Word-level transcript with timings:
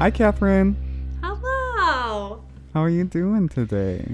Hi, 0.00 0.10
Catherine. 0.10 0.76
Hello. 1.22 2.42
How 2.72 2.80
are 2.80 2.88
you 2.88 3.04
doing 3.04 3.50
today? 3.50 4.06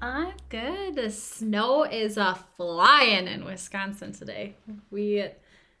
I'm 0.00 0.32
good. 0.48 0.94
The 0.94 1.10
snow 1.10 1.84
is 1.84 2.16
a 2.16 2.38
flying 2.56 3.28
in 3.28 3.44
Wisconsin 3.44 4.12
today. 4.12 4.56
We 4.90 5.28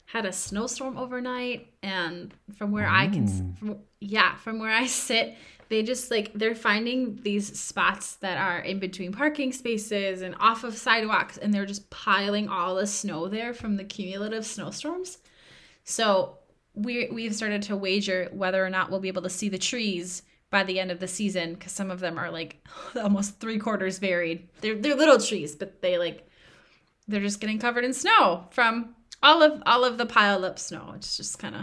had 0.04 0.26
a 0.26 0.34
snowstorm 0.34 0.98
overnight, 0.98 1.72
and 1.82 2.34
from 2.58 2.72
where 2.72 2.86
I 2.86 3.08
can, 3.08 3.26
oh. 3.26 3.58
from, 3.58 3.78
yeah, 4.00 4.36
from 4.36 4.58
where 4.58 4.70
I 4.70 4.84
sit, 4.84 5.34
they 5.70 5.82
just 5.82 6.10
like 6.10 6.30
they're 6.34 6.54
finding 6.54 7.18
these 7.22 7.58
spots 7.58 8.16
that 8.16 8.36
are 8.36 8.58
in 8.58 8.78
between 8.78 9.12
parking 9.12 9.52
spaces 9.54 10.20
and 10.20 10.34
off 10.40 10.62
of 10.62 10.76
sidewalks, 10.76 11.38
and 11.38 11.54
they're 11.54 11.64
just 11.64 11.88
piling 11.88 12.50
all 12.50 12.74
the 12.74 12.86
snow 12.86 13.28
there 13.28 13.54
from 13.54 13.78
the 13.78 13.84
cumulative 13.84 14.44
snowstorms. 14.44 15.16
So 15.84 16.37
we 16.78 17.08
we've 17.10 17.34
started 17.34 17.62
to 17.62 17.76
wager 17.76 18.28
whether 18.32 18.64
or 18.64 18.70
not 18.70 18.90
we'll 18.90 19.00
be 19.00 19.08
able 19.08 19.22
to 19.22 19.30
see 19.30 19.48
the 19.48 19.58
trees 19.58 20.22
by 20.50 20.64
the 20.64 20.80
end 20.80 20.90
of 20.90 21.00
the 21.00 21.08
season 21.08 21.54
because 21.54 21.72
some 21.72 21.90
of 21.90 22.00
them 22.00 22.18
are 22.18 22.30
like 22.30 22.66
almost 22.96 23.40
three 23.40 23.58
quarters 23.58 23.98
buried. 23.98 24.48
They're 24.60 24.76
they're 24.76 24.94
little 24.94 25.18
trees, 25.18 25.54
but 25.56 25.82
they 25.82 25.98
like 25.98 26.26
they're 27.06 27.20
just 27.20 27.40
getting 27.40 27.58
covered 27.58 27.84
in 27.84 27.92
snow 27.92 28.46
from 28.50 28.94
all 29.22 29.42
of 29.42 29.62
all 29.66 29.84
of 29.84 29.98
the 29.98 30.06
piled 30.06 30.44
up 30.44 30.58
snow. 30.58 30.92
It's 30.94 31.16
just 31.16 31.38
kind 31.38 31.54
of 31.54 31.62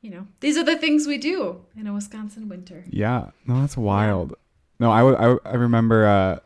you 0.00 0.10
know 0.10 0.26
these 0.40 0.56
are 0.56 0.64
the 0.64 0.76
things 0.76 1.06
we 1.06 1.18
do 1.18 1.64
in 1.78 1.86
a 1.86 1.92
Wisconsin 1.94 2.48
winter. 2.48 2.84
Yeah, 2.88 3.30
no, 3.46 3.60
that's 3.60 3.76
wild. 3.76 4.34
No, 4.78 4.90
I, 4.90 4.98
w- 4.98 5.16
I, 5.16 5.22
w- 5.22 5.40
I 5.46 5.54
remember 5.54 6.06
uh, 6.06 6.38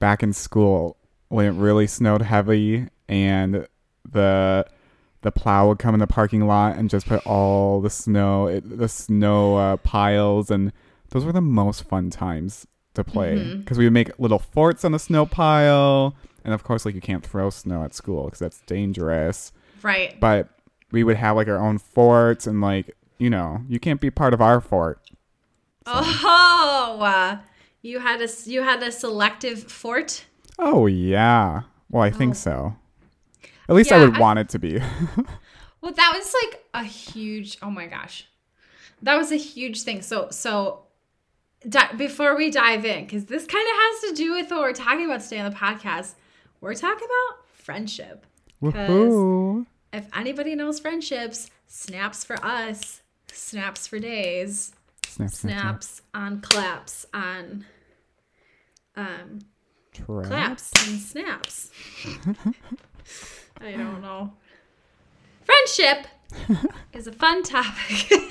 back 0.00 0.24
in 0.24 0.32
school 0.32 0.96
when 1.28 1.46
it 1.46 1.50
really 1.50 1.86
snowed 1.86 2.22
heavy 2.22 2.88
and 3.08 3.68
the 4.10 4.66
the 5.22 5.32
plow 5.32 5.68
would 5.68 5.78
come 5.78 5.94
in 5.94 6.00
the 6.00 6.06
parking 6.06 6.46
lot 6.46 6.76
and 6.76 6.88
just 6.88 7.06
put 7.06 7.24
all 7.26 7.80
the 7.80 7.90
snow, 7.90 8.46
it, 8.46 8.78
the 8.78 8.88
snow 8.88 9.56
uh, 9.56 9.76
piles, 9.78 10.50
and 10.50 10.72
those 11.10 11.24
were 11.24 11.32
the 11.32 11.40
most 11.40 11.84
fun 11.84 12.10
times 12.10 12.66
to 12.94 13.02
play 13.04 13.54
because 13.56 13.78
we 13.78 13.84
would 13.84 13.92
make 13.92 14.16
little 14.18 14.38
forts 14.38 14.84
on 14.84 14.92
the 14.92 14.98
snow 14.98 15.26
pile, 15.26 16.14
and 16.44 16.54
of 16.54 16.62
course, 16.64 16.84
like 16.86 16.94
you 16.94 17.00
can't 17.00 17.24
throw 17.26 17.50
snow 17.50 17.82
at 17.82 17.94
school 17.94 18.24
because 18.26 18.38
that's 18.38 18.60
dangerous. 18.66 19.52
Right. 19.82 20.18
But 20.20 20.48
we 20.92 21.04
would 21.04 21.16
have 21.16 21.36
like 21.36 21.48
our 21.48 21.58
own 21.58 21.78
forts, 21.78 22.46
and 22.46 22.60
like 22.60 22.96
you 23.18 23.30
know, 23.30 23.62
you 23.68 23.80
can't 23.80 24.00
be 24.00 24.10
part 24.10 24.32
of 24.34 24.40
our 24.40 24.60
fort. 24.60 25.00
Oh, 25.86 26.98
uh, 27.02 27.38
you 27.82 27.98
had 28.00 28.20
a 28.20 28.28
you 28.44 28.62
had 28.62 28.82
a 28.82 28.92
selective 28.92 29.64
fort. 29.64 30.24
Oh 30.58 30.86
yeah. 30.86 31.62
Well, 31.90 32.02
I 32.02 32.10
think 32.10 32.32
Oh. 32.32 32.34
so. 32.34 32.76
At 33.68 33.74
least 33.74 33.92
I 33.92 33.98
would 33.98 34.16
I- 34.16 34.20
want 34.20 34.38
it 34.38 34.48
to 34.50 34.58
be. 34.58 34.80
Well, 35.80 35.92
that 35.92 36.12
was 36.16 36.34
like 36.42 36.64
a 36.74 36.82
huge. 36.82 37.56
Oh 37.62 37.70
my 37.70 37.86
gosh, 37.86 38.26
that 39.02 39.16
was 39.16 39.30
a 39.30 39.36
huge 39.36 39.82
thing. 39.82 40.02
So 40.02 40.28
so. 40.30 40.82
Di- 41.68 41.92
before 41.96 42.36
we 42.36 42.50
dive 42.50 42.84
in, 42.84 43.04
because 43.04 43.26
this 43.26 43.44
kind 43.46 43.64
of 43.66 43.74
has 43.76 44.10
to 44.10 44.14
do 44.16 44.32
with 44.32 44.50
what 44.50 44.60
we're 44.60 44.72
talking 44.72 45.04
about 45.06 45.20
today 45.20 45.38
on 45.40 45.50
the 45.50 45.56
podcast, 45.56 46.14
we're 46.60 46.74
talking 46.74 47.06
about 47.06 47.46
friendship. 47.52 48.26
Woohoo! 48.62 49.66
If 49.92 50.06
anybody 50.16 50.54
knows 50.56 50.78
friendships, 50.80 51.48
snaps 51.68 52.22
for 52.24 52.44
us, 52.44 53.02
snaps 53.32 53.86
for 53.86 53.98
days, 54.00 54.72
Snap, 55.06 55.30
snap, 55.30 55.30
snap. 55.30 55.60
snaps 55.82 56.02
on 56.14 56.40
claps 56.40 57.06
on 57.14 57.64
um 58.96 59.40
Trap. 59.92 60.24
claps 60.26 60.88
and 60.88 61.00
snaps. 61.00 61.70
I 63.60 63.72
don't 63.72 64.00
know. 64.02 64.32
Friendship 65.44 66.06
is 66.92 67.06
a 67.06 67.12
fun 67.12 67.42
topic. 67.42 68.12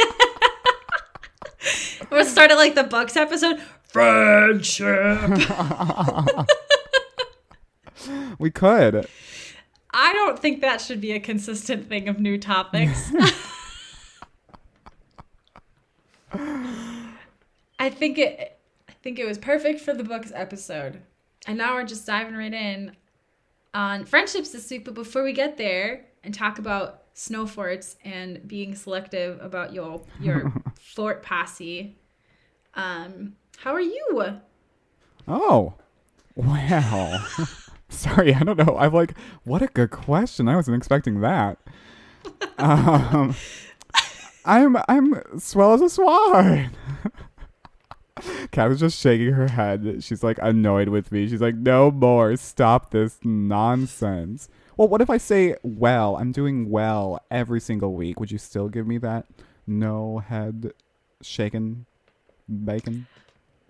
We'll 2.09 2.25
start 2.25 2.51
it 2.51 2.55
like 2.55 2.75
the 2.75 2.83
books 2.83 3.17
episode. 3.17 3.59
Friendship. 3.83 4.87
We 8.39 8.51
could. 8.51 9.07
I 9.91 10.13
don't 10.13 10.39
think 10.39 10.61
that 10.61 10.79
should 10.79 11.01
be 11.01 11.11
a 11.11 11.19
consistent 11.19 11.89
thing 11.89 12.07
of 12.07 12.19
new 12.19 12.37
topics. 12.37 13.11
I 17.79 17.89
think 17.89 18.17
it 18.17 18.59
I 18.87 18.93
think 19.03 19.19
it 19.19 19.27
was 19.27 19.37
perfect 19.37 19.81
for 19.81 19.93
the 19.93 20.03
books 20.03 20.31
episode. 20.33 21.01
And 21.47 21.57
now 21.57 21.73
we're 21.73 21.83
just 21.83 22.05
diving 22.05 22.35
right 22.35 22.53
in 22.53 22.95
on 23.73 24.05
friendships 24.05 24.49
this 24.51 24.69
week, 24.69 24.85
but 24.85 24.93
before 24.93 25.23
we 25.23 25.33
get 25.33 25.57
there 25.57 26.05
and 26.23 26.33
talk 26.33 26.59
about 26.59 27.03
snow 27.13 27.45
forts 27.45 27.95
and 28.03 28.47
being 28.47 28.75
selective 28.75 29.41
about 29.41 29.73
your 29.73 30.03
your 30.19 30.53
fort 30.79 31.23
posse, 31.23 31.97
um, 32.75 33.33
how 33.57 33.73
are 33.73 33.81
you? 33.81 34.39
Oh. 35.27 35.73
Well. 36.35 37.25
Sorry, 37.89 38.33
I 38.33 38.39
don't 38.43 38.57
know. 38.57 38.77
I'm 38.77 38.93
like, 38.93 39.17
what 39.43 39.61
a 39.61 39.67
good 39.67 39.91
question. 39.91 40.47
I 40.47 40.55
wasn't 40.55 40.77
expecting 40.77 41.21
that. 41.21 41.57
Um, 42.59 43.35
I'm 44.43 44.77
I'm 44.89 45.39
swell 45.39 45.73
as 45.73 45.81
a 45.81 45.89
swan. 45.89 46.71
Kat 48.51 48.69
was 48.69 48.79
just 48.79 48.99
shaking 48.99 49.33
her 49.33 49.47
head. 49.47 50.03
She's 50.03 50.23
like 50.23 50.39
annoyed 50.41 50.89
with 50.89 51.11
me. 51.11 51.27
She's 51.27 51.41
like, 51.41 51.55
no 51.55 51.91
more. 51.91 52.35
Stop 52.37 52.91
this 52.91 53.19
nonsense. 53.23 54.49
Well, 54.75 54.87
what 54.87 55.01
if 55.01 55.09
I 55.09 55.17
say, 55.17 55.55
well, 55.63 56.17
I'm 56.17 56.31
doing 56.31 56.69
well 56.69 57.19
every 57.31 57.59
single 57.59 57.93
week? 57.93 58.19
Would 58.19 58.31
you 58.31 58.37
still 58.37 58.69
give 58.69 58.85
me 58.85 58.99
that 58.99 59.25
no 59.65 60.19
head 60.19 60.71
shaking 61.21 61.85
bacon? 62.63 63.07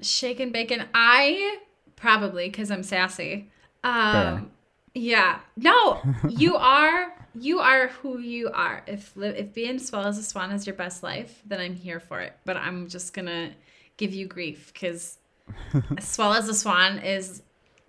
Shaken 0.01 0.51
bacon. 0.51 0.85
I 0.93 1.59
probably 1.95 2.49
because 2.49 2.71
I'm 2.71 2.83
sassy. 2.83 3.49
Um, 3.83 4.51
yeah. 4.93 5.39
No, 5.55 6.01
you 6.29 6.55
are. 6.55 7.13
You 7.39 7.59
are 7.59 7.87
who 7.87 8.19
you 8.19 8.49
are. 8.51 8.83
If 8.87 9.13
if 9.15 9.53
being 9.53 9.79
swell 9.79 10.05
as 10.05 10.17
a 10.17 10.23
swan 10.23 10.51
is 10.51 10.65
your 10.65 10.75
best 10.75 11.03
life, 11.03 11.41
then 11.45 11.59
I'm 11.59 11.75
here 11.75 11.99
for 11.99 12.19
it. 12.19 12.33
But 12.45 12.57
I'm 12.57 12.87
just 12.87 13.13
gonna 13.13 13.51
give 13.97 14.13
you 14.13 14.27
grief 14.27 14.71
because 14.73 15.17
as 15.97 16.07
swell 16.07 16.33
as 16.33 16.47
a 16.47 16.53
swan 16.53 16.99
is. 16.99 17.41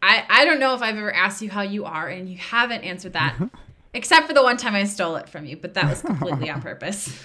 I 0.03 0.25
I 0.29 0.45
don't 0.45 0.61
know 0.61 0.75
if 0.75 0.83
I've 0.83 0.97
ever 0.97 1.13
asked 1.13 1.43
you 1.43 1.51
how 1.51 1.63
you 1.63 1.85
are, 1.85 2.09
and 2.09 2.29
you 2.29 2.39
haven't 2.39 2.83
answered 2.83 3.13
that, 3.15 3.37
except 3.95 4.27
for 4.27 4.33
the 4.33 4.43
one 4.43 4.57
time 4.57 4.75
I 4.75 4.85
stole 4.85 5.17
it 5.17 5.29
from 5.29 5.45
you. 5.45 5.57
But 5.57 5.75
that 5.75 5.89
was 5.89 6.03
completely 6.03 6.51
on 6.51 6.63
purpose. 6.71 7.17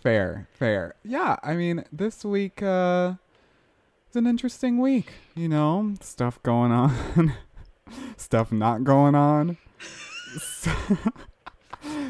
Fair, 0.00 0.48
fair. 0.52 0.94
Yeah, 1.04 1.36
I 1.42 1.54
mean, 1.54 1.84
this 1.92 2.24
week 2.24 2.62
uh 2.62 3.14
it's 4.06 4.16
an 4.16 4.26
interesting 4.26 4.78
week, 4.78 5.12
you 5.34 5.48
know, 5.48 5.94
stuff 6.00 6.42
going 6.42 6.72
on, 6.72 7.34
stuff 8.16 8.50
not 8.50 8.82
going 8.82 9.14
on. 9.14 9.58
So, 10.40 10.72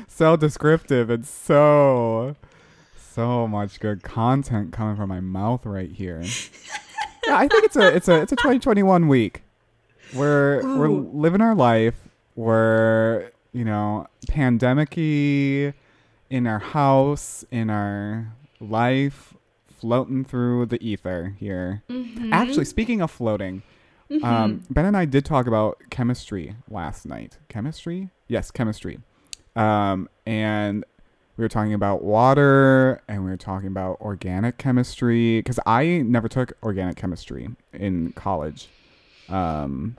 so 0.06 0.36
descriptive 0.36 1.10
and 1.10 1.26
so 1.26 2.36
so 3.18 3.48
much 3.48 3.80
good 3.80 4.04
content 4.04 4.72
coming 4.72 4.94
from 4.94 5.08
my 5.08 5.18
mouth 5.18 5.66
right 5.66 5.90
here. 5.90 6.22
yeah, 7.26 7.36
I 7.36 7.48
think 7.48 7.64
it's 7.64 7.74
a 7.74 7.92
it's 7.92 8.06
a 8.06 8.20
it's 8.20 8.30
a 8.30 8.36
2021 8.36 9.08
week. 9.08 9.42
We're 10.14 10.62
we're 10.78 10.88
living 10.88 11.40
our 11.40 11.56
life. 11.56 11.96
We're, 12.36 13.32
you 13.52 13.64
know, 13.64 14.06
pandemic-y 14.28 15.74
in 16.30 16.46
our 16.46 16.60
house, 16.60 17.44
in 17.50 17.70
our 17.70 18.32
life, 18.60 19.34
floating 19.66 20.24
through 20.24 20.66
the 20.66 20.80
ether 20.80 21.34
here. 21.40 21.82
Mm-hmm. 21.90 22.32
Actually, 22.32 22.66
speaking 22.66 23.00
of 23.00 23.10
floating, 23.10 23.64
um, 24.22 24.62
Ben 24.70 24.84
and 24.84 24.96
I 24.96 25.06
did 25.06 25.24
talk 25.24 25.48
about 25.48 25.78
chemistry 25.90 26.54
last 26.70 27.04
night. 27.04 27.38
Chemistry? 27.48 28.10
Yes, 28.28 28.52
chemistry. 28.52 29.00
Um, 29.56 30.08
and 30.24 30.84
we 31.38 31.44
were 31.44 31.48
talking 31.48 31.72
about 31.72 32.02
water 32.02 33.00
and 33.06 33.24
we 33.24 33.30
were 33.30 33.36
talking 33.36 33.68
about 33.68 34.00
organic 34.00 34.58
chemistry 34.58 35.38
because 35.38 35.60
I 35.64 36.02
never 36.04 36.28
took 36.28 36.52
organic 36.64 36.96
chemistry 36.96 37.48
in 37.72 38.12
college. 38.12 38.68
Um, 39.28 39.96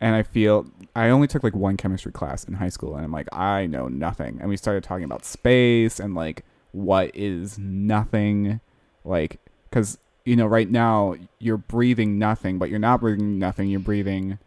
and 0.00 0.14
I 0.14 0.22
feel 0.22 0.66
I 0.94 1.08
only 1.08 1.26
took 1.26 1.42
like 1.42 1.56
one 1.56 1.76
chemistry 1.76 2.12
class 2.12 2.44
in 2.44 2.54
high 2.54 2.68
school, 2.68 2.94
and 2.94 3.04
I'm 3.04 3.10
like, 3.10 3.26
I 3.32 3.66
know 3.66 3.88
nothing. 3.88 4.38
And 4.40 4.48
we 4.48 4.56
started 4.56 4.84
talking 4.84 5.04
about 5.04 5.24
space 5.24 5.98
and 5.98 6.14
like 6.14 6.44
what 6.70 7.10
is 7.14 7.58
nothing, 7.58 8.60
like 9.04 9.40
because 9.68 9.98
you 10.24 10.36
know 10.36 10.46
right 10.46 10.70
now 10.70 11.16
you're 11.40 11.56
breathing 11.56 12.18
nothing, 12.18 12.58
but 12.58 12.70
you're 12.70 12.78
not 12.78 13.00
breathing 13.00 13.40
nothing. 13.40 13.70
You're 13.70 13.80
breathing 13.80 14.38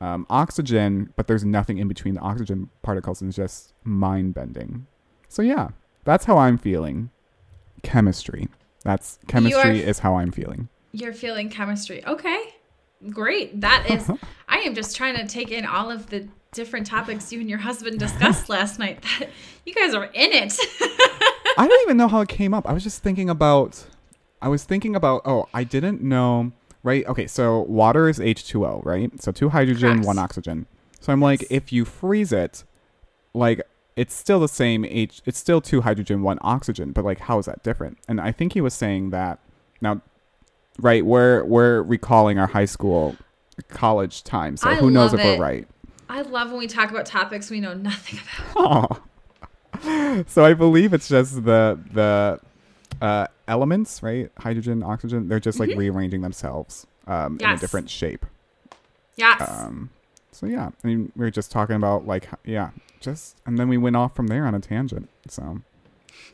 um, 0.00 0.26
oxygen, 0.28 1.12
but 1.14 1.28
there's 1.28 1.44
nothing 1.44 1.78
in 1.78 1.86
between 1.86 2.14
the 2.14 2.20
oxygen 2.20 2.70
particles, 2.82 3.20
and 3.20 3.28
it's 3.28 3.36
just 3.36 3.74
mind 3.84 4.34
bending. 4.34 4.86
So 5.32 5.40
yeah, 5.40 5.68
that's 6.04 6.26
how 6.26 6.36
I'm 6.36 6.58
feeling. 6.58 7.08
Chemistry. 7.82 8.48
That's 8.84 9.18
chemistry 9.28 9.82
is 9.82 10.00
how 10.00 10.16
I'm 10.16 10.30
feeling. 10.30 10.68
You're 10.92 11.14
feeling 11.14 11.48
chemistry. 11.48 12.04
Okay. 12.04 12.54
Great. 13.08 13.58
That 13.62 13.86
is 13.88 14.10
I 14.48 14.58
am 14.58 14.74
just 14.74 14.94
trying 14.94 15.16
to 15.16 15.26
take 15.26 15.50
in 15.50 15.64
all 15.64 15.90
of 15.90 16.10
the 16.10 16.28
different 16.52 16.86
topics 16.86 17.32
you 17.32 17.40
and 17.40 17.48
your 17.48 17.60
husband 17.60 17.98
discussed 17.98 18.48
last 18.50 18.78
night. 18.78 19.02
That 19.18 19.30
you 19.64 19.72
guys 19.72 19.94
are 19.94 20.04
in 20.04 20.32
it. 20.32 20.52
I 21.56 21.66
don't 21.66 21.82
even 21.84 21.96
know 21.96 22.08
how 22.08 22.20
it 22.20 22.28
came 22.28 22.52
up. 22.52 22.68
I 22.68 22.74
was 22.74 22.82
just 22.82 23.02
thinking 23.02 23.30
about. 23.30 23.86
I 24.42 24.48
was 24.48 24.64
thinking 24.64 24.94
about. 24.94 25.22
Oh, 25.24 25.48
I 25.54 25.64
didn't 25.64 26.02
know. 26.02 26.52
Right. 26.82 27.06
Okay. 27.06 27.26
So 27.26 27.60
water 27.60 28.06
is 28.06 28.20
H 28.20 28.44
two 28.44 28.66
O. 28.66 28.82
Right. 28.84 29.10
So 29.22 29.32
two 29.32 29.48
hydrogen, 29.48 29.92
Correct. 29.92 30.06
one 30.06 30.18
oxygen. 30.18 30.66
So 31.00 31.10
I'm 31.10 31.22
like, 31.22 31.40
Yes. 31.40 31.48
if 31.50 31.72
you 31.72 31.86
freeze 31.86 32.32
it, 32.34 32.64
like 33.32 33.62
it's 33.96 34.14
still 34.14 34.40
the 34.40 34.48
same 34.48 34.84
H. 34.84 35.20
It's 35.26 35.38
still 35.38 35.60
two 35.60 35.82
hydrogen, 35.82 36.22
one 36.22 36.38
oxygen. 36.42 36.92
But 36.92 37.04
like, 37.04 37.20
how 37.20 37.38
is 37.38 37.46
that 37.46 37.62
different? 37.62 37.98
And 38.08 38.20
I 38.20 38.32
think 38.32 38.52
he 38.54 38.60
was 38.60 38.74
saying 38.74 39.10
that 39.10 39.38
now. 39.80 40.00
Right. 40.78 41.04
We're 41.04 41.44
we're 41.44 41.82
recalling 41.82 42.38
our 42.38 42.46
high 42.46 42.64
school, 42.64 43.16
college 43.68 44.24
time. 44.24 44.56
So 44.56 44.70
I 44.70 44.76
who 44.76 44.90
knows 44.90 45.12
if 45.12 45.20
we're 45.22 45.38
right. 45.38 45.68
I 46.08 46.22
love 46.22 46.50
when 46.50 46.58
we 46.58 46.66
talk 46.66 46.90
about 46.90 47.06
topics 47.06 47.50
we 47.50 47.60
know 47.60 47.74
nothing 47.74 48.18
about. 48.54 49.02
Oh. 49.84 50.24
so 50.26 50.44
I 50.44 50.52
believe 50.54 50.92
it's 50.92 51.08
just 51.08 51.44
the 51.44 51.78
the 51.92 52.40
uh, 53.00 53.26
elements, 53.48 54.02
right? 54.02 54.30
Hydrogen, 54.38 54.82
oxygen. 54.82 55.28
They're 55.28 55.40
just 55.40 55.58
like 55.58 55.70
rearranging 55.76 56.20
themselves 56.20 56.86
um, 57.06 57.38
in 57.40 57.50
a 57.50 57.56
different 57.56 57.90
shape. 57.90 58.24
Yes. 59.16 59.42
Um, 59.46 59.90
so 60.30 60.46
yeah, 60.46 60.70
I 60.82 60.86
mean, 60.86 61.12
we 61.16 61.24
were 61.24 61.30
just 61.30 61.50
talking 61.50 61.76
about 61.76 62.06
like 62.06 62.28
yeah, 62.44 62.70
just 63.02 63.36
and 63.44 63.58
then 63.58 63.68
we 63.68 63.76
went 63.76 63.96
off 63.96 64.14
from 64.16 64.28
there 64.28 64.46
on 64.46 64.54
a 64.54 64.60
tangent. 64.60 65.08
So 65.28 65.60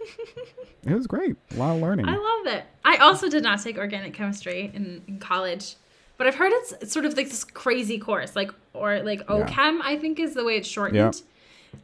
it 0.84 0.94
was 0.94 1.06
great. 1.06 1.36
A 1.52 1.56
lot 1.56 1.74
of 1.76 1.82
learning. 1.82 2.08
I 2.08 2.16
love 2.16 2.54
it. 2.54 2.64
I 2.84 2.96
also 2.98 3.28
did 3.28 3.42
not 3.42 3.60
take 3.60 3.76
organic 3.78 4.14
chemistry 4.14 4.70
in, 4.74 5.02
in 5.08 5.18
college, 5.18 5.74
but 6.16 6.26
I've 6.26 6.34
heard 6.36 6.52
it's, 6.52 6.72
it's 6.80 6.92
sort 6.92 7.04
of 7.04 7.16
like 7.16 7.28
this 7.28 7.44
crazy 7.44 7.98
course, 7.98 8.34
like 8.36 8.52
or 8.72 9.00
like 9.02 9.20
Yeah. 9.20 9.26
OChem, 9.46 9.80
I 9.82 9.98
think 9.98 10.18
is 10.20 10.34
the 10.34 10.44
way 10.44 10.56
it's 10.56 10.68
shortened. 10.68 10.96
Yeah. 10.96 11.10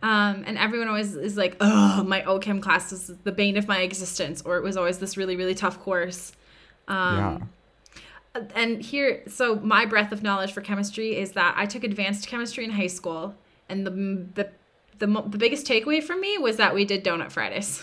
Um, 0.02 0.44
and 0.46 0.56
everyone 0.56 0.88
always 0.88 1.14
is 1.14 1.37
like, 1.37 1.56
"Oh, 1.60 2.02
my 2.04 2.22
OChem 2.22 2.62
class 2.62 2.90
is 2.90 3.12
the 3.25 3.32
bane 3.32 3.58
of 3.58 3.69
my 3.69 3.80
existence," 3.80 4.40
or 4.42 4.56
it 4.56 4.62
was 4.62 4.76
always 4.78 4.98
this 4.98 5.16
really 5.19 5.37
really 5.37 5.54
tough 5.54 5.78
course. 5.80 6.32
Um, 6.88 7.50
And 8.56 8.82
here, 8.82 9.22
so 9.28 9.56
my 9.56 9.84
breadth 9.87 10.10
of 10.10 10.22
knowledge 10.22 10.52
for 10.52 10.60
chemistry 10.60 11.16
is 11.16 11.32
that 11.32 11.54
I 11.56 11.66
took 11.66 11.84
advanced 11.84 12.26
chemistry 12.26 12.64
in 12.64 12.70
high 12.70 12.88
school, 12.88 13.34
and 13.69 13.87
the 13.87 13.90
the 14.34 14.50
the, 14.99 15.06
the 15.06 15.38
biggest 15.38 15.67
takeaway 15.67 16.02
for 16.02 16.17
me 16.17 16.38
was 16.38 16.56
that 16.56 16.75
we 16.75 16.85
did 16.85 17.05
donut 17.05 17.31
Fridays. 17.32 17.82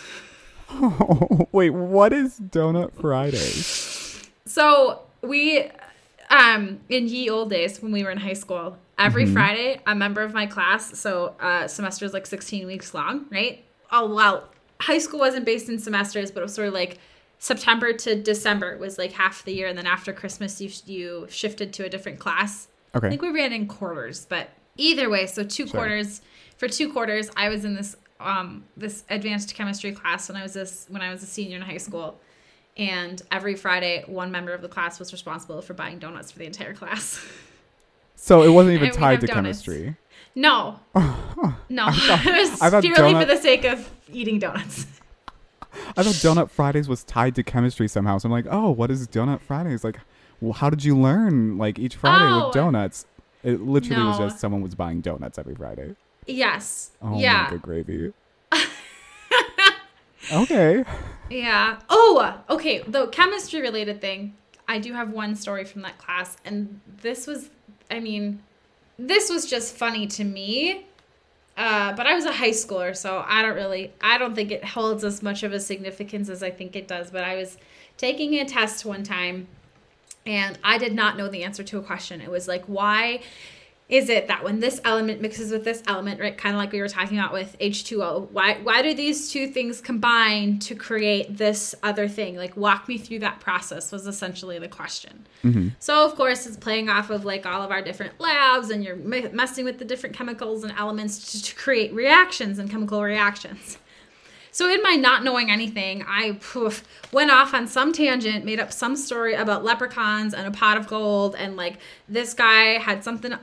Oh, 0.70 1.48
wait, 1.52 1.70
what 1.70 2.12
is 2.12 2.40
Donut 2.40 2.92
Fridays? 3.00 4.28
So 4.46 5.02
we, 5.20 5.68
um, 6.30 6.80
in 6.88 7.08
ye 7.08 7.28
old 7.28 7.50
days 7.50 7.82
when 7.82 7.92
we 7.92 8.02
were 8.04 8.10
in 8.10 8.18
high 8.18 8.32
school, 8.32 8.78
every 8.98 9.26
Friday, 9.26 9.80
a 9.86 9.94
member 9.94 10.22
of 10.22 10.32
my 10.32 10.46
class, 10.46 10.98
so 10.98 11.34
uh, 11.40 11.66
semester 11.68 12.04
is 12.04 12.12
like 12.12 12.26
16 12.26 12.66
weeks 12.66 12.94
long, 12.94 13.26
right? 13.30 13.64
Oh, 13.90 14.12
well, 14.14 14.48
high 14.80 14.98
school 14.98 15.18
wasn't 15.20 15.44
based 15.44 15.68
in 15.68 15.78
semesters, 15.78 16.30
but 16.30 16.40
it 16.40 16.44
was 16.44 16.54
sort 16.54 16.68
of 16.68 16.74
like 16.74 16.98
September 17.38 17.92
to 17.92 18.14
December 18.14 18.78
was 18.78 18.98
like 18.98 19.12
half 19.12 19.44
the 19.44 19.52
year, 19.52 19.66
and 19.66 19.76
then 19.76 19.86
after 19.86 20.12
Christmas, 20.12 20.60
you 20.60 20.70
you 20.86 21.26
shifted 21.28 21.72
to 21.74 21.84
a 21.84 21.88
different 21.88 22.18
class. 22.20 22.68
Okay, 22.94 23.08
I 23.08 23.10
think 23.10 23.20
we 23.22 23.30
ran 23.30 23.52
in 23.52 23.66
quarters, 23.66 24.26
but 24.28 24.50
either 24.76 25.10
way, 25.10 25.26
so 25.26 25.42
two 25.42 25.66
Sure. 25.66 25.80
quarters. 25.80 26.20
For 26.62 26.68
two 26.68 26.92
quarters, 26.92 27.28
I 27.36 27.48
was 27.48 27.64
in 27.64 27.74
this 27.74 27.96
um 28.20 28.62
this 28.76 29.02
advanced 29.10 29.52
chemistry 29.56 29.90
class 29.90 30.28
when 30.28 30.36
I 30.36 30.44
was 30.44 30.52
this 30.54 30.86
when 30.88 31.02
I 31.02 31.10
was 31.10 31.20
a 31.24 31.26
senior 31.26 31.56
in 31.56 31.62
high 31.62 31.78
school. 31.78 32.20
And 32.76 33.20
every 33.32 33.56
Friday, 33.56 34.04
one 34.06 34.30
member 34.30 34.52
of 34.52 34.62
the 34.62 34.68
class 34.68 35.00
was 35.00 35.12
responsible 35.12 35.60
for 35.60 35.74
buying 35.74 35.98
donuts 35.98 36.30
for 36.30 36.38
the 36.38 36.46
entire 36.46 36.72
class. 36.72 37.20
So 38.14 38.44
it 38.44 38.50
wasn't 38.50 38.74
even 38.76 38.92
tied 38.92 39.20
to 39.22 39.26
donuts. 39.26 39.62
chemistry. 39.64 39.96
No, 40.36 40.78
no, 40.94 41.88
it 41.88 42.50
was 42.50 42.62
I 42.62 42.70
thought 42.70 42.84
purely 42.84 43.14
donut- 43.14 43.20
for 43.22 43.26
the 43.26 43.36
sake 43.36 43.64
of 43.64 43.90
eating 44.12 44.38
donuts. 44.38 44.86
I 45.96 46.04
thought 46.04 46.14
Donut 46.22 46.48
Fridays 46.48 46.88
was 46.88 47.02
tied 47.02 47.34
to 47.34 47.42
chemistry 47.42 47.88
somehow. 47.88 48.18
So 48.18 48.28
I'm 48.28 48.30
like, 48.32 48.46
oh, 48.48 48.70
what 48.70 48.92
is 48.92 49.08
Donut 49.08 49.40
Fridays? 49.40 49.82
Like, 49.82 49.98
well, 50.40 50.52
how 50.52 50.70
did 50.70 50.84
you 50.84 50.96
learn 50.96 51.58
like 51.58 51.80
each 51.80 51.96
Friday 51.96 52.24
Oh. 52.32 52.46
with 52.46 52.54
donuts? 52.54 53.06
It 53.42 53.60
literally 53.60 54.04
was 54.04 54.18
just 54.18 54.38
someone 54.38 54.60
was 54.62 54.76
buying 54.76 55.00
donuts 55.00 55.36
every 55.36 55.56
Friday. 55.56 55.96
Yes. 56.26 56.90
Oh 57.00 57.18
yeah. 57.18 57.50
good 57.50 57.62
gravy. 57.62 58.12
okay. 60.32 60.84
Yeah. 61.30 61.80
Oh, 61.88 62.40
okay. 62.50 62.82
The 62.82 63.06
chemistry 63.08 63.60
related 63.60 64.00
thing. 64.00 64.34
I 64.68 64.78
do 64.78 64.92
have 64.92 65.10
one 65.10 65.34
story 65.34 65.64
from 65.64 65.82
that 65.82 65.98
class, 65.98 66.36
and 66.44 66.80
this 67.02 67.26
was, 67.26 67.50
I 67.90 68.00
mean, 68.00 68.42
this 68.98 69.28
was 69.28 69.48
just 69.48 69.74
funny 69.74 70.06
to 70.08 70.24
me. 70.24 70.86
Uh, 71.56 71.92
but 71.94 72.06
I 72.06 72.14
was 72.14 72.24
a 72.24 72.32
high 72.32 72.50
schooler, 72.50 72.96
so 72.96 73.22
I 73.26 73.42
don't 73.42 73.54
really, 73.54 73.92
I 74.00 74.16
don't 74.16 74.34
think 74.34 74.50
it 74.50 74.64
holds 74.64 75.04
as 75.04 75.22
much 75.22 75.42
of 75.42 75.52
a 75.52 75.60
significance 75.60 76.30
as 76.30 76.42
I 76.42 76.50
think 76.50 76.76
it 76.76 76.88
does. 76.88 77.10
But 77.10 77.24
I 77.24 77.36
was 77.36 77.58
taking 77.98 78.34
a 78.34 78.44
test 78.46 78.84
one 78.84 79.02
time, 79.02 79.48
and 80.24 80.58
I 80.64 80.78
did 80.78 80.94
not 80.94 81.16
know 81.18 81.28
the 81.28 81.42
answer 81.42 81.62
to 81.64 81.78
a 81.78 81.82
question. 81.82 82.20
It 82.20 82.30
was 82.30 82.48
like, 82.48 82.64
why 82.66 83.20
is 83.92 84.08
it 84.08 84.26
that 84.28 84.42
when 84.42 84.58
this 84.58 84.80
element 84.86 85.20
mixes 85.20 85.52
with 85.52 85.64
this 85.64 85.82
element, 85.86 86.18
right, 86.18 86.36
kind 86.36 86.54
of 86.54 86.58
like 86.58 86.72
we 86.72 86.80
were 86.80 86.88
talking 86.88 87.18
about 87.18 87.30
with 87.30 87.54
H2O, 87.60 88.30
why 88.30 88.54
why 88.62 88.80
do 88.80 88.94
these 88.94 89.30
two 89.30 89.46
things 89.46 89.82
combine 89.82 90.58
to 90.60 90.74
create 90.74 91.36
this 91.36 91.74
other 91.82 92.08
thing? 92.08 92.36
Like 92.36 92.56
walk 92.56 92.88
me 92.88 92.96
through 92.96 93.18
that 93.18 93.40
process 93.40 93.92
was 93.92 94.06
essentially 94.06 94.58
the 94.58 94.66
question. 94.66 95.26
Mm-hmm. 95.44 95.68
So 95.78 96.06
of 96.06 96.14
course 96.14 96.46
it's 96.46 96.56
playing 96.56 96.88
off 96.88 97.10
of 97.10 97.26
like 97.26 97.44
all 97.44 97.60
of 97.60 97.70
our 97.70 97.82
different 97.82 98.18
labs 98.18 98.70
and 98.70 98.82
you're 98.82 98.96
me- 98.96 99.28
messing 99.30 99.66
with 99.66 99.78
the 99.78 99.84
different 99.84 100.16
chemicals 100.16 100.64
and 100.64 100.72
elements 100.78 101.32
to, 101.32 101.42
to 101.42 101.54
create 101.54 101.92
reactions 101.92 102.58
and 102.58 102.70
chemical 102.70 103.02
reactions. 103.02 103.76
So 104.52 104.70
in 104.70 104.82
my 104.82 104.96
not 104.96 105.22
knowing 105.22 105.50
anything, 105.50 106.04
I 106.06 106.38
poof, 106.40 106.84
went 107.10 107.30
off 107.30 107.52
on 107.52 107.66
some 107.66 107.92
tangent, 107.92 108.44
made 108.44 108.60
up 108.60 108.72
some 108.72 108.96
story 108.96 109.34
about 109.34 109.64
leprechauns 109.64 110.34
and 110.34 110.46
a 110.46 110.50
pot 110.50 110.76
of 110.76 110.86
gold, 110.86 111.34
and 111.36 111.56
like 111.56 111.78
this 112.06 112.34
guy 112.34 112.78
had 112.78 113.02
something 113.02 113.34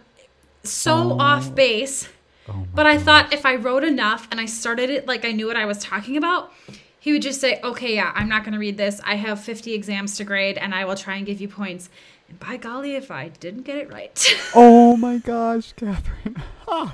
so 0.64 1.14
oh. 1.14 1.18
off 1.20 1.54
base. 1.54 2.10
Oh 2.48 2.66
but 2.74 2.86
I 2.88 2.98
thought 2.98 3.32
if 3.32 3.46
I 3.46 3.56
wrote 3.56 3.84
enough 3.84 4.28
and 4.32 4.40
I 4.40 4.46
started 4.46 4.90
it 4.90 5.08
like 5.08 5.26
I 5.26 5.32
knew 5.32 5.48
what 5.48 5.56
I 5.56 5.66
was 5.66 5.78
talking 5.80 6.18
about, 6.18 6.52
he 7.00 7.12
would 7.14 7.22
just 7.22 7.40
say, 7.40 7.60
"Okay, 7.64 7.96
yeah, 7.96 8.12
I'm 8.16 8.28
not 8.28 8.44
going 8.44 8.54
to 8.54 8.60
read 8.60 8.78
this. 8.78 9.00
I 9.06 9.16
have 9.16 9.40
50 9.40 9.74
exams 9.74 10.18
to 10.18 10.24
grade, 10.24 10.58
and 10.58 10.74
I 10.76 10.86
will 10.86 10.96
try 10.96 11.16
and 11.16 11.26
give 11.26 11.40
you 11.40 11.48
points." 11.48 11.90
And 12.28 12.40
by 12.40 12.58
golly, 12.58 12.96
if 12.96 13.10
I 13.12 13.30
didn't 13.30 13.64
get 13.64 13.78
it 13.78 13.92
right. 13.92 14.36
Oh 14.56 14.98
my 14.98 15.18
gosh, 15.18 15.74
Catherine. 15.74 16.42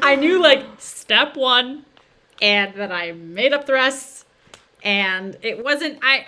I 0.00 0.16
knew 0.16 0.40
like 0.40 0.64
step 0.78 1.36
one, 1.36 1.84
and 2.40 2.74
then 2.74 2.90
I 2.92 3.12
made 3.12 3.52
up 3.52 3.66
the 3.66 3.74
rest. 3.74 4.26
And 4.84 5.36
it 5.42 5.62
wasn't 5.62 5.98
I. 6.02 6.26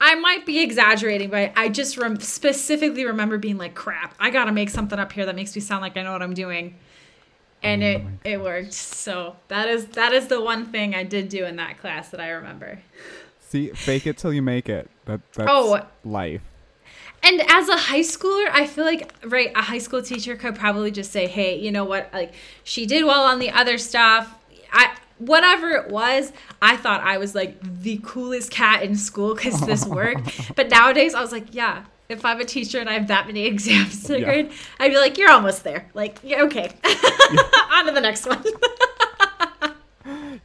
I 0.00 0.14
might 0.14 0.46
be 0.46 0.60
exaggerating, 0.60 1.30
but 1.30 1.52
I 1.56 1.68
just 1.68 1.96
rem- 1.96 2.20
specifically 2.20 3.04
remember 3.04 3.36
being 3.38 3.58
like, 3.58 3.74
"Crap! 3.74 4.14
I 4.20 4.30
gotta 4.30 4.52
make 4.52 4.70
something 4.70 4.98
up 4.98 5.12
here 5.12 5.26
that 5.26 5.34
makes 5.34 5.54
me 5.54 5.60
sound 5.60 5.82
like 5.82 5.96
I 5.96 6.02
know 6.02 6.12
what 6.12 6.22
I'm 6.22 6.34
doing," 6.34 6.76
and 7.62 7.82
it 7.82 8.02
mm-hmm. 8.02 8.14
it 8.24 8.40
worked. 8.40 8.72
So 8.72 9.36
that 9.48 9.68
is 9.68 9.86
that 9.88 10.12
is 10.12 10.28
the 10.28 10.40
one 10.40 10.66
thing 10.66 10.94
I 10.94 11.02
did 11.02 11.28
do 11.28 11.44
in 11.44 11.56
that 11.56 11.78
class 11.78 12.10
that 12.10 12.20
I 12.20 12.30
remember. 12.30 12.78
See, 13.40 13.70
fake 13.70 14.06
it 14.06 14.18
till 14.18 14.32
you 14.32 14.42
make 14.42 14.68
it. 14.68 14.88
That 15.06 15.20
that's 15.32 15.50
Oh. 15.50 15.80
life. 16.04 16.42
And 17.22 17.42
as 17.50 17.68
a 17.68 17.76
high 17.76 18.00
schooler, 18.00 18.48
I 18.52 18.66
feel 18.66 18.84
like 18.84 19.12
right, 19.24 19.50
a 19.56 19.62
high 19.62 19.78
school 19.78 20.02
teacher 20.02 20.36
could 20.36 20.54
probably 20.54 20.92
just 20.92 21.10
say, 21.10 21.26
"Hey, 21.26 21.58
you 21.58 21.72
know 21.72 21.84
what? 21.84 22.10
Like 22.12 22.34
she 22.62 22.86
did 22.86 23.04
well 23.04 23.24
on 23.24 23.40
the 23.40 23.50
other 23.50 23.78
stuff. 23.78 24.32
I 24.72 24.96
whatever 25.18 25.70
it 25.70 25.88
was, 25.90 26.32
I 26.62 26.76
thought 26.76 27.00
I 27.02 27.18
was 27.18 27.34
like 27.34 27.58
the 27.82 28.00
coolest 28.02 28.50
cat 28.50 28.82
in 28.82 28.96
school 28.96 29.34
cuz 29.36 29.60
this 29.60 29.84
worked." 30.00 30.54
but 30.56 30.70
nowadays, 30.70 31.14
I 31.14 31.20
was 31.20 31.32
like, 31.32 31.46
"Yeah, 31.52 31.84
if 32.08 32.24
I'm 32.24 32.40
a 32.40 32.44
teacher 32.44 32.78
and 32.80 32.88
I 32.88 32.94
have 32.94 33.08
that 33.08 33.26
many 33.26 33.44
exams 33.52 34.04
to 34.04 34.18
Yeah. 34.18 34.24
grade, 34.24 34.50
I'd 34.80 34.90
be 34.90 34.96
like, 34.98 35.18
"You're 35.18 35.30
almost 35.30 35.64
there." 35.64 35.88
Like, 35.94 36.18
yeah, 36.22 36.42
okay. 36.44 36.70
on 37.72 37.86
to 37.86 37.92
the 37.92 38.00
next 38.00 38.26
one. 38.26 38.42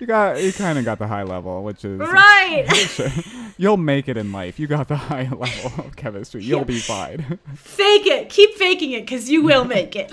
You 0.03 0.07
got 0.07 0.43
you 0.43 0.51
kind 0.51 0.77
of 0.77 0.83
got 0.83 0.99
the 0.99 1.07
high 1.07 1.23
level, 1.23 1.63
which 1.63 1.85
is 1.85 1.97
right. 1.97 2.65
Sure. 2.75 3.07
You'll 3.57 3.77
make 3.77 4.09
it 4.09 4.17
in 4.17 4.33
life. 4.33 4.59
You 4.59 4.67
got 4.67 4.89
the 4.89 4.97
high 4.97 5.29
level 5.31 5.85
of 5.85 5.95
chemistry. 5.95 6.43
You'll 6.43 6.65
be 6.65 6.79
fine. 6.79 7.39
Fake 7.55 8.05
it. 8.05 8.27
Keep 8.27 8.55
faking 8.55 8.91
it 8.91 9.07
cuz 9.07 9.29
you 9.29 9.43
will 9.43 9.63
make 9.77 9.95
it. 9.95 10.11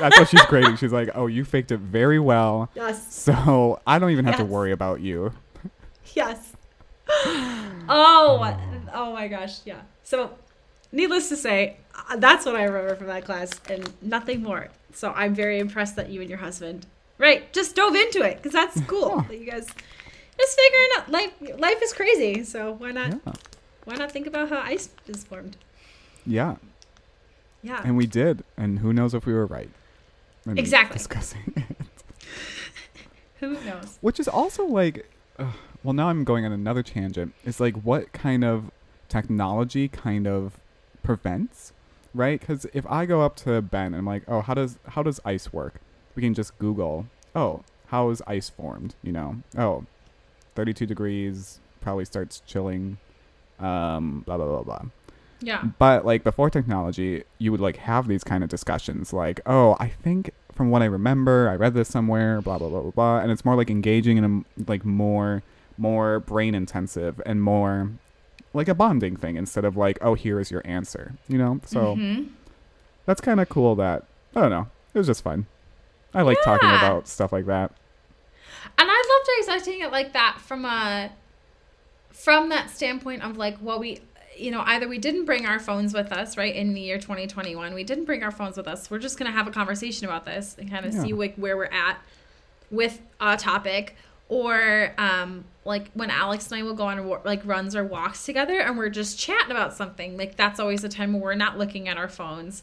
That's 0.00 0.18
what 0.18 0.30
she's 0.30 0.46
grading. 0.46 0.76
She's 0.76 0.94
like, 0.94 1.10
"Oh, 1.14 1.26
you 1.26 1.44
faked 1.44 1.72
it 1.72 1.80
very 1.80 2.18
well." 2.18 2.70
yes. 2.74 3.12
So 3.12 3.80
I 3.86 3.98
don't 3.98 4.12
even 4.12 4.24
have 4.24 4.38
to 4.38 4.46
worry 4.46 4.72
about 4.72 5.02
you. 5.02 5.34
Yes. 6.14 6.54
Oh, 7.88 8.56
oh 8.94 9.12
my 9.12 9.28
gosh, 9.28 9.58
yeah. 9.66 9.82
So, 10.04 10.30
needless 10.90 11.28
to 11.28 11.36
say, 11.36 11.76
uh, 12.08 12.16
that's 12.16 12.46
what 12.46 12.56
I 12.56 12.64
remember 12.64 12.94
from 12.94 13.08
that 13.08 13.26
class, 13.26 13.50
and 13.68 13.92
nothing 14.00 14.42
more. 14.42 14.68
So 14.94 15.12
I'm 15.14 15.34
very 15.34 15.58
impressed 15.58 15.96
that 15.96 16.08
you 16.08 16.20
and 16.20 16.30
your 16.30 16.38
husband, 16.38 16.86
right, 17.18 17.52
just 17.52 17.74
dove 17.76 17.94
into 17.94 18.22
it 18.22 18.36
because 18.36 18.52
that's 18.52 18.80
cool. 18.82 19.20
that 19.28 19.38
you 19.38 19.50
guys 19.50 19.66
just 20.38 20.58
figuring 20.58 20.88
out 20.96 21.10
life. 21.10 21.32
Life 21.60 21.82
is 21.82 21.92
crazy, 21.92 22.44
so 22.44 22.72
why 22.72 22.90
not? 22.92 23.10
Yeah. 23.26 23.32
Why 23.84 23.94
not 23.96 24.12
think 24.12 24.26
about 24.26 24.48
how 24.48 24.58
ice 24.60 24.88
is 25.08 25.24
formed? 25.24 25.56
Yeah, 26.24 26.56
Yeah. 27.62 27.80
and 27.84 27.96
we 27.96 28.06
did. 28.06 28.44
And 28.56 28.78
who 28.78 28.92
knows 28.92 29.12
if 29.14 29.26
we 29.26 29.32
were 29.32 29.46
right? 29.46 29.70
Exactly. 30.46 30.94
Discussing 30.98 31.52
it. 31.56 31.76
Who 33.40 33.54
knows? 33.64 33.98
Which 34.00 34.20
is 34.20 34.28
also 34.28 34.64
like, 34.64 35.08
uh, 35.38 35.50
well, 35.82 35.92
now 35.94 36.08
I'm 36.08 36.22
going 36.24 36.44
on 36.44 36.52
another 36.52 36.82
tangent. 36.82 37.34
It's 37.44 37.58
like 37.58 37.74
what 37.82 38.12
kind 38.12 38.44
of 38.44 38.70
technology 39.08 39.88
kind 39.88 40.26
of 40.28 40.58
prevents, 41.02 41.72
right? 42.14 42.38
Because 42.38 42.66
if 42.72 42.86
I 42.86 43.04
go 43.04 43.22
up 43.22 43.34
to 43.36 43.60
Ben 43.60 43.86
and 43.86 43.96
I'm 43.96 44.06
like, 44.06 44.22
oh, 44.28 44.42
how 44.42 44.54
does 44.54 44.78
how 44.88 45.02
does 45.02 45.18
ice 45.24 45.52
work? 45.52 45.80
We 46.14 46.22
can 46.22 46.34
just 46.34 46.58
Google, 46.58 47.06
oh, 47.34 47.62
how 47.86 48.10
is 48.10 48.22
ice 48.26 48.48
formed? 48.48 48.94
You 49.02 49.12
know, 49.12 49.36
oh, 49.56 49.84
32 50.54 50.86
degrees 50.86 51.60
probably 51.80 52.04
starts 52.04 52.40
chilling, 52.46 52.98
um, 53.58 54.22
blah 54.26 54.36
blah 54.36 54.46
blah 54.46 54.62
blah. 54.62 54.82
Yeah. 55.40 55.64
But 55.78 56.04
like 56.06 56.22
before 56.22 56.50
technology, 56.50 57.24
you 57.38 57.50
would 57.50 57.60
like 57.60 57.76
have 57.78 58.06
these 58.08 58.22
kind 58.24 58.44
of 58.44 58.50
discussions, 58.50 59.12
like, 59.12 59.40
oh, 59.46 59.76
I 59.80 59.88
think 59.88 60.30
from 60.54 60.70
what 60.70 60.82
I 60.82 60.84
remember, 60.84 61.48
I 61.48 61.56
read 61.56 61.74
this 61.74 61.88
somewhere, 61.88 62.40
blah 62.40 62.58
blah 62.58 62.68
blah 62.68 62.80
blah 62.82 62.90
blah, 62.90 63.18
and 63.20 63.30
it's 63.32 63.44
more 63.44 63.56
like 63.56 63.70
engaging 63.70 64.18
and 64.18 64.44
like 64.68 64.84
more 64.84 65.42
more 65.78 66.20
brain 66.20 66.54
intensive 66.54 67.20
and 67.24 67.42
more 67.42 67.90
like 68.54 68.68
a 68.68 68.74
bonding 68.74 69.16
thing 69.16 69.36
instead 69.36 69.64
of 69.64 69.76
like, 69.76 69.98
oh, 70.02 70.12
here 70.14 70.38
is 70.38 70.50
your 70.50 70.60
answer, 70.66 71.14
you 71.28 71.38
know. 71.38 71.58
So 71.64 71.96
Mhm. 71.96 72.28
that's 73.06 73.20
kind 73.22 73.40
of 73.40 73.48
cool. 73.48 73.74
That 73.76 74.04
I 74.36 74.42
don't 74.42 74.50
know, 74.50 74.68
it 74.94 74.98
was 74.98 75.06
just 75.08 75.22
fun. 75.24 75.46
I 76.14 76.22
like 76.22 76.38
talking 76.44 76.68
about 76.68 77.08
stuff 77.08 77.32
like 77.32 77.46
that. 77.46 77.72
And 78.78 78.88
I 78.90 78.94
loved 78.94 79.48
dissecting 79.48 79.80
it 79.80 79.90
like 79.92 80.12
that 80.12 80.38
from 80.40 80.64
a 80.64 81.10
from 82.10 82.50
that 82.50 82.70
standpoint 82.70 83.22
of 83.22 83.36
like 83.36 83.56
well 83.60 83.78
we 83.80 83.98
you 84.36 84.50
know 84.50 84.62
either 84.66 84.86
we 84.88 84.98
didn't 84.98 85.24
bring 85.24 85.46
our 85.46 85.58
phones 85.58 85.92
with 85.94 86.12
us 86.12 86.36
right 86.36 86.54
in 86.54 86.74
the 86.74 86.80
year 86.80 86.98
2021 86.98 87.74
we 87.74 87.84
didn't 87.84 88.04
bring 88.04 88.22
our 88.22 88.30
phones 88.30 88.56
with 88.56 88.68
us 88.68 88.90
we're 88.90 88.98
just 88.98 89.18
going 89.18 89.30
to 89.30 89.36
have 89.36 89.46
a 89.46 89.50
conversation 89.50 90.06
about 90.06 90.24
this 90.24 90.54
and 90.58 90.70
kind 90.70 90.84
of 90.86 90.94
Yeah. 90.94 91.02
see 91.02 91.12
like 91.12 91.34
where 91.36 91.56
we're 91.56 91.64
at 91.66 91.98
with 92.70 93.00
a 93.20 93.36
topic 93.36 93.96
or 94.28 94.94
um 94.98 95.44
like 95.64 95.90
when 95.92 96.10
Alex 96.10 96.50
and 96.50 96.60
I 96.60 96.62
will 96.62 96.74
go 96.74 96.84
on 96.86 97.06
like 97.24 97.44
runs 97.44 97.74
or 97.74 97.84
walks 97.84 98.24
together 98.24 98.58
and 98.60 98.76
we're 98.78 98.88
just 98.90 99.18
chatting 99.18 99.50
about 99.50 99.74
something 99.74 100.16
like 100.16 100.36
that's 100.36 100.60
always 100.60 100.84
a 100.84 100.88
time 100.88 101.12
where 101.14 101.22
we're 101.22 101.34
not 101.34 101.58
looking 101.58 101.88
at 101.88 101.96
our 101.96 102.08
phones 102.08 102.62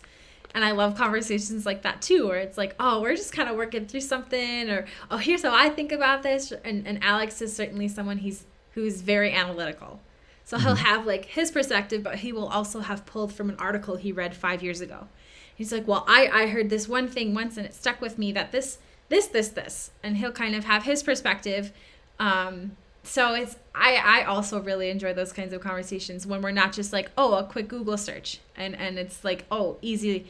and 0.54 0.66
I 0.66 0.72
love 0.72 0.96
conversations 0.96 1.66
like 1.66 1.84
that 1.84 2.02
too, 2.02 2.28
where 2.28 2.40
it's 2.40 2.58
like, 2.58 2.76
oh, 2.80 3.02
we're 3.02 3.16
just 3.16 3.34
kind 3.34 3.50
of 3.50 3.56
working 3.56 3.86
through 3.86 4.02
something, 4.02 4.70
or 4.70 4.86
oh, 5.12 5.18
here's 5.18 5.44
how 5.44 5.54
I 5.54 5.70
think 5.70 5.92
about 5.92 6.24
this. 6.24 6.52
And, 6.64 6.88
and 6.88 7.04
Alex 7.04 7.42
is 7.42 7.56
certainly 7.56 7.88
someone 7.88 8.18
he's 8.18 8.46
who's 8.74 9.02
very 9.02 9.34
analytical, 9.34 10.00
so 10.46 10.58
he'll 10.58 10.76
have 10.76 11.06
like 11.06 11.26
his 11.26 11.52
perspective, 11.52 12.04
but 12.04 12.16
he 12.16 12.32
will 12.32 12.48
also 12.48 12.80
have 12.80 13.06
pulled 13.06 13.34
from 13.34 13.50
an 13.50 13.56
article 13.58 13.96
he 13.96 14.12
read 14.12 14.36
five 14.36 14.64
years 14.64 14.82
ago. 14.82 15.08
He's 15.56 15.72
like, 15.72 15.88
well, 15.88 16.06
I 16.08 16.28
I 16.28 16.48
heard 16.48 16.70
this 16.70 16.88
one 16.88 17.08
thing 17.08 17.34
once 17.34 17.58
and 17.58 17.66
it 17.66 17.74
stuck 17.74 18.02
with 18.02 18.18
me 18.18 18.32
that 18.32 18.52
this 18.52 18.80
this 19.10 19.28
this 19.28 19.50
this, 19.50 19.92
and 20.04 20.18
he'll 20.18 20.32
kind 20.32 20.56
of 20.56 20.66
have 20.66 20.84
his 20.84 21.04
perspective. 21.04 21.72
Um, 22.20 22.78
so 23.10 23.34
it's 23.34 23.56
I 23.74 23.96
I 23.96 24.24
also 24.24 24.60
really 24.62 24.90
enjoy 24.90 25.14
those 25.14 25.34
kinds 25.34 25.52
of 25.54 25.62
conversations 25.62 26.28
when 26.28 26.42
we're 26.42 26.52
not 26.52 26.74
just 26.74 26.94
like 26.94 27.10
oh 27.18 27.34
a 27.34 27.44
quick 27.44 27.68
Google 27.68 27.98
search 27.98 28.40
and 28.56 28.76
and 28.76 29.00
it's 29.00 29.24
like 29.24 29.46
oh 29.52 29.78
easy 29.82 30.28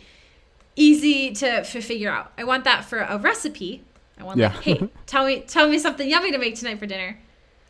easy 0.76 1.32
to 1.34 1.64
figure 1.64 2.10
out. 2.10 2.32
I 2.38 2.44
want 2.46 2.64
that 2.64 2.86
for 2.86 3.00
a 3.00 3.18
recipe. 3.18 3.84
I 4.18 4.24
want 4.24 4.38
Yeah. 4.40 4.48
like 4.54 4.64
hey 4.64 4.90
tell 5.06 5.26
me 5.26 5.42
tell 5.42 5.68
me 5.68 5.78
something 5.80 6.08
yummy 6.10 6.32
to 6.32 6.38
make 6.38 6.56
tonight 6.56 6.80
for 6.80 6.86
dinner. 6.86 7.20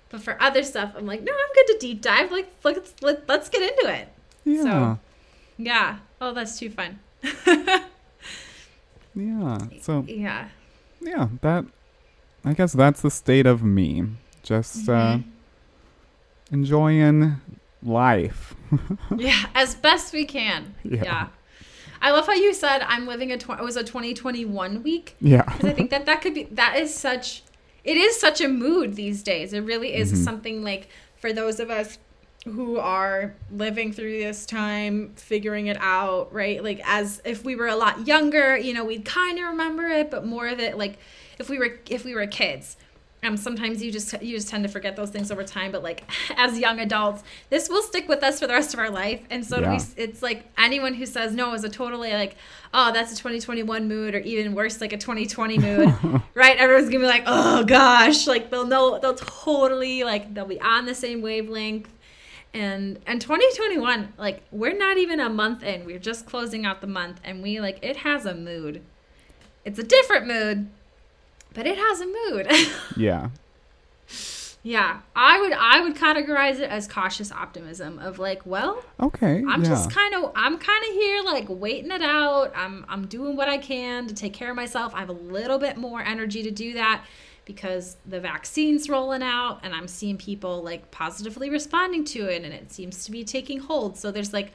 But 0.09 0.21
for 0.21 0.41
other 0.41 0.63
stuff, 0.63 0.93
I'm 0.97 1.05
like 1.05 1.21
no 1.23 1.31
I'm 1.31 1.53
good 1.55 1.73
to 1.73 1.77
deep 1.79 2.01
dive. 2.01 2.31
Like 2.31 2.51
let's 2.63 2.93
let, 3.01 3.27
let's 3.27 3.49
get 3.49 3.61
into 3.63 3.93
it. 3.93 4.07
Yeah, 4.45 4.63
So- 4.63 4.99
Yeah. 5.57 5.97
Oh 6.21 6.33
that's 6.33 6.59
too 6.59 6.69
fun. 6.69 6.99
yeah. 9.15 9.57
So 9.81 10.05
yeah. 10.07 10.49
yeah, 11.01 11.29
that 11.41 11.65
I 12.45 12.53
guess 12.53 12.73
that's 12.73 13.01
the 13.01 13.11
state 13.11 13.45
of 13.45 13.63
me. 13.63 14.05
Just 14.49 14.89
uh, 14.89 15.17
Mhm. 15.19 15.23
enjoying 16.51 17.35
life. 17.83 18.55
yeah, 19.15 19.45
as 19.53 19.75
best 19.75 20.11
we 20.11 20.25
can. 20.25 20.73
Yeah. 20.83 21.03
Yeah. 21.03 21.27
I 22.01 22.09
love 22.11 22.25
how 22.25 22.33
you 22.33 22.53
said 22.53 22.81
I'm 22.87 23.05
living 23.05 23.31
a 23.31 23.37
tw- 23.37 23.51
it 23.51 23.61
was 23.63 23.75
a 23.75 23.83
2021 23.83 24.81
week 24.81 25.15
Yeah. 25.21 25.43
because 25.43 25.65
I 25.69 25.73
think 25.73 25.91
that 25.91 26.07
that 26.07 26.21
could 26.21 26.33
be 26.33 26.45
that 26.51 26.77
is 26.79 26.93
such 26.95 27.43
it 27.83 27.95
is 27.95 28.19
such 28.19 28.41
a 28.41 28.47
mood 28.47 28.95
these 28.95 29.21
days. 29.21 29.53
It 29.53 29.61
really 29.61 29.93
is 29.93 30.11
Mhm. 30.13 30.23
something 30.23 30.63
like 30.63 30.87
for 31.17 31.31
those 31.31 31.59
of 31.59 31.69
us 31.69 31.99
who 32.45 32.77
are 32.79 33.35
living 33.51 33.91
through 33.93 34.17
this 34.17 34.45
time, 34.47 35.11
figuring 35.15 35.67
it 35.67 35.77
out, 35.79 36.33
right? 36.33 36.63
Like 36.63 36.81
as 36.85 37.21
if 37.23 37.43
we 37.45 37.55
were 37.55 37.67
a 37.67 37.75
lot 37.75 38.07
younger, 38.07 38.57
you 38.57 38.73
know, 38.73 38.83
we'd 38.85 39.05
kind 39.05 39.37
of 39.37 39.45
remember 39.45 39.87
it, 39.89 40.09
but 40.09 40.25
more 40.25 40.47
of 40.47 40.59
it 40.59 40.75
like 40.75 40.97
if 41.37 41.49
we 41.51 41.59
were 41.59 41.79
if 41.87 42.03
we 42.03 42.15
were 42.15 42.25
kids. 42.25 42.77
Um, 43.21 43.35
sometimes 43.35 43.83
you 43.83 43.91
just 43.91 44.13
you 44.21 44.35
just 44.37 44.47
tend 44.47 44.63
to 44.63 44.69
forget 44.69 44.95
those 44.95 45.09
things 45.09 45.29
over 45.29 45.43
time, 45.43 45.71
but 45.73 45.83
like 45.83 46.03
as 46.37 46.57
young 46.57 46.79
adults, 46.79 47.21
this 47.49 47.67
will 47.67 47.81
stick 47.81 48.07
with 48.07 48.23
us 48.23 48.39
for 48.39 48.47
the 48.47 48.53
rest 48.53 48.73
of 48.73 48.79
our 48.79 48.89
life. 48.89 49.21
And 49.29 49.45
so 49.45 49.57
do 49.57 49.63
Yeah. 49.63 49.71
we, 49.77 50.03
it's 50.03 50.21
like 50.21 50.45
anyone 50.57 50.93
who 50.93 51.05
says 51.05 51.33
no 51.35 51.53
is 51.53 51.65
a 51.65 51.69
totally 51.69 52.13
like, 52.13 52.37
oh, 52.73 52.93
that's 52.93 53.11
a 53.11 53.15
2021 53.17 53.87
mood, 53.89 54.15
or 54.15 54.19
even 54.19 54.53
worse, 54.55 54.79
like 54.79 54.93
a 54.93 54.97
2020 54.97 55.57
mood, 55.59 55.93
right? 56.33 56.57
Everyone's 56.57 56.87
gonna 56.87 56.99
be 56.99 57.07
like, 57.07 57.23
oh 57.25 57.65
gosh, 57.65 58.25
like 58.25 58.49
they'll 58.51 58.65
know 58.65 58.99
they'll 58.99 59.15
totally 59.15 60.03
like 60.05 60.33
they'll 60.33 60.45
be 60.45 60.61
on 60.61 60.85
the 60.85 60.95
same 60.95 61.21
wavelength. 61.21 61.89
And 62.53 62.99
and 63.05 63.19
2021, 63.21 64.13
like 64.17 64.43
we're 64.51 64.77
not 64.77 64.97
even 64.97 65.19
a 65.19 65.29
month 65.29 65.61
in, 65.61 65.85
we're 65.85 65.99
just 65.99 66.25
closing 66.25 66.65
out 66.65 66.79
the 66.81 66.87
month, 66.87 67.19
and 67.25 67.43
we 67.43 67.59
like 67.59 67.79
it 67.83 67.97
has 67.97 68.25
a 68.25 68.33
mood. 68.33 68.81
It's 69.65 69.77
a 69.77 69.83
different 69.83 70.25
mood, 70.25 70.69
but 71.59 71.67
it 71.67 71.77
has 71.77 71.99
a 71.99 72.05
mood. 72.05 72.47
yeah. 72.95 73.31
yeah, 74.63 75.01
I 75.13 75.41
would 75.41 75.51
I 75.51 75.81
would 75.81 75.93
categorize 75.93 76.61
it 76.61 76.69
as 76.69 76.87
cautious 76.87 77.33
optimism 77.33 77.99
of 77.99 78.17
like, 78.17 78.45
well, 78.45 78.81
Okay. 78.97 79.43
I'm 79.45 79.61
yeah. 79.61 79.67
just 79.69 79.91
kind 79.91 80.15
of 80.15 80.31
I'm 80.35 80.57
kind 80.57 80.83
of 80.87 80.93
here 80.93 81.21
like 81.21 81.47
waiting 81.49 81.91
it 81.91 82.01
out. 82.01 82.53
I'm 82.55 82.85
I'm 82.87 83.07
doing 83.07 83.35
what 83.35 83.49
I 83.49 83.57
can 83.57 84.07
to 84.07 84.13
take 84.15 84.31
care 84.31 84.49
of 84.49 84.55
myself. 84.55 84.95
I 84.95 85.01
have 85.01 85.09
a 85.09 85.11
little 85.11 85.59
bit 85.59 85.75
more 85.75 85.99
energy 86.01 86.43
to 86.43 86.51
do 86.51 86.71
that 86.75 87.03
because 87.43 87.97
the 88.05 88.21
vaccine's 88.21 88.87
rolling 88.87 89.21
out 89.21 89.59
and 89.61 89.73
I'm 89.73 89.89
seeing 89.89 90.15
people 90.15 90.63
like 90.63 90.91
positively 90.91 91.49
responding 91.49 92.05
to 92.05 92.33
it 92.33 92.45
and 92.45 92.53
it 92.53 92.71
seems 92.71 93.03
to 93.03 93.11
be 93.11 93.25
taking 93.25 93.59
hold. 93.59 93.97
So 93.97 94.11
there's 94.11 94.31
like 94.31 94.53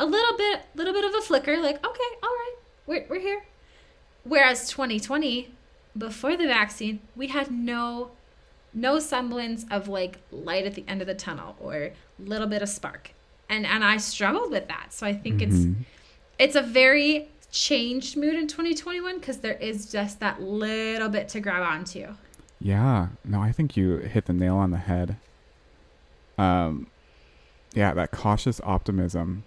a 0.00 0.04
little 0.04 0.36
bit 0.36 0.62
little 0.74 0.94
bit 0.94 1.04
of 1.04 1.14
a 1.14 1.20
flicker 1.20 1.58
like, 1.58 1.76
okay, 1.76 2.10
all 2.24 2.28
right. 2.28 2.54
We're 2.88 3.06
we're 3.08 3.20
here. 3.20 3.44
Whereas 4.24 4.68
2020 4.68 5.54
before 5.96 6.36
the 6.36 6.46
vaccine, 6.46 7.00
we 7.16 7.28
had 7.28 7.50
no 7.50 8.10
no 8.72 8.98
semblance 9.00 9.64
of 9.70 9.88
like 9.88 10.18
light 10.30 10.64
at 10.64 10.74
the 10.74 10.84
end 10.86 11.00
of 11.00 11.06
the 11.08 11.14
tunnel 11.14 11.56
or 11.58 11.90
little 12.20 12.46
bit 12.46 12.62
of 12.62 12.68
spark 12.68 13.10
and 13.48 13.66
and 13.66 13.82
i 13.84 13.96
struggled 13.96 14.48
with 14.52 14.68
that 14.68 14.92
so 14.92 15.04
i 15.04 15.12
think 15.12 15.42
it's 15.42 15.56
Mhm. 15.56 15.74
it's 16.38 16.54
a 16.54 16.62
very 16.62 17.28
changed 17.50 18.16
mood 18.16 18.36
in 18.36 18.46
2021 18.46 19.18
because 19.18 19.38
there 19.38 19.54
is 19.54 19.90
just 19.90 20.20
that 20.20 20.40
little 20.40 21.08
bit 21.08 21.28
to 21.30 21.40
grab 21.40 21.62
onto 21.64 22.14
Yeah. 22.60 23.08
No, 23.24 23.40
I 23.40 23.50
think 23.50 23.76
you 23.76 23.96
hit 23.96 24.26
the 24.26 24.32
nail 24.34 24.56
on 24.56 24.70
the 24.70 24.76
head. 24.78 25.16
Um, 26.38 26.86
yeah, 27.74 27.92
that 27.94 28.10
cautious 28.12 28.60
optimism. 28.64 29.42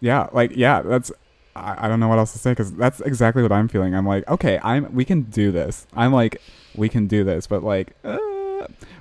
Yeah, 0.00 0.28
like 0.32 0.52
yeah, 0.56 0.82
that's. 0.82 1.10
I, 1.56 1.86
I 1.86 1.88
don't 1.88 2.00
know 2.00 2.08
what 2.08 2.18
else 2.18 2.32
to 2.32 2.38
say 2.38 2.52
because 2.52 2.72
that's 2.74 3.00
exactly 3.00 3.42
what 3.42 3.52
I'm 3.52 3.68
feeling. 3.68 3.94
I'm 3.94 4.06
like, 4.06 4.28
okay, 4.28 4.58
I'm. 4.62 4.92
We 4.94 5.04
can 5.04 5.22
do 5.22 5.50
this. 5.52 5.86
I'm 5.94 6.12
like, 6.12 6.40
we 6.74 6.88
can 6.88 7.06
do 7.06 7.24
this, 7.24 7.46
but 7.46 7.62
like, 7.64 7.92
uh, 8.04 8.18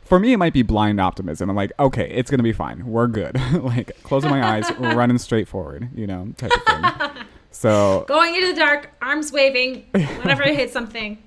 for 0.03 0.19
me, 0.19 0.33
it 0.33 0.37
might 0.37 0.53
be 0.53 0.63
blind 0.63 0.99
optimism. 0.99 1.49
I'm 1.49 1.55
like, 1.55 1.71
okay, 1.79 2.09
it's 2.09 2.31
gonna 2.31 2.43
be 2.43 2.53
fine. 2.53 2.85
We're 2.85 3.07
good. 3.07 3.39
like, 3.61 4.01
closing 4.03 4.29
my 4.29 4.43
eyes, 4.55 4.69
running 4.79 5.17
straight 5.19 5.47
forward. 5.47 5.89
You 5.95 6.07
know, 6.07 6.33
type 6.37 6.51
of 6.55 6.63
thing. 6.63 7.23
So 7.51 8.05
going 8.07 8.35
into 8.35 8.47
the 8.53 8.59
dark 8.59 8.91
arms 9.01 9.31
waving 9.31 9.85
whenever 9.91 10.43
i 10.43 10.53
hit 10.53 10.71
something 10.71 11.17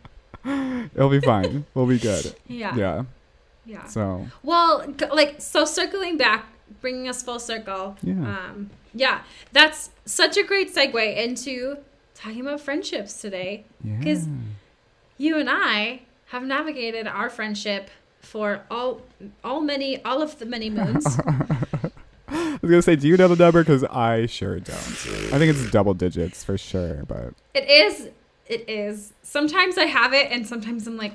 it'll 0.94 1.08
be 1.10 1.20
fine. 1.20 1.66
We'll 1.74 1.86
be 1.86 1.98
good. 1.98 2.34
yeah 2.46 2.74
Yeah. 2.76 3.04
yeah 3.66 3.84
So 3.86 4.26
well 4.44 4.86
like 5.12 5.40
so 5.40 5.64
circling 5.64 6.16
back 6.16 6.46
bringing 6.80 7.08
us 7.08 7.22
full 7.24 7.38
circle 7.40 7.96
Yeah. 8.02 8.14
um 8.14 8.70
yeah 8.94 9.22
that's 9.52 9.90
such 10.04 10.36
a 10.36 10.42
great 10.42 10.74
segue 10.74 11.16
into 11.16 11.78
talking 12.14 12.40
about 12.42 12.60
friendships 12.60 13.20
today 13.20 13.64
yeah. 13.84 14.00
'Cause- 14.02 14.28
you 15.18 15.38
and 15.38 15.48
I 15.48 16.02
have 16.26 16.42
navigated 16.42 17.06
our 17.06 17.30
friendship 17.30 17.90
for 18.20 18.62
all 18.70 19.02
all 19.44 19.60
many 19.60 20.02
all 20.04 20.20
of 20.22 20.38
the 20.38 20.46
many 20.46 20.68
moons. 20.78 21.06
I 22.28 22.58
was 22.62 22.70
gonna 22.70 22.82
say, 22.82 22.96
do 22.96 23.06
you 23.06 23.16
know 23.16 23.28
the 23.28 23.36
number? 23.36 23.62
Because 23.62 23.84
I 23.84 24.26
sure 24.26 24.58
don't. 24.58 24.76
I 25.32 25.38
think 25.38 25.54
it's 25.54 25.70
double 25.70 25.94
digits 25.94 26.42
for 26.42 26.56
sure, 26.58 27.04
but 27.06 27.34
it 27.54 27.68
is 27.68 28.08
it 28.46 28.68
is. 28.68 29.12
Sometimes 29.22 29.78
I 29.78 29.84
have 29.84 30.12
it 30.12 30.30
and 30.32 30.46
sometimes 30.46 30.86
I'm 30.86 30.96
like, 30.96 31.14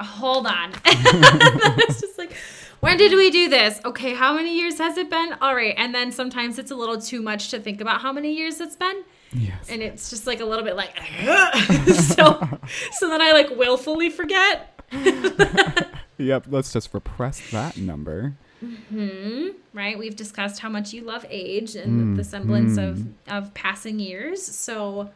hold 0.00 0.46
on. 0.46 0.72
it's 0.84 2.00
just 2.00 2.18
like 2.18 2.32
when 2.80 2.96
did 2.96 3.12
we 3.12 3.30
do 3.30 3.48
this? 3.48 3.80
Okay, 3.84 4.14
how 4.14 4.34
many 4.34 4.56
years 4.56 4.78
has 4.78 4.96
it 4.96 5.10
been? 5.10 5.34
All 5.40 5.54
right. 5.54 5.74
And 5.76 5.94
then 5.94 6.12
sometimes 6.12 6.58
it's 6.58 6.70
a 6.70 6.74
little 6.76 7.00
too 7.00 7.22
much 7.22 7.50
to 7.50 7.58
think 7.60 7.80
about 7.80 8.00
how 8.00 8.12
many 8.12 8.32
years 8.36 8.60
it's 8.60 8.76
been. 8.76 9.02
yes, 9.32 9.68
And 9.68 9.82
it's 9.82 10.08
just 10.10 10.26
like 10.26 10.40
a 10.40 10.44
little 10.44 10.64
bit 10.64 10.76
like 10.76 10.96
so 11.94 12.58
so 12.92 13.08
then 13.08 13.20
I 13.22 13.32
like 13.32 13.50
willfully 13.56 14.10
forget. 14.10 14.72
yep, 16.18 16.46
let's 16.48 16.72
just 16.72 16.92
repress 16.94 17.50
that 17.50 17.76
number. 17.76 18.34
hmm 18.60 19.48
Right? 19.72 19.98
We've 19.98 20.16
discussed 20.16 20.60
how 20.60 20.68
much 20.70 20.92
you 20.92 21.02
love 21.02 21.26
age 21.28 21.74
and 21.76 22.14
Mm, 22.14 22.16
the 22.16 22.24
semblance 22.24 22.78
mm. 22.78 22.88
of 22.88 23.06
of 23.28 23.52
passing 23.54 23.98
years. 23.98 24.42
So, 24.44 25.10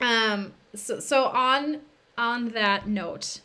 um, 0.00 0.52
so 0.74 0.98
so 1.00 1.24
on 1.26 1.80
on 2.18 2.48
that 2.50 2.88
note, 2.88 3.40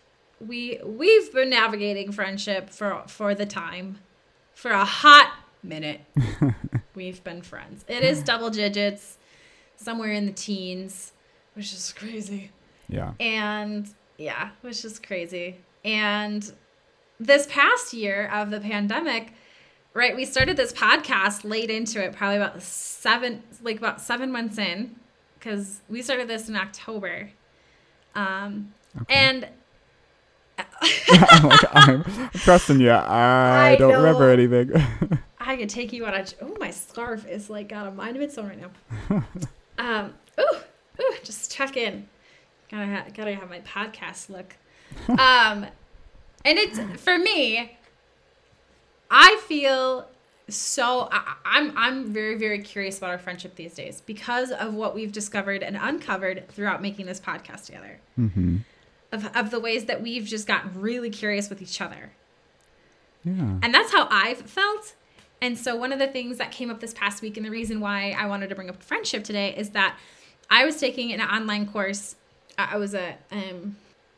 we 0.47 0.79
we've 0.83 1.31
been 1.33 1.49
navigating 1.49 2.11
friendship 2.11 2.69
for 2.69 3.03
for 3.07 3.35
the 3.35 3.45
time, 3.45 3.99
for 4.53 4.71
a 4.71 4.85
hot 4.85 5.33
minute. 5.63 6.01
we've 6.95 7.23
been 7.23 7.41
friends. 7.41 7.85
It 7.87 8.03
is 8.03 8.23
double 8.23 8.49
digits, 8.49 9.17
somewhere 9.75 10.11
in 10.11 10.25
the 10.25 10.31
teens, 10.33 11.13
which 11.53 11.73
is 11.73 11.93
crazy. 11.97 12.51
Yeah. 12.89 13.13
And 13.19 13.87
yeah, 14.17 14.49
which 14.61 14.83
is 14.85 14.99
crazy. 14.99 15.57
And 15.85 16.51
this 17.19 17.47
past 17.49 17.93
year 17.93 18.27
of 18.33 18.49
the 18.51 18.59
pandemic, 18.59 19.33
right, 19.93 20.15
we 20.15 20.25
started 20.25 20.57
this 20.57 20.73
podcast 20.73 21.43
late 21.43 21.69
into 21.69 22.03
it, 22.03 22.13
probably 22.13 22.37
about 22.37 22.61
seven, 22.61 23.43
like 23.63 23.77
about 23.77 24.01
seven 24.01 24.31
months 24.31 24.57
in, 24.57 24.95
because 25.39 25.81
we 25.89 26.01
started 26.01 26.27
this 26.27 26.49
in 26.49 26.55
October. 26.55 27.29
Um, 28.15 28.73
Okay. 28.93 29.15
and 29.15 29.47
I'm, 31.11 31.49
like, 31.49 31.65
I'm 31.73 32.29
trusting 32.33 32.79
you. 32.79 32.91
I, 32.91 33.71
I 33.71 33.75
don't 33.75 33.93
remember 33.93 34.29
anything. 34.29 34.71
I 35.39 35.57
could 35.57 35.69
take 35.69 35.91
you 35.93 36.05
on 36.05 36.13
a. 36.13 36.25
Oh, 36.41 36.55
my 36.59 36.71
scarf 36.71 37.27
is 37.27 37.49
like 37.49 37.69
got 37.69 37.87
a 37.87 37.91
mind 37.91 38.15
of 38.15 38.21
its 38.21 38.37
own 38.37 38.47
right 38.47 38.59
now. 38.59 39.23
um. 39.77 40.13
Ooh. 40.39 40.57
Ooh. 41.01 41.13
Just 41.23 41.51
check 41.51 41.77
in. 41.77 42.07
Gotta 42.69 42.85
ha- 42.85 43.05
gotta 43.13 43.35
have 43.35 43.49
my 43.49 43.59
podcast 43.61 44.29
look. 44.29 44.55
um, 45.09 45.65
and 46.45 46.57
it's 46.57 46.79
for 47.01 47.17
me. 47.17 47.77
I 49.09 49.41
feel 49.47 50.07
so. 50.47 51.09
I, 51.11 51.35
I'm 51.43 51.77
I'm 51.77 52.13
very 52.13 52.37
very 52.37 52.59
curious 52.59 52.97
about 52.97 53.09
our 53.09 53.17
friendship 53.19 53.55
these 53.55 53.73
days 53.73 54.01
because 54.01 54.51
of 54.51 54.73
what 54.73 54.95
we've 54.95 55.11
discovered 55.11 55.63
and 55.63 55.77
uncovered 55.79 56.47
throughout 56.49 56.81
making 56.81 57.05
this 57.07 57.19
podcast 57.19 57.65
together. 57.65 57.99
hmm 58.15 58.57
Of 59.11 59.35
of 59.35 59.51
the 59.51 59.59
ways 59.59 59.85
that 59.85 60.01
we've 60.01 60.25
just 60.25 60.47
gotten 60.47 60.79
really 60.79 61.09
curious 61.09 61.49
with 61.49 61.61
each 61.61 61.81
other. 61.81 62.11
Yeah. 63.23 63.59
And 63.61 63.73
that's 63.73 63.91
how 63.91 64.07
I've 64.09 64.41
felt. 64.41 64.95
And 65.41 65.57
so 65.57 65.75
one 65.75 65.91
of 65.91 65.99
the 65.99 66.07
things 66.07 66.37
that 66.37 66.51
came 66.51 66.69
up 66.69 66.79
this 66.79 66.93
past 66.93 67.21
week 67.21 67.35
and 67.35 67.45
the 67.45 67.49
reason 67.49 67.79
why 67.79 68.15
I 68.17 68.27
wanted 68.27 68.49
to 68.49 68.55
bring 68.55 68.69
up 68.69 68.81
friendship 68.83 69.23
today 69.23 69.55
is 69.55 69.71
that 69.71 69.97
I 70.49 70.65
was 70.65 70.77
taking 70.77 71.11
an 71.11 71.21
online 71.21 71.67
course. 71.67 72.15
I 72.57 72.77
was 72.77 72.93
a 72.93 73.15
um 73.31 73.77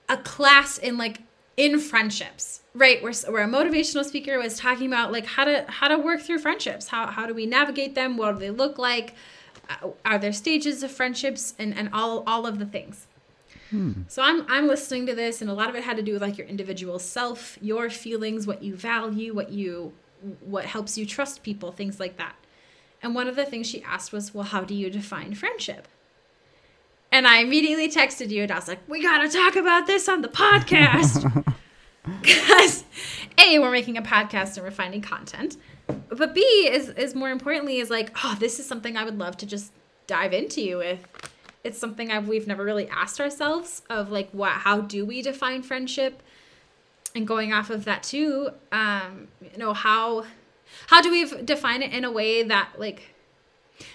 a 0.09 0.17
class 0.17 0.77
in 0.77 0.97
like 0.97 1.21
in 1.55 1.79
friendships, 1.79 2.61
right? 2.73 3.01
Where 3.01 3.13
where 3.29 3.43
a 3.43 3.47
motivational 3.47 4.03
speaker 4.03 4.37
was 4.37 4.57
talking 4.59 4.87
about 4.87 5.11
like 5.11 5.25
how 5.25 5.45
to 5.45 5.65
how 5.69 5.87
to 5.87 5.97
work 5.97 6.21
through 6.21 6.39
friendships. 6.39 6.87
How 6.89 7.07
how 7.07 7.25
do 7.25 7.33
we 7.33 7.45
navigate 7.45 7.95
them? 7.95 8.17
What 8.17 8.33
do 8.33 8.39
they 8.39 8.49
look 8.49 8.77
like? 8.77 9.13
Uh, 9.69 9.91
Are 10.03 10.17
there 10.17 10.33
stages 10.33 10.83
of 10.83 10.91
friendships 10.91 11.53
and 11.57 11.73
and 11.77 11.89
all 11.93 12.23
all 12.27 12.45
of 12.45 12.59
the 12.59 12.65
things. 12.65 13.07
Hmm. 13.73 14.03
So 14.07 14.21
I'm 14.21 14.45
I'm 14.47 14.67
listening 14.67 15.07
to 15.07 15.15
this, 15.15 15.41
and 15.41 15.49
a 15.49 15.53
lot 15.53 15.67
of 15.67 15.73
it 15.73 15.83
had 15.83 15.97
to 15.97 16.03
do 16.03 16.13
with 16.13 16.21
like 16.21 16.37
your 16.37 16.45
individual 16.45 16.99
self, 16.99 17.57
your 17.59 17.89
feelings, 17.89 18.45
what 18.45 18.61
you 18.61 18.75
value, 18.75 19.33
what 19.33 19.49
you 19.49 19.93
what 20.41 20.65
helps 20.65 20.95
you 20.95 21.07
trust 21.07 21.41
people, 21.41 21.71
things 21.71 21.99
like 21.99 22.17
that. 22.17 22.35
And 23.01 23.15
one 23.15 23.27
of 23.27 23.35
the 23.35 23.45
things 23.45 23.65
she 23.65 23.81
asked 23.81 24.13
was, 24.13 24.31
"Well, 24.31 24.43
how 24.43 24.63
do 24.63 24.75
you 24.75 24.91
define 24.91 25.33
friendship?" 25.33 25.87
And 27.11 27.25
I 27.25 27.39
immediately 27.39 27.89
texted 27.89 28.29
you, 28.29 28.43
and 28.43 28.51
I 28.51 28.55
was 28.57 28.67
like, 28.67 28.87
"We 28.87 29.01
gotta 29.01 29.27
talk 29.27 29.55
about 29.55 29.87
this 29.87 30.07
on 30.07 30.21
the 30.21 30.29
podcast." 30.29 31.43
Because 32.21 32.83
a 33.37 33.59
we're 33.59 33.71
making 33.71 33.97
a 33.97 34.01
podcast 34.01 34.57
and 34.57 34.65
we're 34.65 34.71
finding 34.71 35.01
content, 35.01 35.55
but 36.09 36.33
b 36.33 36.41
is 36.69 36.89
is 36.89 37.15
more 37.15 37.31
importantly 37.31 37.79
is 37.79 37.89
like, 37.89 38.11
oh, 38.25 38.35
this 38.41 38.59
is 38.59 38.65
something 38.65 38.97
I 38.97 39.05
would 39.05 39.17
love 39.17 39.37
to 39.37 39.45
just 39.45 39.71
dive 40.05 40.33
into 40.33 40.59
you 40.59 40.79
with 40.79 41.07
it's 41.63 41.77
something 41.77 42.11
I've 42.11 42.27
we've 42.27 42.47
never 42.47 42.63
really 42.63 42.87
asked 42.89 43.19
ourselves 43.19 43.81
of 43.89 44.11
like 44.11 44.29
what 44.31 44.51
how 44.51 44.81
do 44.81 45.05
we 45.05 45.21
define 45.21 45.63
friendship? 45.63 46.21
And 47.15 47.27
going 47.27 47.53
off 47.53 47.69
of 47.69 47.85
that 47.85 48.03
too 48.03 48.49
um 48.71 49.27
you 49.41 49.57
know 49.57 49.73
how 49.73 50.25
how 50.87 51.01
do 51.01 51.11
we 51.11 51.25
define 51.43 51.81
it 51.81 51.93
in 51.93 52.03
a 52.03 52.11
way 52.11 52.43
that 52.43 52.71
like 52.77 53.13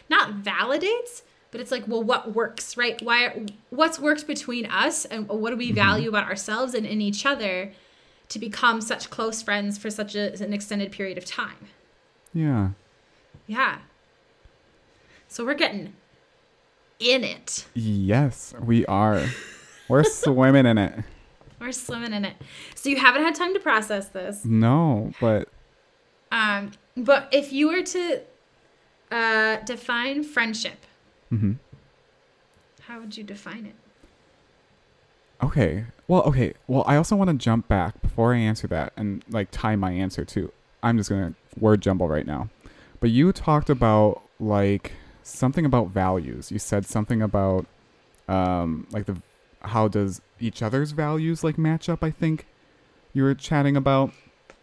not 0.09 0.43
validates 0.43 1.23
but 1.51 1.61
it's 1.61 1.71
like 1.71 1.87
well 1.87 2.03
what 2.03 2.35
works 2.35 2.77
right? 2.77 3.01
Why 3.03 3.47
what's 3.71 3.99
worked 3.99 4.27
between 4.27 4.67
us 4.67 5.05
and 5.05 5.29
what 5.29 5.51
do 5.51 5.57
we 5.57 5.73
value 5.73 6.09
about 6.09 6.25
ourselves 6.25 6.75
and 6.75 6.87
in 6.87 7.01
each 7.01 7.27
other 7.27 7.73
to 8.29 8.39
become 8.39 8.81
such 8.81 9.09
close 9.09 9.43
friends 9.43 9.79
for 9.79 9.91
such 9.91 10.15
a, 10.15 10.33
an 10.43 10.53
extended 10.53 10.93
period 10.93 11.17
of 11.17 11.25
time? 11.25 11.69
Yeah. 12.35 12.71
yeah. 13.47 13.79
So 15.29 15.45
we're 15.45 15.55
getting 15.55 15.95
in 16.99 17.25
it 17.25 17.65
Yes, 17.75 18.55
we 18.61 18.85
are. 18.87 19.25
We're 19.89 20.05
swimming 20.05 20.67
in 20.67 20.79
it. 20.79 21.05
We're 21.61 21.73
swimming 21.73 22.13
in 22.13 22.25
it. 22.25 22.37
So 22.75 22.89
you 22.89 22.97
haven't 22.97 23.23
had 23.23 23.35
time 23.35 23.55
to 23.55 23.61
process 23.61 24.09
this. 24.09 24.45
No, 24.45 25.13
but 25.21 25.49
Um, 26.31 26.73
but 26.97 27.29
if 27.33 27.53
you 27.53 27.69
were 27.69 27.83
to 27.83 28.21
uh, 29.11 29.57
define 29.65 30.23
friendship, 30.23 30.85
mm-hmm. 31.33 31.53
how 32.83 33.01
would 33.01 33.17
you 33.17 33.25
define 33.25 33.67
it? 33.67 33.75
okay. 35.43 35.85
Well, 36.09 36.23
okay. 36.23 36.55
Well, 36.67 36.85
I 36.87 36.97
also 36.97 37.15
want 37.15 37.31
to 37.31 37.37
jump 37.37 37.69
back 37.69 38.01
before 38.03 38.35
I 38.35 38.39
answer 38.39 38.67
that 38.69 38.93
and 38.97 39.23
like 39.29 39.49
tie 39.51 39.77
my 39.77 39.93
answer 39.93 40.25
to. 40.25 40.53
I'm 40.83 40.97
just 40.97 41.11
gonna 41.11 41.35
word 41.59 41.81
jumble 41.81 42.09
right 42.09 42.27
now. 42.27 42.49
But 43.01 43.11
you 43.11 43.33
talked 43.33 43.71
about 43.71 44.23
like 44.41 44.93
something 45.29 45.65
about 45.65 45.89
values. 45.89 46.51
You 46.51 46.59
said 46.59 46.87
something 46.87 47.23
about 47.23 47.67
um 48.29 48.87
like 48.91 49.07
the 49.07 49.17
how 49.63 49.89
does 49.89 50.21
each 50.41 50.63
other's 50.63 50.93
values 50.93 51.43
like 51.43 51.59
match 51.59 51.89
up, 51.89 52.05
I 52.05 52.11
think 52.11 52.47
you 53.13 53.23
were 53.23 53.35
chatting 53.35 53.77
about. 53.77 54.13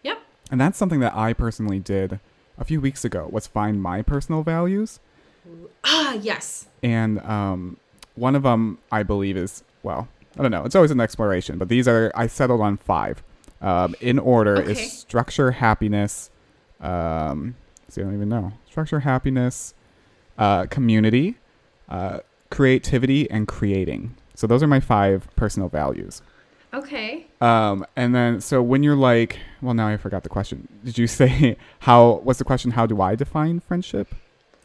Yep. 0.04 0.20
And 0.52 0.62
that's 0.62 0.78
something 0.78 1.00
that 1.02 1.16
I 1.16 1.34
personally 1.34 1.80
did 1.80 2.20
a 2.58 2.64
few 2.64 2.80
weeks 2.80 3.04
ago 3.04 3.28
was 3.32 3.48
find 3.48 3.82
my 3.82 4.02
personal 4.02 4.44
values. 4.44 5.00
Ah, 5.84 6.14
yes. 6.14 6.68
And 6.82 7.20
um, 7.22 7.78
one 8.16 8.36
of 8.36 8.44
them, 8.44 8.80
I 8.92 9.04
believe, 9.04 9.36
is 9.38 9.64
well, 9.84 10.08
I 10.38 10.42
don't 10.42 10.52
know. 10.52 10.64
It's 10.66 10.76
always 10.76 10.92
an 10.92 11.00
exploration, 11.00 11.58
but 11.58 11.70
these 11.70 11.88
are 11.88 12.12
I 12.16 12.28
settled 12.28 12.62
on 12.62 12.78
five. 12.78 13.22
Um, 13.62 13.96
in 14.02 14.20
order 14.20 14.58
Okay. 14.58 14.72
is 14.74 14.92
structure, 15.00 15.52
happiness. 15.52 16.30
Um, 16.82 17.56
see, 17.90 18.02
I 18.02 18.06
don't 18.06 18.14
even 18.16 18.30
know 18.30 18.54
structure, 18.70 19.00
happiness, 19.02 19.74
uh, 20.38 20.66
community, 20.66 21.36
uh, 21.90 22.20
creativity, 22.50 23.30
and 23.30 23.48
creating. 23.48 24.16
So 24.34 24.48
those 24.48 24.62
are 24.62 24.68
my 24.68 24.80
five 24.80 25.28
personal 25.36 25.70
values. 25.70 26.22
Okay. 26.74 27.28
Um, 27.40 27.86
and 27.96 28.14
then 28.14 28.42
so 28.42 28.62
when 28.62 28.84
you're 28.84 28.98
like, 28.98 29.40
well, 29.62 29.74
now 29.74 29.88
I 29.88 29.98
forgot 29.98 30.24
the 30.24 30.30
question. 30.30 30.68
Did 30.84 30.98
you 30.98 31.08
say 31.20 31.58
how? 31.80 32.20
What's 32.24 32.40
the 32.40 32.46
question? 32.46 32.72
How 32.72 32.86
do 32.86 33.02
I 33.02 33.16
define 33.16 33.60
friendship? 33.62 34.14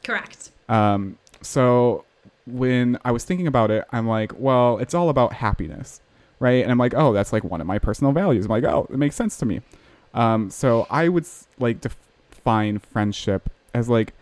Correct. 0.02 0.50
Um, 0.68 1.18
so 1.42 2.04
when 2.46 2.98
I 3.04 3.12
was 3.12 3.24
thinking 3.24 3.46
about 3.46 3.70
it, 3.70 3.84
I'm 3.92 4.08
like, 4.08 4.32
well, 4.36 4.78
it's 4.78 4.94
all 4.94 5.08
about 5.08 5.34
happiness, 5.34 6.00
right? 6.40 6.62
And 6.62 6.72
I'm 6.72 6.78
like, 6.78 6.94
oh, 6.94 7.12
that's 7.12 7.32
like 7.32 7.44
one 7.44 7.60
of 7.60 7.66
my 7.66 7.78
personal 7.78 8.12
values. 8.12 8.46
I'm 8.46 8.50
like, 8.50 8.64
oh, 8.64 8.88
it 8.90 8.96
makes 8.96 9.14
sense 9.14 9.36
to 9.38 9.46
me. 9.46 9.60
Um, 10.12 10.50
so 10.50 10.88
I 10.90 11.08
would 11.08 11.26
like 11.58 11.80
def- 11.80 11.96
define 12.40 12.78
friendship 12.78 13.50
as 13.74 13.88
like 13.88 14.14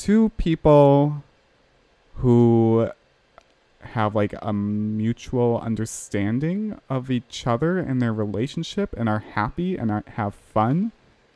two 0.00 0.30
people 0.38 1.22
who 2.16 2.88
have 3.82 4.14
like 4.14 4.34
a 4.40 4.52
mutual 4.52 5.60
understanding 5.60 6.78
of 6.88 7.10
each 7.10 7.46
other 7.46 7.78
and 7.78 8.00
their 8.00 8.12
relationship 8.12 8.94
and 8.96 9.10
are 9.10 9.18
happy 9.18 9.76
and 9.76 9.90
are, 9.90 10.04
have 10.08 10.34
fun. 10.34 10.92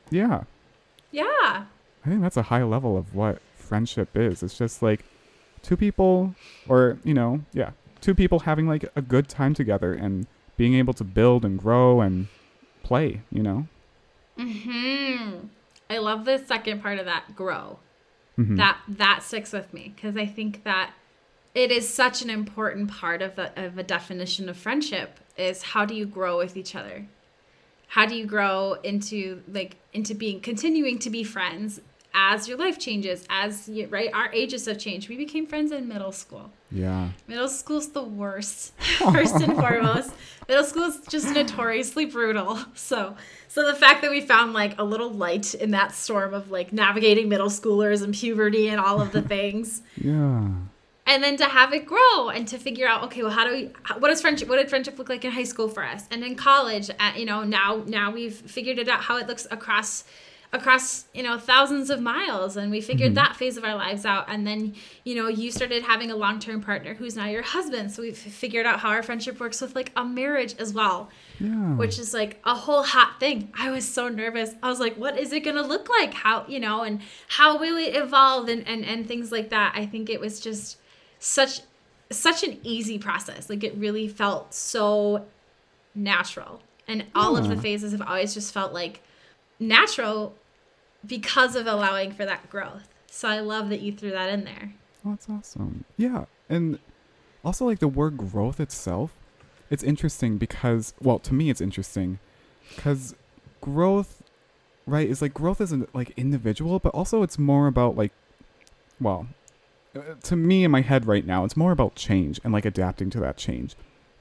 Yeah. 0.08 0.44
Yeah. 1.10 1.24
I 2.04 2.08
think 2.08 2.22
that's 2.22 2.38
a 2.38 2.44
high 2.44 2.62
level 2.62 2.96
of 2.96 3.14
what 3.14 3.42
friendship 3.54 4.16
is. 4.16 4.42
It's 4.42 4.56
just 4.56 4.82
like 4.82 5.04
two 5.62 5.76
people, 5.76 6.34
or, 6.66 6.98
you 7.04 7.12
know, 7.12 7.40
yeah, 7.52 7.72
two 8.00 8.14
people 8.14 8.40
having 8.40 8.66
like 8.66 8.84
a 8.96 9.02
good 9.02 9.28
time 9.28 9.52
together 9.52 9.92
and 9.92 10.26
being 10.56 10.74
able 10.74 10.94
to 10.94 11.04
build 11.04 11.44
and 11.44 11.58
grow 11.58 12.00
and 12.00 12.28
play, 12.82 13.20
you 13.30 13.42
know? 13.42 13.66
Hmm. 14.38 15.48
I 15.90 15.98
love 15.98 16.24
the 16.24 16.38
second 16.38 16.80
part 16.80 16.98
of 16.98 17.04
that. 17.04 17.36
Grow. 17.36 17.78
Mhm. 18.38 18.56
That 18.56 18.78
that 18.88 19.22
sticks 19.22 19.52
with 19.52 19.72
me 19.72 19.92
because 19.94 20.16
I 20.16 20.26
think 20.26 20.64
that 20.64 20.92
it 21.54 21.70
is 21.70 21.88
such 21.88 22.20
an 22.22 22.30
important 22.30 22.90
part 22.90 23.22
of 23.22 23.38
a, 23.38 23.52
of 23.56 23.78
a 23.78 23.82
definition 23.84 24.48
of 24.48 24.56
friendship 24.56 25.20
is 25.38 25.62
how 25.62 25.84
do 25.84 25.94
you 25.94 26.04
grow 26.06 26.38
with 26.38 26.56
each 26.56 26.74
other 26.74 27.06
how 27.88 28.06
do 28.06 28.16
you 28.16 28.26
grow 28.26 28.72
into 28.82 29.42
like 29.46 29.76
into 29.92 30.14
being 30.14 30.40
continuing 30.40 30.98
to 30.98 31.10
be 31.10 31.22
friends 31.22 31.80
as 32.14 32.48
your 32.48 32.56
life 32.56 32.78
changes, 32.78 33.26
as 33.28 33.68
you, 33.68 33.88
right, 33.88 34.08
our 34.14 34.32
ages 34.32 34.66
have 34.66 34.78
changed. 34.78 35.08
We 35.08 35.16
became 35.16 35.46
friends 35.46 35.72
in 35.72 35.88
middle 35.88 36.12
school. 36.12 36.52
Yeah. 36.70 37.08
Middle 37.26 37.48
school's 37.48 37.90
the 37.90 38.04
worst, 38.04 38.72
first 39.12 39.34
and 39.36 39.56
foremost. 39.56 40.12
Middle 40.48 40.64
school 40.64 40.84
is 40.84 41.00
just 41.08 41.34
notoriously 41.34 42.06
brutal. 42.06 42.58
So, 42.74 43.16
so 43.48 43.66
the 43.66 43.74
fact 43.74 44.02
that 44.02 44.10
we 44.10 44.20
found 44.20 44.52
like 44.52 44.78
a 44.78 44.84
little 44.84 45.10
light 45.10 45.54
in 45.54 45.72
that 45.72 45.92
storm 45.92 46.34
of 46.34 46.50
like 46.50 46.72
navigating 46.72 47.28
middle 47.28 47.48
schoolers 47.48 48.02
and 48.02 48.14
puberty 48.14 48.68
and 48.68 48.80
all 48.80 49.00
of 49.00 49.12
the 49.12 49.22
things. 49.34 49.82
Yeah. 49.96 50.50
And 51.06 51.22
then 51.22 51.36
to 51.36 51.44
have 51.44 51.72
it 51.74 51.84
grow 51.84 52.30
and 52.30 52.48
to 52.48 52.58
figure 52.58 52.86
out, 52.86 53.02
okay, 53.04 53.22
well, 53.22 53.32
how 53.32 53.44
do 53.44 53.52
we? 53.52 53.64
What 53.98 54.08
does 54.08 54.20
friendship? 54.20 54.48
What 54.48 54.56
did 54.56 54.70
friendship 54.70 54.98
look 54.98 55.08
like 55.08 55.24
in 55.24 55.32
high 55.32 55.44
school 55.44 55.68
for 55.68 55.84
us? 55.84 56.06
And 56.10 56.24
in 56.24 56.34
college, 56.34 56.90
at, 56.98 57.18
you 57.18 57.26
know, 57.26 57.44
now 57.44 57.82
now 57.86 58.10
we've 58.10 58.34
figured 58.34 58.78
it 58.78 58.88
out 58.88 59.02
how 59.02 59.18
it 59.18 59.26
looks 59.26 59.46
across 59.50 60.04
across 60.54 61.04
you 61.12 61.22
know 61.22 61.36
thousands 61.36 61.90
of 61.90 62.00
miles 62.00 62.56
and 62.56 62.70
we 62.70 62.80
figured 62.80 63.12
Mhm. 63.12 63.16
that 63.16 63.36
phase 63.36 63.56
of 63.56 63.64
our 63.64 63.74
lives 63.74 64.06
out. 64.06 64.24
And 64.28 64.46
then 64.46 64.74
you 65.04 65.14
know 65.16 65.28
you 65.28 65.50
started 65.50 65.82
having 65.82 66.10
a 66.10 66.16
long-term 66.16 66.62
partner 66.62 66.94
who's 66.94 67.16
now 67.16 67.26
your 67.26 67.42
husband. 67.42 67.90
So 67.92 68.02
we've 68.02 68.16
figured 68.16 68.64
out 68.64 68.78
how 68.80 68.88
our 68.90 69.02
friendship 69.02 69.40
works 69.40 69.60
with 69.60 69.74
like 69.74 69.90
a 69.96 70.04
marriage 70.04 70.54
as 70.58 70.72
well 70.72 71.10
Yeah. 71.40 71.74
which 71.76 71.98
is 71.98 72.14
like 72.14 72.40
a 72.44 72.54
whole 72.54 72.84
hot 72.84 73.18
thing. 73.20 73.52
I 73.58 73.70
was 73.70 73.86
so 73.86 74.08
nervous. 74.08 74.50
I 74.62 74.68
was 74.70 74.80
like 74.80 74.94
what 74.96 75.18
is 75.18 75.32
it 75.32 75.40
gonna 75.40 75.62
look 75.62 75.88
like? 75.90 76.14
How 76.14 76.44
you 76.48 76.60
know 76.60 76.82
and 76.82 77.00
how 77.28 77.58
will 77.58 77.76
it 77.76 77.94
evolve? 77.96 78.48
And 78.48 78.66
and, 78.66 78.84
and 78.84 79.06
things 79.06 79.30
like 79.32 79.50
that. 79.50 79.72
I 79.76 79.84
think 79.86 80.08
it 80.08 80.20
was 80.20 80.40
just 80.40 80.78
such 81.18 81.60
such 82.10 82.44
an 82.44 82.58
easy 82.62 82.98
process. 82.98 83.50
Like 83.50 83.64
it 83.64 83.74
really 83.76 84.06
felt 84.08 84.54
so 84.54 85.26
natural. 85.94 86.62
And 86.86 87.04
all 87.14 87.36
of 87.36 87.48
the 87.48 87.56
phases 87.56 87.92
have 87.92 88.02
always 88.02 88.34
just 88.34 88.52
felt 88.52 88.72
like 88.72 89.00
natural 89.58 90.34
because 91.06 91.56
of 91.56 91.66
allowing 91.66 92.12
for 92.12 92.24
that 92.24 92.48
growth 92.50 92.88
so 93.10 93.28
i 93.28 93.40
love 93.40 93.68
that 93.68 93.80
you 93.80 93.92
threw 93.92 94.10
that 94.10 94.30
in 94.30 94.44
there 94.44 94.72
Oh, 95.06 95.10
that's 95.10 95.28
awesome. 95.28 95.84
Yeah. 95.96 96.24
And 96.48 96.78
also, 97.44 97.66
like, 97.66 97.78
the 97.78 97.88
word 97.88 98.16
growth 98.16 98.58
itself, 98.58 99.14
it's 99.70 99.82
interesting 99.82 100.38
because, 100.38 100.94
well, 101.00 101.18
to 101.20 101.34
me, 101.34 101.50
it's 101.50 101.60
interesting 101.60 102.18
because 102.74 103.14
growth, 103.60 104.22
right, 104.86 105.08
is 105.08 105.20
like 105.20 105.34
growth 105.34 105.60
isn't 105.60 105.94
like 105.94 106.12
individual, 106.16 106.78
but 106.78 106.94
also 106.94 107.22
it's 107.22 107.38
more 107.38 107.66
about, 107.66 107.96
like, 107.96 108.12
well, 109.00 109.26
uh, 109.94 110.00
to 110.22 110.36
me 110.36 110.64
in 110.64 110.70
my 110.70 110.80
head 110.80 111.06
right 111.06 111.26
now, 111.26 111.44
it's 111.44 111.56
more 111.56 111.72
about 111.72 111.94
change 111.94 112.40
and 112.42 112.52
like 112.52 112.64
adapting 112.64 113.10
to 113.10 113.20
that 113.20 113.36
change. 113.36 113.76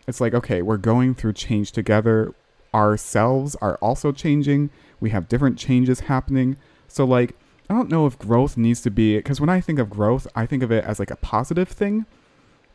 It's 0.08 0.20
like, 0.20 0.34
okay, 0.34 0.62
we're 0.62 0.78
going 0.78 1.16
through 1.16 1.34
change 1.34 1.72
together. 1.72 2.34
Ourselves 2.74 3.56
are 3.62 3.76
also 3.76 4.12
changing. 4.12 4.70
We 5.00 5.12
have 5.12 5.30
different 5.30 5.58
changes 5.58 6.02
happening. 6.02 6.58
So, 6.94 7.06
like, 7.06 7.36
I 7.72 7.74
don't 7.74 7.90
know 7.90 8.06
if 8.06 8.20
growth 8.20 8.56
needs 8.56 8.82
to 8.82 8.92
be 8.92 9.18
because 9.18 9.42
when 9.42 9.50
I 9.50 9.60
think 9.62 9.80
of 9.80 9.90
growth, 9.90 10.28
I 10.36 10.46
think 10.46 10.62
of 10.62 10.72
it 10.72 10.84
as 10.84 11.00
like 11.00 11.10
a 11.10 11.16
positive 11.16 11.68
thing, 11.68 12.06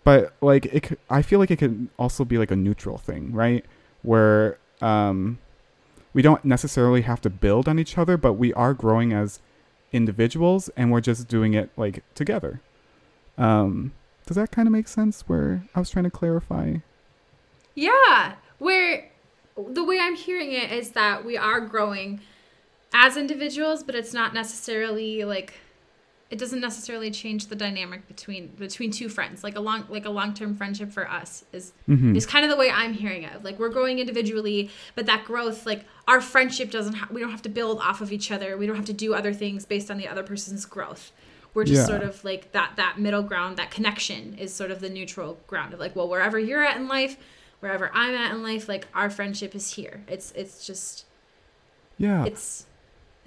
but 0.02 0.32
like 0.40 0.66
it, 0.66 0.98
I 1.08 1.22
feel 1.22 1.38
like 1.38 1.52
it 1.52 1.60
can 1.60 1.88
also 2.00 2.24
be 2.24 2.36
like 2.36 2.50
a 2.50 2.56
neutral 2.56 2.98
thing, 2.98 3.30
right? 3.32 3.64
Where 4.02 4.58
um, 4.80 5.38
we 6.14 6.22
don't 6.22 6.44
necessarily 6.44 7.02
have 7.02 7.20
to 7.20 7.30
build 7.30 7.68
on 7.68 7.78
each 7.78 7.96
other, 7.96 8.16
but 8.16 8.32
we 8.32 8.52
are 8.54 8.74
growing 8.74 9.12
as 9.12 9.38
individuals, 9.92 10.68
and 10.76 10.90
we're 10.90 11.00
just 11.00 11.28
doing 11.28 11.54
it 11.54 11.70
like 11.76 12.02
together. 12.16 12.60
Um, 13.36 13.92
does 14.26 14.34
that 14.34 14.50
kind 14.50 14.66
of 14.66 14.72
make 14.72 14.88
sense? 14.88 15.28
Where 15.28 15.62
I 15.76 15.78
was 15.78 15.90
trying 15.90 16.06
to 16.06 16.10
clarify. 16.10 16.78
Yeah, 17.76 18.34
where 18.58 19.12
the 19.56 19.84
way 19.84 20.00
I'm 20.00 20.16
hearing 20.16 20.50
it 20.50 20.72
is 20.72 20.90
that 20.90 21.24
we 21.24 21.36
are 21.36 21.60
growing 21.60 22.20
as 22.92 23.16
individuals, 23.16 23.82
but 23.82 23.94
it's 23.94 24.12
not 24.12 24.32
necessarily 24.34 25.24
like 25.24 25.54
it 26.30 26.38
doesn't 26.38 26.60
necessarily 26.60 27.10
change 27.10 27.46
the 27.46 27.56
dynamic 27.56 28.06
between 28.06 28.48
between 28.48 28.90
two 28.90 29.08
friends. 29.08 29.42
Like 29.42 29.56
a 29.56 29.60
long 29.60 29.84
like 29.88 30.04
a 30.04 30.10
long 30.10 30.34
term 30.34 30.54
friendship 30.56 30.92
for 30.92 31.08
us 31.10 31.44
is 31.52 31.72
Mhm. 31.88 32.14
is 32.16 32.26
kind 32.26 32.44
of 32.44 32.50
the 32.50 32.56
way 32.56 32.70
I'm 32.70 32.92
hearing 32.92 33.22
it. 33.22 33.42
Like 33.42 33.58
we're 33.58 33.70
growing 33.70 33.98
individually, 33.98 34.70
but 34.94 35.06
that 35.06 35.24
growth, 35.24 35.64
like 35.64 35.84
our 36.06 36.20
friendship 36.20 36.70
doesn't. 36.70 36.94
Ha- 36.94 37.08
we 37.10 37.20
don't 37.22 37.30
have 37.30 37.42
to 37.42 37.48
build 37.48 37.78
off 37.80 38.00
of 38.02 38.12
each 38.12 38.30
other. 38.30 38.56
We 38.58 38.66
don't 38.66 38.76
have 38.76 38.84
to 38.86 38.92
do 38.92 39.14
other 39.14 39.32
things 39.32 39.64
based 39.64 39.90
on 39.90 39.96
the 39.96 40.06
other 40.06 40.22
person's 40.22 40.66
growth. 40.66 41.12
We're 41.54 41.64
just 41.64 41.80
Yeah. 41.82 41.86
sort 41.86 42.02
of 42.02 42.22
like 42.24 42.52
that 42.52 42.72
that 42.76 42.98
middle 42.98 43.22
ground. 43.22 43.56
That 43.56 43.70
connection 43.70 44.34
is 44.38 44.52
sort 44.52 44.70
of 44.70 44.80
the 44.80 44.90
neutral 44.90 45.40
ground 45.46 45.72
of 45.72 45.80
like, 45.80 45.96
well, 45.96 46.08
wherever 46.08 46.38
you're 46.38 46.62
at 46.62 46.76
in 46.76 46.88
life, 46.88 47.16
wherever 47.60 47.90
I'm 47.94 48.14
at 48.14 48.32
in 48.32 48.42
life, 48.42 48.68
like 48.68 48.86
our 48.94 49.08
friendship 49.08 49.54
is 49.54 49.72
here. 49.74 50.02
It's 50.06 50.32
it's 50.32 50.66
just 50.66 51.06
Yeah. 51.96 52.24
it's 52.26 52.66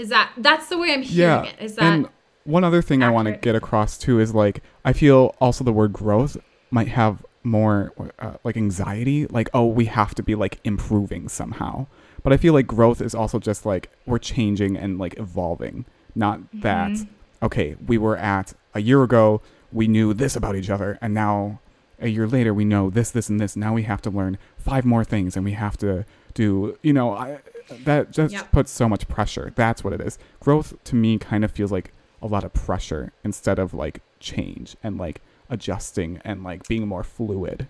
is 0.01 0.09
that 0.09 0.31
that's 0.37 0.67
the 0.69 0.77
way 0.77 0.93
I'm 0.93 1.01
hearing 1.03 1.45
yeah. 1.45 1.51
it. 1.51 1.55
Is 1.61 1.75
that 1.75 1.83
and 1.83 2.09
one 2.43 2.63
other 2.63 2.81
thing 2.81 3.03
I 3.03 3.09
want 3.09 3.27
to 3.27 3.33
get 3.33 3.55
across 3.55 3.97
too 3.97 4.19
is 4.19 4.33
like 4.33 4.61
I 4.83 4.93
feel 4.93 5.35
also 5.39 5.63
the 5.63 5.73
word 5.73 5.93
growth 5.93 6.37
might 6.71 6.87
have 6.89 7.25
more 7.43 7.91
uh, 8.19 8.33
like 8.43 8.57
anxiety, 8.57 9.27
like 9.27 9.49
oh 9.53 9.65
we 9.65 9.85
have 9.85 10.13
to 10.15 10.23
be 10.23 10.35
like 10.35 10.59
improving 10.63 11.29
somehow. 11.29 11.87
But 12.23 12.33
I 12.33 12.37
feel 12.37 12.53
like 12.53 12.67
growth 12.67 13.01
is 13.01 13.15
also 13.15 13.39
just 13.39 13.65
like 13.65 13.89
we're 14.05 14.19
changing 14.19 14.77
and 14.77 14.97
like 14.99 15.17
evolving, 15.19 15.85
not 16.15 16.39
that 16.61 16.91
Mhm. 16.91 17.07
okay 17.43 17.75
we 17.87 17.97
were 17.97 18.17
at 18.17 18.53
a 18.73 18.81
year 18.81 19.01
ago 19.03 19.41
we 19.73 19.87
knew 19.87 20.13
this 20.13 20.35
about 20.35 20.55
each 20.55 20.69
other 20.69 20.97
and 21.01 21.13
now 21.13 21.59
a 21.99 22.07
year 22.09 22.27
later 22.27 22.53
we 22.53 22.65
know 22.65 22.89
this 22.89 23.09
this 23.11 23.29
and 23.29 23.39
this 23.39 23.55
now 23.55 23.73
we 23.73 23.83
have 23.83 24.01
to 24.01 24.09
learn 24.09 24.37
five 24.57 24.83
more 24.85 25.03
things 25.03 25.35
and 25.35 25.45
we 25.45 25.53
have 25.53 25.77
to 25.77 26.03
do 26.33 26.77
you 26.83 26.93
know 26.93 27.13
I, 27.13 27.39
that 27.69 28.12
just 28.12 28.34
Yep. 28.36 28.52
puts 28.52 28.71
so 28.71 28.88
much 28.89 29.08
pressure 29.08 29.52
that's 29.56 29.84
what 29.84 29.93
it 29.93 30.02
is 30.02 30.17
growth 30.39 30.74
to 30.84 30.95
me 30.95 31.17
kind 31.17 31.43
of 31.43 31.52
feels 31.52 31.71
like 31.71 31.93
a 32.21 32.28
lot 32.28 32.43
of 32.43 32.54
pressure 32.54 33.12
instead 33.24 33.58
of 33.60 33.74
like 33.74 34.02
change 34.19 34.76
and 34.84 34.97
like 34.97 35.21
adjusting 35.50 36.21
and 36.24 36.43
like 36.43 36.67
being 36.67 36.88
more 36.88 37.04
fluid 37.04 37.67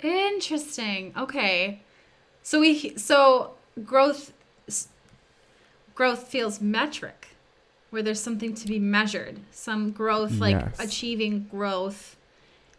Interesting. 0.00 1.12
Okay. 1.16 1.80
So 2.42 2.58
we 2.60 2.96
so 2.96 3.52
growth 3.84 4.32
growth 5.94 6.26
feels 6.28 6.60
metric 6.60 7.28
where 7.90 8.02
there's 8.02 8.20
something 8.20 8.54
to 8.54 8.66
be 8.66 8.78
measured. 8.78 9.38
Some 9.52 9.92
growth 9.92 10.40
like 10.40 10.56
Yes. 10.56 10.80
achieving 10.80 11.44
growth 11.50 12.16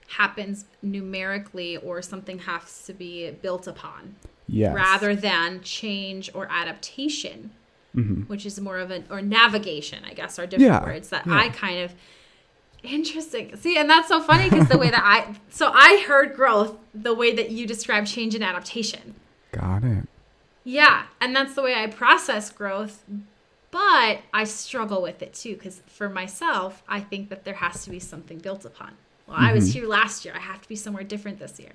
happens 0.08 0.66
numerically 0.82 1.78
or 1.78 2.02
something 2.02 2.40
has 2.40 2.84
to 2.86 2.94
be 2.94 3.32
built 3.32 3.68
upon 3.68 4.16
yes. 4.48 4.74
rather 4.76 5.16
than 5.16 5.62
change 5.62 6.30
or 6.34 6.48
adaptation 6.52 7.52
hmm 7.94 8.22
which 8.24 8.46
is 8.46 8.60
more 8.60 8.80
of 8.80 8.90
an 8.92 9.04
or 9.12 9.22
navigation 9.22 10.04
i 10.10 10.14
guess 10.14 10.40
are 10.40 10.46
different 10.48 10.72
Yeah, 10.72 10.84
words 10.84 11.10
that 11.10 11.26
yeah. 11.28 11.36
i 11.38 11.50
kind 11.50 11.80
of 11.80 11.94
interesting. 12.84 13.56
See 13.56 13.78
and 13.78 13.90
that's 13.90 14.08
so 14.10 14.20
funny 14.22 14.50
because 14.50 14.68
the 14.68 14.78
way 14.78 14.90
that 14.90 15.02
i 15.04 15.36
so 15.50 15.72
i 15.74 16.04
heard 16.08 16.36
growth 16.36 16.76
the 16.94 17.14
way 17.14 17.34
that 17.34 17.50
you 17.50 17.66
describe 17.66 18.06
change 18.06 18.36
and 18.36 18.44
adaptation. 18.44 19.16
Got 19.52 19.84
it. 19.84 20.06
Yeah 20.66 21.04
and 21.22 21.36
that's 21.36 21.54
the 21.56 21.62
way 21.62 21.76
i 21.76 21.88
process 21.88 22.50
growth 22.50 23.04
but 23.72 24.20
i 24.34 24.44
struggle 24.44 25.02
with 25.02 25.22
it 25.22 25.34
too 25.34 25.54
because 25.56 25.82
for 25.88 26.10
myself 26.10 26.84
i 26.88 27.00
think 27.00 27.30
that 27.30 27.46
there 27.46 27.54
has 27.56 27.84
to 27.86 27.90
be 27.90 28.00
something 28.00 28.40
built 28.40 28.66
upon. 28.66 28.92
Well 29.28 29.38
i 29.40 29.54
was 29.54 29.70
Mhm. 29.70 29.74
here 29.74 29.88
last 29.88 30.26
year. 30.26 30.34
I 30.36 30.40
have 30.40 30.62
to 30.62 30.68
be 30.68 30.76
somewhere 30.76 31.04
different 31.04 31.40
this 31.40 31.60
year 31.60 31.74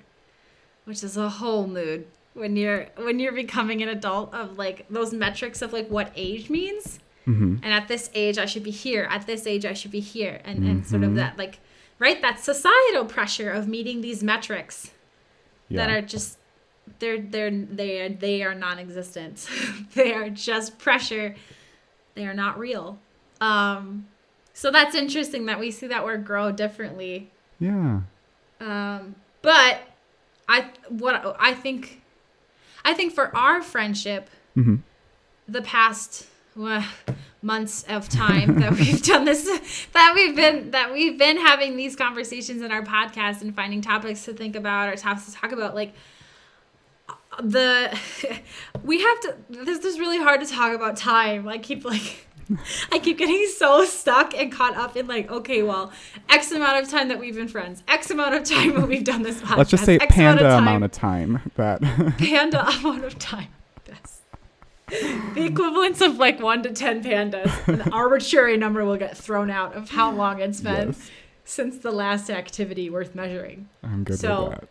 which 0.85 1.03
is 1.03 1.17
a 1.17 1.29
whole 1.29 1.65
mood 1.65 2.05
when 2.33 2.55
you're 2.55 2.87
when 2.95 3.19
you're 3.19 3.33
becoming 3.33 3.81
an 3.81 3.89
adult 3.89 4.33
of 4.33 4.57
like 4.57 4.85
those 4.89 5.13
metrics 5.13 5.61
of 5.61 5.73
like 5.73 5.87
what 5.89 6.11
age 6.15 6.49
means. 6.49 6.99
Hmm 7.25 7.57
and 7.61 7.73
at 7.73 7.87
this 7.87 8.09
age 8.13 8.37
i 8.37 8.45
should 8.45 8.63
be 8.63 8.71
here. 8.71 9.07
At 9.09 9.25
this 9.27 9.45
age 9.45 9.65
i 9.65 9.73
should 9.73 9.91
be 9.91 9.99
here. 9.99 10.39
And, 10.45 10.63
and 10.63 10.87
sort 10.87 11.03
of 11.03 11.11
Mhm. 11.11 11.15
that 11.15 11.37
like 11.37 11.59
right 11.99 12.21
that 12.21 12.39
societal 12.39 13.05
pressure 13.05 13.49
of 13.51 13.67
meeting 13.67 14.01
these 14.01 14.23
metrics 14.23 14.91
yeah. 15.67 15.77
that 15.85 15.89
are 15.95 16.01
just 16.01 16.37
they're 16.99 17.19
they're 17.21 17.51
they 17.51 18.01
are 18.01 18.09
they 18.09 18.41
are 18.43 18.55
non-existent. 18.55 19.47
They 19.93 20.13
are 20.13 20.29
just 20.29 20.79
pressure. 20.79 21.35
They 22.15 22.25
are 22.25 22.33
not 22.33 22.57
real. 22.57 22.97
Um 23.41 24.07
so 24.53 24.71
that's 24.71 24.95
interesting 24.95 25.45
that 25.45 25.59
we 25.59 25.71
see 25.71 25.87
that 25.87 26.03
word 26.03 26.25
grow 26.25 26.51
differently. 26.51 27.29
Yeah. 27.59 28.01
Um 28.61 29.15
but 29.41 29.81
i 30.47 30.69
what 30.89 31.35
i 31.39 31.53
think 31.53 32.01
i 32.83 32.93
think 32.93 33.13
for 33.13 33.35
our 33.35 33.61
friendship 33.61 34.29
hmm 34.55 34.75
the 35.47 35.61
past 35.63 36.27
uh, 36.61 36.83
months 37.41 37.83
of 37.89 38.07
time 38.09 38.59
that 38.59 38.71
we've 38.79 39.01
done 39.01 39.25
this 39.25 39.87
that 39.93 40.11
we've 40.13 40.35
been 40.35 40.71
that 40.71 40.91
we've 40.91 41.17
been 41.17 41.37
having 41.37 41.75
these 41.75 41.95
conversations 41.95 42.61
in 42.61 42.71
our 42.71 42.83
podcast 42.83 43.41
and 43.41 43.55
finding 43.55 43.81
topics 43.81 44.25
to 44.25 44.33
think 44.33 44.55
about 44.55 44.89
or 44.89 44.95
topics 44.95 45.25
to 45.25 45.33
talk 45.33 45.51
about 45.51 45.73
like 45.73 45.93
the 47.41 47.97
we 48.83 49.01
have 49.01 49.19
to 49.21 49.35
this 49.49 49.83
is 49.85 49.99
really 49.99 50.19
hard 50.19 50.41
to 50.41 50.47
talk 50.47 50.73
about 50.73 50.97
time. 50.97 51.47
I 51.47 51.57
keep 51.57 51.85
like 51.85 52.27
I 52.91 52.99
keep 52.99 53.17
getting 53.17 53.45
so 53.57 53.85
stuck 53.85 54.33
and 54.33 54.51
caught 54.51 54.75
up 54.75 54.95
in 54.97 55.07
like, 55.07 55.29
okay, 55.29 55.61
well, 55.63 55.91
X 56.29 56.51
amount 56.51 56.81
of 56.83 56.89
time 56.89 57.07
that 57.09 57.19
we've 57.19 57.35
been 57.35 57.47
friends, 57.47 57.83
X 57.87 58.09
amount 58.09 58.35
of 58.35 58.43
time 58.43 58.75
that 58.75 58.87
we've 58.87 59.03
done 59.03 59.21
this 59.23 59.41
podcast. 59.41 59.57
let's 59.57 59.69
just 59.69 59.85
say 59.85 59.97
X 59.97 60.13
panda 60.15 60.43
time, 60.43 60.63
amount 60.63 60.83
of 60.83 60.91
time 60.91 61.41
that 61.55 61.81
panda 62.17 62.67
amount 62.67 63.03
of 63.05 63.17
time. 63.19 63.49
Yes. 63.87 64.21
the 65.35 65.45
equivalence 65.45 66.01
of 66.01 66.17
like 66.17 66.39
one 66.39 66.63
to 66.63 66.71
ten 66.73 67.03
pandas, 67.03 67.67
an 67.67 67.91
arbitrary 67.93 68.57
number 68.57 68.83
will 68.83 68.97
get 68.97 69.17
thrown 69.17 69.49
out 69.51 69.75
of 69.75 69.91
how 69.91 70.11
long 70.11 70.39
it's 70.41 70.61
been 70.61 70.87
Yes. 70.89 71.09
since 71.45 71.77
the 71.77 71.91
last 71.91 72.29
activity 72.29 72.89
worth 72.89 73.13
measuring. 73.15 73.69
I'm 73.83 74.03
good 74.03 74.19
So- 74.19 74.49
with 74.49 74.59
that. 74.61 74.69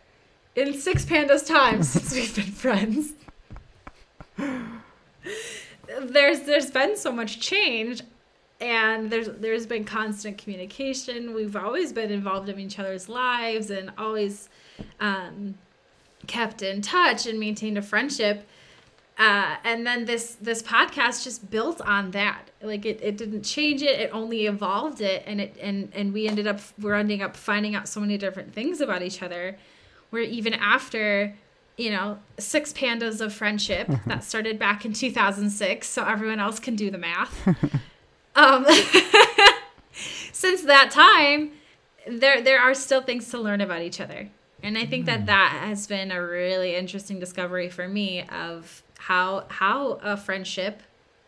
In 0.55 0.73
six 0.73 1.05
pandas' 1.05 1.47
time 1.47 1.83
since 1.83 2.13
we've 2.13 2.35
been 2.35 2.51
friends, 2.51 3.13
there's 6.01 6.41
there's 6.41 6.71
been 6.71 6.95
so 6.97 7.11
much 7.11 7.39
change, 7.39 8.01
and 8.59 9.09
there's 9.09 9.27
there's 9.27 9.65
been 9.65 9.83
constant 9.83 10.37
communication. 10.37 11.33
We've 11.33 11.55
always 11.55 11.93
been 11.93 12.11
involved 12.11 12.49
in 12.49 12.59
each 12.59 12.79
other's 12.79 13.09
lives 13.09 13.69
and 13.69 13.91
always 13.97 14.49
um, 14.99 15.55
kept 16.27 16.61
in 16.61 16.81
touch 16.81 17.25
and 17.25 17.39
maintained 17.39 17.77
a 17.77 17.81
friendship. 17.81 18.47
Uh, 19.17 19.57
and 19.65 19.85
then 19.85 20.05
this 20.05 20.35
this 20.35 20.63
podcast 20.63 21.25
just 21.25 21.49
built 21.49 21.81
on 21.81 22.11
that. 22.11 22.51
Like 22.61 22.85
it, 22.85 22.99
it 23.01 23.17
didn't 23.17 23.43
change 23.43 23.81
it. 23.81 23.99
It 23.99 24.11
only 24.13 24.45
evolved 24.45 25.01
it, 25.01 25.23
and 25.25 25.41
it 25.41 25.57
and 25.61 25.91
and 25.93 26.13
we 26.13 26.27
ended 26.27 26.47
up 26.47 26.61
we're 26.79 26.95
ending 26.95 27.21
up 27.21 27.35
finding 27.35 27.75
out 27.75 27.87
so 27.87 27.99
many 27.99 28.17
different 28.17 28.53
things 28.53 28.79
about 28.79 29.01
each 29.01 29.21
other. 29.21 29.57
Where 30.09 30.23
even 30.23 30.53
after 30.53 31.35
you 31.79 31.89
know 31.89 32.19
six 32.37 32.73
pandas 32.73 33.21
of 33.21 33.33
friendship 33.33 33.87
that 34.05 34.23
started 34.23 34.59
back 34.59 34.85
in 34.85 34.93
2006, 34.93 35.87
so 35.87 36.03
everyone 36.03 36.39
else 36.39 36.59
can 36.59 36.75
do 36.75 36.91
the 36.91 36.97
math. 36.97 37.47
um, 38.35 38.65
since 40.31 40.63
that 40.63 40.91
time, 40.91 41.51
there 42.07 42.41
there 42.41 42.59
are 42.59 42.73
still 42.73 43.01
things 43.01 43.29
to 43.31 43.39
learn 43.39 43.61
about 43.61 43.81
each 43.81 44.01
other. 44.01 44.29
And 44.61 44.77
i 44.77 44.85
think 44.85 45.05
that 45.05 45.25
that 45.27 45.61
has 45.63 45.87
been 45.87 46.11
a 46.11 46.21
really 46.21 46.75
interesting 46.75 47.17
discovery 47.17 47.69
for 47.69 47.87
me 47.87 48.23
of 48.23 48.83
how 48.97 49.45
how 49.47 49.93
a 50.03 50.17
friendship 50.17 50.81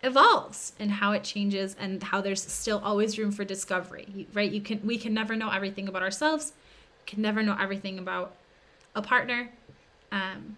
evolves 0.04 0.74
and 0.80 0.92
how 0.92 1.14
it 1.14 1.24
changes 1.24 1.76
and 1.80 2.04
how 2.04 2.20
there's 2.20 2.42
still 2.42 2.82
always 2.84 3.18
room 3.18 3.32
for 3.32 3.46
discovery 3.46 4.28
right? 4.34 4.52
You 4.52 4.60
can 4.60 4.82
we 4.84 4.98
can 4.98 5.14
never 5.14 5.38
know 5.38 5.50
everything 5.50 5.88
about 5.88 6.02
ourselves 6.02 6.52
can 7.06 7.22
never 7.22 7.42
know 7.42 7.56
everything 7.58 7.98
about 8.00 8.36
a 8.96 9.02
partner 9.02 9.50
um, 10.12 10.58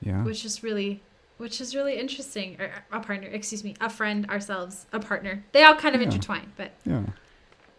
Yeah. 0.00 0.22
which 0.24 0.44
is 0.44 0.62
really 0.62 1.02
which 1.36 1.60
is 1.60 1.74
really 1.74 1.98
interesting 1.98 2.56
or 2.60 2.70
a 2.92 3.00
partner 3.00 3.26
excuse 3.28 3.64
me 3.64 3.74
a 3.80 3.90
friend 3.90 4.28
ourselves 4.30 4.86
a 4.92 5.00
partner 5.00 5.44
they 5.52 5.64
all 5.64 5.74
kind 5.74 5.94
of 5.94 6.00
Yeah. 6.00 6.06
intertwine 6.08 6.52
but 6.56 6.70
Yeah. 6.86 7.02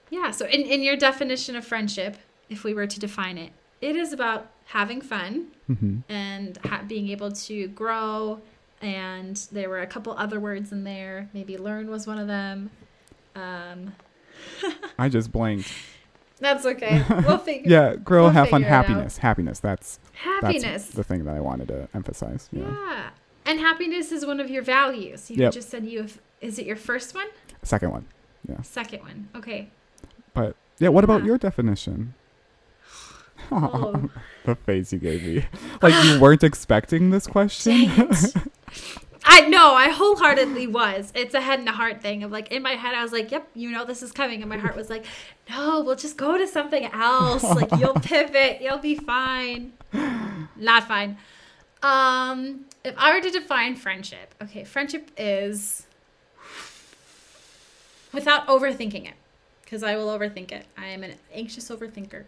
yeah. 0.09 0.31
So, 0.31 0.45
in, 0.45 0.61
in 0.61 0.81
your 0.81 0.97
definition 0.97 1.55
of 1.55 1.65
friendship, 1.65 2.17
if 2.49 2.63
we 2.63 2.73
were 2.73 2.85
to 2.87 2.99
define 2.99 3.37
it, 3.37 3.51
it 3.81 3.95
is 3.95 4.13
about 4.13 4.51
having 4.65 5.01
fun 5.01 5.47
hmm 5.67 5.99
and 6.09 6.57
ha- 6.65 6.83
being 6.87 7.09
able 7.09 7.31
to 7.31 7.67
grow. 7.69 8.41
And 8.81 9.35
there 9.51 9.69
were 9.69 9.79
a 9.81 9.87
couple 9.87 10.13
other 10.13 10.39
words 10.39 10.71
in 10.71 10.83
there. 10.83 11.29
Maybe 11.33 11.57
learn 11.57 11.89
was 11.89 12.05
one 12.05 12.19
of 12.19 12.27
them. 12.27 12.69
Um, 13.35 13.95
I 14.99 15.09
just 15.09 15.31
blanked. 15.31 15.71
That's 16.45 16.65
okay. 16.65 17.03
We'll 17.09 17.37
figure. 17.39 17.71
Yeah, 17.71 17.95
grow, 17.95 18.23
We'll 18.23 18.31
have 18.31 18.49
fun, 18.49 18.63
happiness. 18.63 19.17
Happiness. 19.17 19.59
That's 19.59 19.99
Happiness. 20.13 20.63
that's 20.63 20.89
the 20.89 21.03
thing 21.03 21.25
that 21.25 21.35
I 21.35 21.39
wanted 21.39 21.67
to 21.69 21.87
emphasize. 21.93 22.47
Yeah. 22.51 22.63
yeah. 22.69 23.09
And 23.47 23.59
happiness 23.59 24.11
is 24.11 24.25
one 24.25 24.39
of 24.39 24.49
your 24.49 24.63
values. 24.63 25.29
You 25.29 25.37
Yep. 25.37 25.53
just 25.53 25.69
said 25.69 25.85
you 25.85 26.01
have. 26.03 26.19
Is 26.41 26.59
it 26.59 26.65
your 26.65 26.75
first 26.75 27.13
one? 27.15 27.27
Second 27.63 27.91
one. 27.91 28.05
Yeah. 28.47 28.61
Second 28.61 29.01
one. 29.01 29.29
Okay. 29.35 29.69
But 30.33 30.55
yeah, 30.79 30.89
what 30.89 31.03
about 31.03 31.21
Yeah. 31.21 31.27
your 31.27 31.37
definition? 31.37 32.13
Oh. 33.51 34.09
the 34.45 34.55
face 34.55 34.91
you 34.93 34.99
gave 34.99 35.23
me. 35.23 35.45
Like 35.81 35.93
you 36.05 36.19
weren't 36.19 36.43
expecting 36.43 37.09
this 37.11 37.27
question. 37.27 37.89
I 39.27 39.41
know, 39.47 39.73
I 39.73 39.89
wholeheartedly 39.89 40.67
was. 40.67 41.11
It's 41.15 41.33
a 41.33 41.41
head 41.41 41.59
and 41.59 41.67
a 41.67 41.71
heart 41.71 42.01
thing 42.01 42.23
of 42.23 42.31
like 42.31 42.51
in 42.51 42.61
my 42.61 42.73
head 42.73 42.93
I 42.93 43.01
was 43.01 43.11
like, 43.11 43.31
Yep, 43.31 43.49
you 43.55 43.71
know 43.71 43.83
this 43.83 44.03
is 44.03 44.11
coming 44.11 44.41
and 44.41 44.49
my 44.49 44.57
heart 44.57 44.75
was 44.75 44.89
like, 44.89 45.05
No, 45.49 45.81
we'll 45.81 45.95
just 45.95 46.15
go 46.15 46.37
to 46.37 46.47
something 46.47 46.85
else. 46.85 47.43
Like 47.43 47.71
you'll 47.79 47.93
pivot, 48.01 48.61
you'll 48.61 48.77
be 48.77 48.95
fine. 48.95 49.73
Not 50.55 50.87
fine. 50.87 51.17
Um 51.81 52.65
if 52.83 52.93
I 52.97 53.15
were 53.15 53.21
to 53.21 53.31
define 53.31 53.75
friendship, 53.75 54.35
okay, 54.43 54.63
friendship 54.63 55.09
is 55.17 55.87
without 58.13 58.47
overthinking 58.47 59.07
it, 59.07 59.15
because 59.63 59.81
I 59.81 59.95
will 59.95 60.07
overthink 60.07 60.51
it. 60.51 60.65
I 60.77 60.85
am 60.87 61.03
an 61.03 61.15
anxious 61.33 61.69
overthinker. 61.69 62.25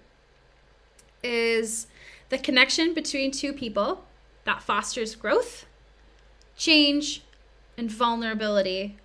Is 1.23 1.87
the 2.29 2.37
connection 2.39 2.93
between 2.93 3.31
two 3.31 3.53
people 3.53 4.03
that 4.45 4.63
fosters 4.63 5.15
growth, 5.15 5.65
change, 6.57 7.21
and 7.77 7.89
vulnerability 7.91 8.97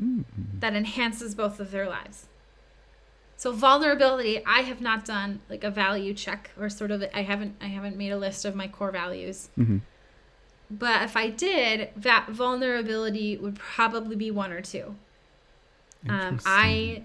Mm. 0.00 0.24
that 0.58 0.74
enhances 0.74 1.36
both 1.36 1.60
of 1.60 1.70
their 1.70 1.88
lives. 1.88 2.26
So 3.36 3.52
vulnerability, 3.52 4.44
I 4.44 4.62
have 4.62 4.80
not 4.80 5.04
done 5.04 5.40
like 5.48 5.62
a 5.62 5.70
value 5.70 6.14
check 6.14 6.50
or 6.58 6.68
sort 6.68 6.90
of 6.90 7.04
I 7.14 7.22
haven't 7.22 7.56
I 7.60 7.66
haven't 7.66 7.96
made 7.96 8.10
a 8.10 8.16
list 8.16 8.44
of 8.44 8.56
my 8.56 8.66
core 8.66 8.90
values. 8.90 9.50
hmm 9.54 9.78
But 10.70 11.02
if 11.02 11.16
I 11.16 11.28
did, 11.30 11.90
that 11.96 12.30
vulnerability 12.30 13.36
would 13.36 13.54
probably 13.56 14.16
be 14.16 14.30
one 14.32 14.50
or 14.50 14.60
two. 14.62 14.96
Um, 16.08 16.40
I 16.44 17.04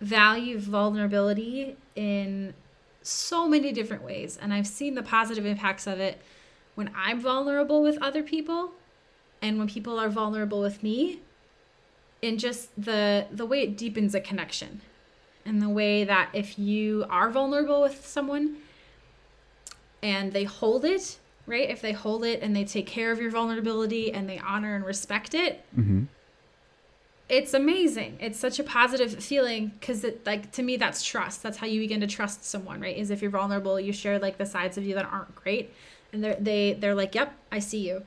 value 0.00 0.58
vulnerability 0.58 1.76
in 1.94 2.54
so 3.02 3.48
many 3.48 3.70
different 3.72 4.02
ways, 4.02 4.36
and 4.40 4.52
I've 4.52 4.66
seen 4.66 4.94
the 4.94 5.02
positive 5.02 5.46
impacts 5.46 5.86
of 5.86 6.00
it 6.00 6.20
when 6.74 6.90
I'm 6.96 7.20
vulnerable 7.20 7.82
with 7.82 7.98
other 8.02 8.22
people, 8.22 8.72
and 9.46 9.58
when 9.58 9.68
people 9.68 9.98
are 9.98 10.08
vulnerable 10.08 10.60
with 10.60 10.82
me. 10.82 11.20
In 12.22 12.38
just 12.38 12.70
the 12.76 13.26
the 13.30 13.46
way 13.46 13.62
it 13.62 13.76
deepens 13.76 14.14
a 14.14 14.20
connection, 14.20 14.80
and 15.44 15.62
the 15.62 15.68
way 15.68 16.02
that 16.02 16.30
if 16.32 16.58
you 16.58 17.04
are 17.08 17.30
vulnerable 17.30 17.82
with 17.82 18.04
someone, 18.06 18.56
and 20.02 20.32
they 20.32 20.44
hold 20.44 20.84
it 20.84 21.18
right, 21.46 21.70
if 21.70 21.80
they 21.80 21.92
hold 21.92 22.24
it 22.24 22.42
and 22.42 22.56
they 22.56 22.64
take 22.64 22.86
care 22.86 23.12
of 23.12 23.20
your 23.20 23.30
vulnerability 23.30 24.12
and 24.12 24.28
they 24.28 24.38
honor 24.38 24.74
and 24.74 24.84
respect 24.84 25.34
it, 25.34 25.64
hmm 25.74 26.04
it's 27.28 27.54
amazing. 27.54 28.18
It's 28.20 28.38
such 28.38 28.60
a 28.60 28.62
positive 28.62 29.12
feeling 29.22 29.72
because 29.80 30.04
it 30.04 30.24
like 30.24 30.52
to 30.52 30.62
me 30.62 30.76
that's 30.76 31.02
trust. 31.02 31.42
That's 31.42 31.58
how 31.58 31.66
you 31.66 31.80
begin 31.80 32.00
to 32.00 32.06
trust 32.06 32.44
someone 32.44 32.80
right? 32.80 32.96
Is 32.96 33.10
if 33.10 33.20
you're 33.20 33.32
vulnerable 33.32 33.78
you 33.78 33.92
share 33.92 34.18
like 34.18 34.38
the 34.38 34.46
sides 34.46 34.78
of 34.78 34.84
you 34.84 34.94
that 34.94 35.04
aren't 35.04 35.34
great 35.34 35.72
and 36.12 36.22
they're 36.24 36.36
they 36.40 36.72
they're 36.74 36.94
like 36.94 37.14
yep 37.14 37.34
i 37.52 37.58
see 37.58 37.86
you 37.86 38.04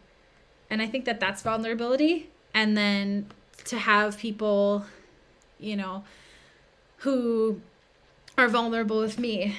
and 0.69 0.81
i 0.81 0.87
think 0.87 1.05
that 1.05 1.19
that's 1.19 1.41
vulnerability 1.41 2.29
and 2.53 2.75
then 2.77 3.25
to 3.65 3.77
have 3.77 4.17
people 4.17 4.85
you 5.59 5.75
know 5.75 6.03
who 6.97 7.59
are 8.37 8.47
vulnerable 8.47 8.99
with 8.99 9.19
me 9.19 9.55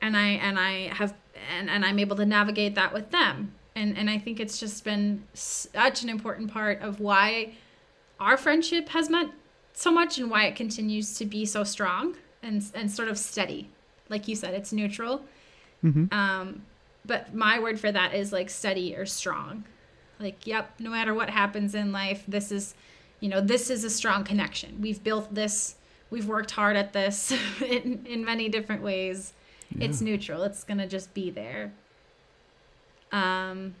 and 0.00 0.16
i 0.16 0.26
and 0.28 0.58
i 0.58 0.88
have 0.88 1.14
and, 1.56 1.68
and 1.70 1.84
i'm 1.84 1.98
able 1.98 2.16
to 2.16 2.26
navigate 2.26 2.74
that 2.74 2.92
with 2.92 3.10
them 3.10 3.52
and 3.74 3.96
and 3.96 4.08
i 4.10 4.18
think 4.18 4.40
it's 4.40 4.58
just 4.58 4.84
been 4.84 5.22
such 5.34 6.02
an 6.02 6.08
important 6.08 6.50
part 6.52 6.80
of 6.80 7.00
why 7.00 7.52
our 8.20 8.36
friendship 8.36 8.88
has 8.90 9.10
meant 9.10 9.32
so 9.72 9.90
much 9.90 10.18
and 10.18 10.30
why 10.30 10.44
it 10.46 10.54
continues 10.54 11.18
to 11.18 11.24
be 11.24 11.44
so 11.44 11.64
strong 11.64 12.16
and 12.42 12.64
and 12.74 12.90
sort 12.90 13.08
of 13.08 13.18
steady. 13.18 13.68
Like 14.08 14.28
you 14.28 14.36
said, 14.36 14.54
it's 14.54 14.72
neutral. 14.72 15.24
hmm 15.80 16.04
Um, 16.12 16.62
but 17.04 17.34
my 17.34 17.58
word 17.58 17.80
for 17.80 17.90
that 17.90 18.14
is 18.14 18.32
like 18.32 18.50
steady 18.50 18.94
or 18.94 19.04
strong. 19.04 19.64
Like, 20.20 20.46
yep, 20.46 20.72
no 20.78 20.90
matter 20.90 21.12
what 21.14 21.30
happens 21.30 21.74
in 21.74 21.92
life, 21.92 22.22
this 22.28 22.52
is, 22.52 22.74
you 23.20 23.28
know, 23.28 23.40
this 23.40 23.70
is 23.70 23.84
a 23.84 23.90
strong 23.90 24.24
connection. 24.24 24.80
We've 24.80 25.02
built 25.02 25.34
this. 25.34 25.76
We've 26.10 26.26
worked 26.26 26.52
hard 26.52 26.76
at 26.76 26.92
this 26.92 27.32
in 27.60 28.06
in 28.06 28.24
many 28.24 28.48
different 28.48 28.82
ways. 28.82 29.32
It's 29.80 30.00
neutral. 30.00 30.44
It's 30.44 30.62
gonna 30.62 30.86
just 30.86 31.14
be 31.14 31.30
there. 31.30 31.72
Um, 33.10 33.74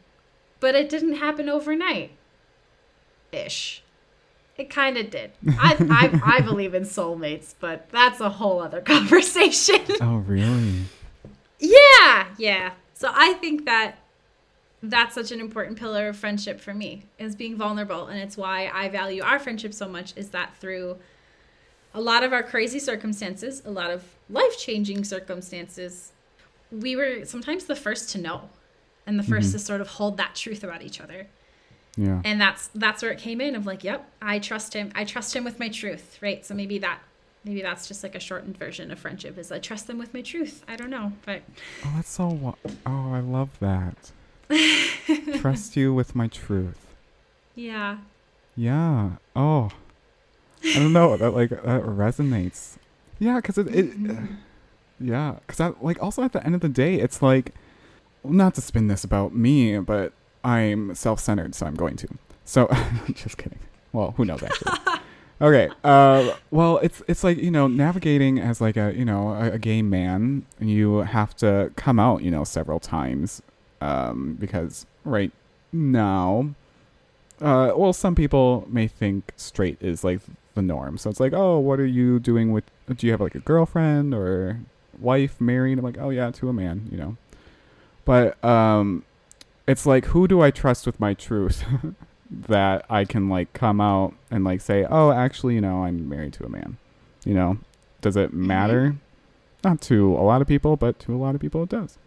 but 0.58 0.74
it 0.74 0.88
didn't 0.88 1.14
happen 1.16 1.48
overnight. 1.48 2.12
Ish. 3.32 3.82
It 4.56 4.70
kind 4.70 4.96
of 4.96 5.10
did. 5.10 5.32
I, 5.58 5.76
I 6.24 6.36
I 6.36 6.40
believe 6.40 6.74
in 6.74 6.82
soulmates, 6.84 7.54
but 7.58 7.88
that's 7.90 8.20
a 8.20 8.28
whole 8.28 8.60
other 8.60 8.80
conversation. 8.94 9.80
Oh, 10.00 10.16
really? 10.18 10.84
yeah, 11.58 12.26
yeah. 12.38 12.72
So 12.94 13.10
I 13.12 13.34
think 13.34 13.64
that 13.66 13.98
that's 14.90 15.14
such 15.14 15.30
an 15.32 15.40
important 15.40 15.78
pillar 15.78 16.08
of 16.08 16.16
friendship 16.16 16.60
for 16.60 16.74
me 16.74 17.04
is 17.18 17.34
being 17.36 17.56
vulnerable, 17.56 18.06
and 18.06 18.18
it's 18.18 18.36
why 18.36 18.70
I 18.72 18.88
value 18.88 19.22
our 19.22 19.38
friendship 19.38 19.72
so 19.74 19.88
much. 19.88 20.12
Is 20.16 20.30
that 20.30 20.54
through 20.60 20.98
a 21.94 22.00
lot 22.00 22.22
of 22.24 22.32
our 22.32 22.42
crazy 22.42 22.78
circumstances, 22.78 23.62
a 23.64 23.70
lot 23.70 23.90
of 23.90 24.02
life 24.28 24.58
changing 24.58 25.04
circumstances, 25.04 26.12
we 26.72 26.96
were 26.96 27.24
sometimes 27.24 27.64
the 27.66 27.76
first 27.76 28.10
to 28.10 28.18
know, 28.18 28.48
and 29.06 29.18
the 29.18 29.22
1st 29.22 29.48
Mhm. 29.50 29.52
to 29.52 29.58
sort 29.58 29.80
of 29.80 29.88
hold 29.88 30.16
that 30.16 30.34
truth 30.34 30.64
about 30.64 30.82
each 30.82 31.00
other 31.00 31.26
Yeah. 31.96 32.20
and 32.24 32.40
that's 32.40 32.68
that's 32.74 33.02
where 33.02 33.12
it 33.12 33.18
came 33.18 33.40
in 33.40 33.54
of 33.54 33.66
like 33.66 33.84
yep 33.84 34.10
i 34.22 34.38
trust 34.40 34.72
him 34.74 34.90
i 34.96 35.04
trust 35.04 35.36
him 35.36 35.44
with 35.44 35.60
my 35.60 35.68
truth 35.68 36.18
right 36.22 36.44
so 36.44 36.54
maybe 36.54 36.78
that 36.78 36.98
maybe 37.44 37.60
that's 37.62 37.86
just 37.86 38.02
like 38.02 38.14
a 38.16 38.18
shortened 38.18 38.56
version 38.58 38.90
of 38.90 38.98
friendship 38.98 39.36
is 39.38 39.52
i 39.52 39.58
trust 39.60 39.86
them 39.86 39.98
with 39.98 40.12
my 40.14 40.22
truth 40.22 40.64
i 40.66 40.74
don't 40.74 40.88
know 40.90 41.12
but 41.26 41.42
Oh, 41.84 41.92
that's 41.94 42.08
so. 42.10 42.56
Oh, 42.86 43.12
I 43.12 43.20
love 43.20 43.50
that. 43.60 44.10
Trust 45.40 45.76
you 45.76 45.92
with 45.94 46.14
my 46.14 46.28
truth. 46.28 46.86
yeah 47.54 47.98
Yeah. 48.56 49.12
Oh. 49.34 49.70
I 50.64 50.74
don't 50.78 50.92
know. 50.92 51.16
that 51.16 51.30
like 51.32 51.50
that 51.50 51.82
resonates. 51.82 52.76
Yeah, 53.18 53.36
because 53.36 53.58
it, 53.58 53.68
it 53.74 53.90
Mm-hmm. 53.98 54.34
yeah, 55.00 55.36
because 55.46 55.60
I 55.60 55.72
like 55.80 56.02
also 56.02 56.22
at 56.22 56.32
the 56.32 56.44
end 56.44 56.54
of 56.54 56.60
the 56.62 56.68
day, 56.68 56.94
it's 56.94 57.20
like 57.20 57.52
not 58.22 58.54
to 58.54 58.60
spin 58.62 58.86
this 58.88 59.04
about 59.04 59.34
me, 59.34 59.78
but 59.78 60.12
I'm 60.42 60.94
self-centered, 60.94 61.54
so 61.54 61.66
I'm 61.66 61.74
going 61.74 61.96
to. 61.96 62.08
So 62.44 62.68
just 63.14 63.36
kidding. 63.36 63.58
Well, 63.92 64.12
who 64.16 64.24
knows 64.24 64.42
actually. 64.42 64.72
okay. 65.42 65.68
Uh, 65.84 66.34
well, 66.50 66.78
it's 66.78 67.02
it's 67.08 67.22
like 67.22 67.36
you 67.38 67.50
know 67.50 67.66
navigating 67.66 68.38
as 68.38 68.60
like 68.60 68.76
a 68.78 68.94
you 68.96 69.04
know 69.04 69.28
a, 69.34 69.52
a 69.52 69.58
gay 69.58 69.82
man, 69.82 70.46
you 70.60 70.98
have 70.98 71.36
to 71.36 71.72
come 71.76 71.98
out 71.98 72.22
you 72.22 72.30
know 72.30 72.44
several 72.44 72.80
times, 72.80 73.42
um, 73.84 74.36
because 74.40 74.86
right 75.04 75.30
now, 75.72 76.54
uh, 77.40 77.72
well, 77.76 77.92
some 77.92 78.14
people 78.14 78.66
may 78.70 78.88
think 78.88 79.32
straight 79.36 79.76
is 79.80 80.02
like 80.02 80.20
the 80.54 80.62
norm. 80.62 80.96
So 80.96 81.10
it's 81.10 81.20
like, 81.20 81.34
oh, 81.34 81.58
what 81.58 81.78
are 81.80 81.86
you 81.86 82.18
doing 82.18 82.50
with? 82.50 82.64
Do 82.88 83.06
you 83.06 83.12
have 83.12 83.20
like 83.20 83.34
a 83.34 83.40
girlfriend 83.40 84.14
or 84.14 84.60
wife, 84.98 85.38
married? 85.38 85.78
I'm 85.78 85.84
like, 85.84 85.98
oh 85.98 86.08
yeah, 86.08 86.30
to 86.30 86.48
a 86.48 86.52
man, 86.52 86.88
you 86.90 86.96
know. 86.96 87.16
But 88.06 88.42
um, 88.42 89.04
it's 89.66 89.84
like, 89.84 90.06
who 90.06 90.26
do 90.26 90.40
I 90.40 90.50
trust 90.50 90.86
with 90.86 90.98
my 90.98 91.12
truth? 91.12 91.64
that 92.30 92.86
I 92.88 93.04
can 93.04 93.28
like 93.28 93.52
come 93.52 93.82
out 93.82 94.14
and 94.30 94.44
like 94.44 94.62
say, 94.62 94.86
oh, 94.88 95.12
actually, 95.12 95.56
you 95.56 95.60
know, 95.60 95.84
I'm 95.84 96.08
married 96.08 96.32
to 96.34 96.46
a 96.46 96.48
man. 96.48 96.78
You 97.24 97.34
know, 97.34 97.58
does 98.00 98.16
it 98.16 98.32
matter? 98.32 98.96
Not 99.62 99.82
to 99.82 100.14
a 100.14 100.24
lot 100.24 100.40
of 100.40 100.48
people, 100.48 100.76
but 100.76 100.98
to 101.00 101.14
a 101.14 101.18
lot 101.18 101.34
of 101.34 101.40
people, 101.40 101.62
it 101.62 101.68
does. 101.68 101.98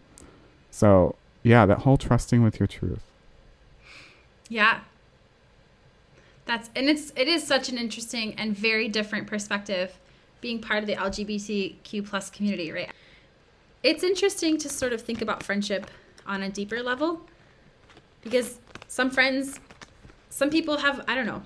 So 0.70 1.14
yeah, 1.48 1.64
that 1.64 1.78
whole 1.78 1.96
trusting 1.96 2.42
with 2.42 2.60
your 2.60 2.66
truth. 2.66 3.02
Yeah. 4.50 4.80
That's 6.44 6.68
and 6.76 6.88
it's 6.88 7.10
it 7.16 7.26
is 7.26 7.46
such 7.46 7.70
an 7.70 7.78
interesting 7.78 8.34
and 8.34 8.54
very 8.56 8.88
different 8.88 9.26
perspective 9.26 9.98
being 10.40 10.60
part 10.60 10.82
of 10.82 10.86
the 10.86 10.94
LGBTQ 10.94 12.06
plus 12.06 12.30
community, 12.30 12.70
right? 12.70 12.90
It's 13.82 14.02
interesting 14.02 14.58
to 14.58 14.68
sort 14.68 14.92
of 14.92 15.00
think 15.00 15.22
about 15.22 15.42
friendship 15.42 15.90
on 16.26 16.42
a 16.42 16.50
deeper 16.50 16.82
level 16.82 17.22
because 18.20 18.58
some 18.86 19.10
friends 19.10 19.58
some 20.28 20.50
people 20.50 20.76
have 20.78 21.02
I 21.08 21.14
don't 21.14 21.26
know. 21.26 21.42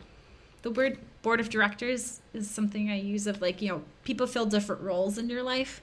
The 0.63 0.71
word 0.73 0.99
board 1.23 1.39
of 1.39 1.49
directors 1.49 2.21
is 2.35 2.51
something 2.51 2.91
I 2.91 2.99
use 2.99 3.29
of 3.29 3.41
like, 3.41 3.63
you 3.63 3.69
know, 3.69 3.83
people 4.05 4.27
fill 4.27 4.47
different 4.47 4.83
roles 4.83 5.17
in 5.19 5.31
your 5.31 5.45
life. 5.45 5.81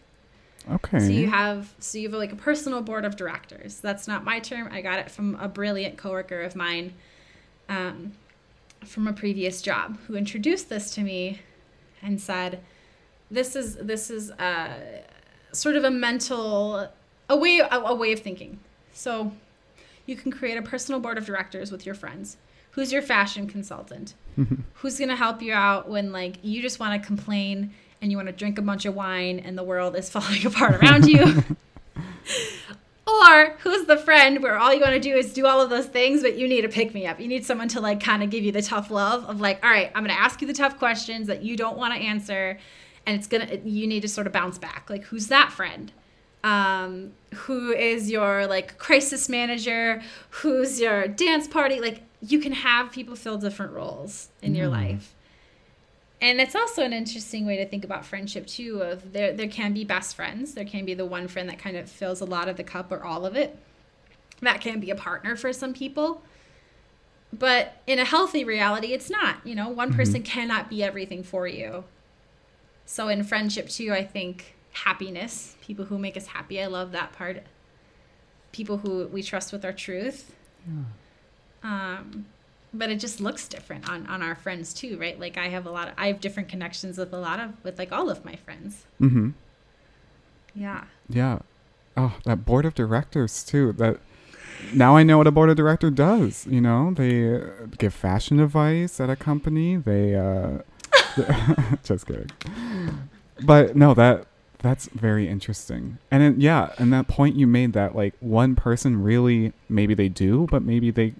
Okay. 0.71 0.99
So 0.99 1.07
you 1.07 1.27
have 1.27 1.73
so 1.79 1.97
you 1.97 2.09
have 2.09 2.17
like 2.17 2.31
a 2.31 2.35
personal 2.35 2.81
board 2.81 3.05
of 3.05 3.15
directors. 3.15 3.79
That's 3.79 4.07
not 4.07 4.23
my 4.23 4.39
term. 4.39 4.69
I 4.71 4.81
got 4.81 4.99
it 4.99 5.09
from 5.09 5.35
a 5.35 5.47
brilliant 5.47 5.97
coworker 5.97 6.41
of 6.41 6.55
mine, 6.55 6.93
um, 7.67 8.13
from 8.85 9.07
a 9.07 9.13
previous 9.13 9.61
job, 9.61 9.97
who 10.07 10.15
introduced 10.15 10.69
this 10.69 10.93
to 10.95 11.01
me, 11.01 11.39
and 12.01 12.19
said, 12.21 12.61
"This 13.31 13.55
is 13.55 13.77
this 13.77 14.09
is 14.09 14.31
uh, 14.31 14.73
sort 15.51 15.75
of 15.75 15.83
a 15.83 15.91
mental 15.91 16.89
a 17.29 17.37
way 17.37 17.59
a, 17.59 17.67
a 17.67 17.95
way 17.95 18.11
of 18.11 18.19
thinking. 18.19 18.59
So 18.93 19.31
you 20.05 20.15
can 20.15 20.31
create 20.31 20.57
a 20.57 20.61
personal 20.61 20.99
board 20.99 21.17
of 21.17 21.25
directors 21.25 21.71
with 21.71 21.85
your 21.85 21.95
friends. 21.95 22.37
Who's 22.71 22.91
your 22.91 23.01
fashion 23.01 23.47
consultant? 23.47 24.13
Who's 24.75 24.99
gonna 24.99 25.15
help 25.15 25.41
you 25.41 25.53
out 25.53 25.89
when 25.89 26.11
like 26.11 26.37
you 26.41 26.61
just 26.61 26.79
want 26.79 27.01
to 27.01 27.05
complain 27.05 27.73
and 28.01 28.11
you 28.11 28.17
want 28.17 28.27
to 28.27 28.33
drink 28.33 28.57
a 28.57 28.61
bunch 28.61 28.85
of 28.85 28.95
wine 28.95 29.39
and 29.39 29.57
the 29.57 29.63
world 29.63 29.95
is 29.95 30.09
falling 30.15 30.45
apart 30.45 30.75
around 30.75 31.07
you? 31.07 31.21
or 33.07 33.55
who's 33.59 33.85
the 33.87 33.97
friend 33.97 34.41
where 34.41 34.57
all 34.57 34.73
you 34.73 34.81
want 34.81 34.93
to 34.93 34.99
do 34.99 35.15
is 35.15 35.33
do 35.33 35.45
all 35.45 35.61
of 35.61 35.69
those 35.69 35.87
things, 35.87 36.21
but 36.21 36.37
you 36.37 36.47
need 36.47 36.65
a 36.65 36.69
pick 36.69 36.93
me 36.93 37.05
up? 37.05 37.19
You 37.19 37.27
need 37.27 37.45
someone 37.45 37.67
to 37.69 37.81
like 37.81 38.01
kind 38.01 38.23
of 38.23 38.29
give 38.29 38.43
you 38.43 38.51
the 38.51 38.61
tough 38.61 38.91
love 38.91 39.25
of 39.25 39.41
like, 39.41 39.63
all 39.63 39.69
right, 39.69 39.91
I'm 39.95 40.03
gonna 40.03 40.13
ask 40.13 40.41
you 40.41 40.47
the 40.47 40.53
tough 40.53 40.77
questions 40.77 41.27
that 41.27 41.43
you 41.43 41.57
don't 41.57 41.77
want 41.77 41.93
to 41.93 41.99
answer, 41.99 42.59
and 43.05 43.17
it's 43.17 43.27
gonna 43.27 43.59
you 43.63 43.87
need 43.87 44.01
to 44.01 44.07
sort 44.07 44.27
of 44.27 44.33
bounce 44.33 44.57
back. 44.57 44.89
Like, 44.89 45.05
who's 45.05 45.27
that 45.27 45.51
friend? 45.51 45.91
um, 46.43 47.11
who 47.33 47.71
is 47.71 48.09
your 48.09 48.47
like 48.47 48.77
crisis 48.77 49.29
manager, 49.29 50.01
who's 50.29 50.79
your 50.79 51.07
dance 51.07 51.47
party. 51.47 51.79
Like 51.79 52.01
you 52.21 52.39
can 52.39 52.53
have 52.53 52.91
people 52.91 53.15
fill 53.15 53.37
different 53.37 53.73
roles 53.73 54.29
in 54.41 54.55
your 54.55 54.67
life. 54.67 55.13
And 56.21 56.41
it's 56.41 56.55
also 56.55 56.83
an 56.83 56.91
interesting 56.91 57.45
way 57.45 57.57
to 57.57 57.65
think 57.65 57.85
about 57.85 58.05
friendship 58.05 58.45
too. 58.45 58.81
Of 58.81 59.13
there, 59.13 59.31
there 59.31 59.47
can 59.47 59.73
be 59.73 59.85
best 59.85 60.15
friends. 60.15 60.53
There 60.53 60.65
can 60.65 60.85
be 60.85 60.93
the 60.93 61.05
one 61.05 61.27
friend 61.27 61.47
that 61.49 61.59
kind 61.59 61.77
of 61.77 61.89
fills 61.89 62.19
a 62.19 62.25
lot 62.25 62.49
of 62.49 62.57
the 62.57 62.63
cup 62.63 62.91
or 62.91 63.03
all 63.03 63.25
of 63.25 63.35
it. 63.35 63.57
That 64.41 64.61
can 64.61 64.79
be 64.79 64.89
a 64.89 64.95
partner 64.95 65.35
for 65.35 65.53
some 65.53 65.73
people. 65.73 66.21
But 67.31 67.81
in 67.85 67.99
a 67.99 68.05
healthy 68.05 68.43
reality, 68.43 68.93
it's 68.93 69.09
not. 69.09 69.45
You 69.45 69.55
know, 69.55 69.69
one 69.69 69.93
person 69.93 70.23
cannot 70.23 70.69
be 70.69 70.83
everything 70.83 71.23
for 71.23 71.47
you. 71.47 71.85
So 72.85 73.07
in 73.07 73.23
friendship 73.23 73.69
too, 73.69 73.93
I 73.93 74.03
think 74.03 74.55
happiness, 74.71 75.55
people 75.61 75.85
who 75.85 75.97
make 75.97 76.17
us 76.17 76.27
happy. 76.27 76.61
I 76.61 76.65
love 76.67 76.91
that 76.91 77.13
part. 77.13 77.43
People 78.51 78.77
who 78.77 79.07
we 79.07 79.21
trust 79.21 79.53
with 79.53 79.63
our 79.63 79.73
truth. 79.73 80.33
yeah. 80.67 80.83
Um, 81.61 82.25
but 82.73 82.89
it 82.89 82.99
just 82.99 83.19
looks 83.19 83.47
different 83.47 83.89
on 83.89 84.05
on 84.07 84.21
our 84.21 84.35
friends 84.35 84.73
too, 84.73 84.97
right? 84.99 85.19
Like 85.19 85.37
I 85.37 85.49
have 85.49 85.65
a 85.65 85.71
lot 85.71 85.89
of 85.89 85.93
I 85.97 86.07
have 86.07 86.19
different 86.19 86.49
connections 86.49 86.97
with 86.97 87.13
a 87.13 87.17
lot 87.19 87.39
of 87.39 87.51
with 87.63 87.77
like 87.77 87.91
all 87.91 88.09
of 88.09 88.23
my 88.25 88.35
friends. 88.35 88.85
Mm-hmm. 89.01 89.29
Yeah. 90.55 90.85
Yeah. 91.07 91.39
Oh, 91.97 92.17
that 92.25 92.45
board 92.45 92.65
of 92.65 92.75
directors 92.75 93.43
too. 93.43 93.73
That 93.73 93.99
now 94.73 94.95
I 94.95 95.03
know 95.03 95.17
what 95.17 95.27
a 95.27 95.31
board 95.31 95.49
of 95.49 95.57
director 95.57 95.89
does. 95.89 96.45
You 96.47 96.61
know, 96.61 96.93
they 96.93 97.35
uh, 97.35 97.41
give 97.77 97.93
fashion 97.93 98.39
advice 98.39 98.99
at 98.99 99.09
a 99.09 99.15
company. 99.15 99.77
They 99.77 100.15
uh, 100.15 100.59
just 101.83 102.05
kidding. 102.05 102.29
But 103.41 103.75
no, 103.75 103.93
that 103.93 104.27
that's 104.59 104.87
very 104.87 105.27
interesting. 105.27 105.97
And 106.11 106.21
then, 106.21 106.41
yeah, 106.41 106.73
and 106.77 106.91
that 106.93 107.07
point 107.07 107.35
you 107.35 107.47
made 107.47 107.73
that 107.73 107.95
like 107.95 108.13
one 108.19 108.55
person 108.55 109.01
really 109.01 109.53
maybe 109.69 109.93
they 109.93 110.09
do, 110.09 110.47
but 110.51 110.61
maybe 110.61 110.91
they 110.91 111.13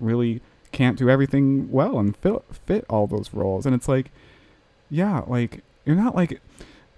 really 0.00 0.40
can't 0.76 0.98
do 0.98 1.08
everything 1.08 1.70
well 1.72 1.98
and 1.98 2.14
fit 2.18 2.42
fit 2.66 2.84
all 2.90 3.06
those 3.06 3.32
roles. 3.32 3.64
And 3.64 3.74
it's 3.74 3.88
like, 3.88 4.10
yeah, 4.90 5.22
like 5.26 5.62
you're 5.86 5.96
not 5.96 6.14
like 6.14 6.40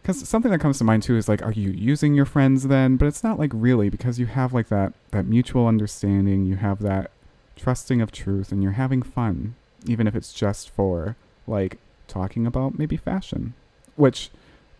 because 0.03 0.29
something 0.29 0.51
that 0.51 0.59
comes 0.59 0.79
to 0.79 0.85
mind 0.85 1.05
too 1.05 1.17
is 1.17 1.29
like, 1.29 1.43
are 1.43 1.53
you 1.53 1.71
using 1.71 2.15
your 2.15 2.25
friends 2.25 2.67
then? 2.67 2.97
But 2.97 3.07
it's 3.07 3.23
not 3.23 3.39
like 3.39 3.53
really 3.55 3.89
because 3.89 4.19
you 4.19 4.27
have 4.27 4.53
like 4.53 4.69
that 4.69 4.95
that 5.13 5.27
mutual 5.27 5.69
understanding. 5.69 6.45
You 6.45 6.57
have 6.57 6.81
that 6.81 7.13
trusting 7.55 8.01
of 8.01 8.11
truth, 8.11 8.51
and 8.51 8.65
you're 8.65 8.73
having 8.73 9.01
fun, 9.01 9.55
even 9.87 10.09
if 10.09 10.17
it's 10.17 10.33
just 10.33 10.71
for 10.71 11.15
like 11.47 11.79
talking 12.09 12.49
about 12.49 12.79
maybe 12.81 12.97
fashion, 12.97 13.55
which 13.95 14.31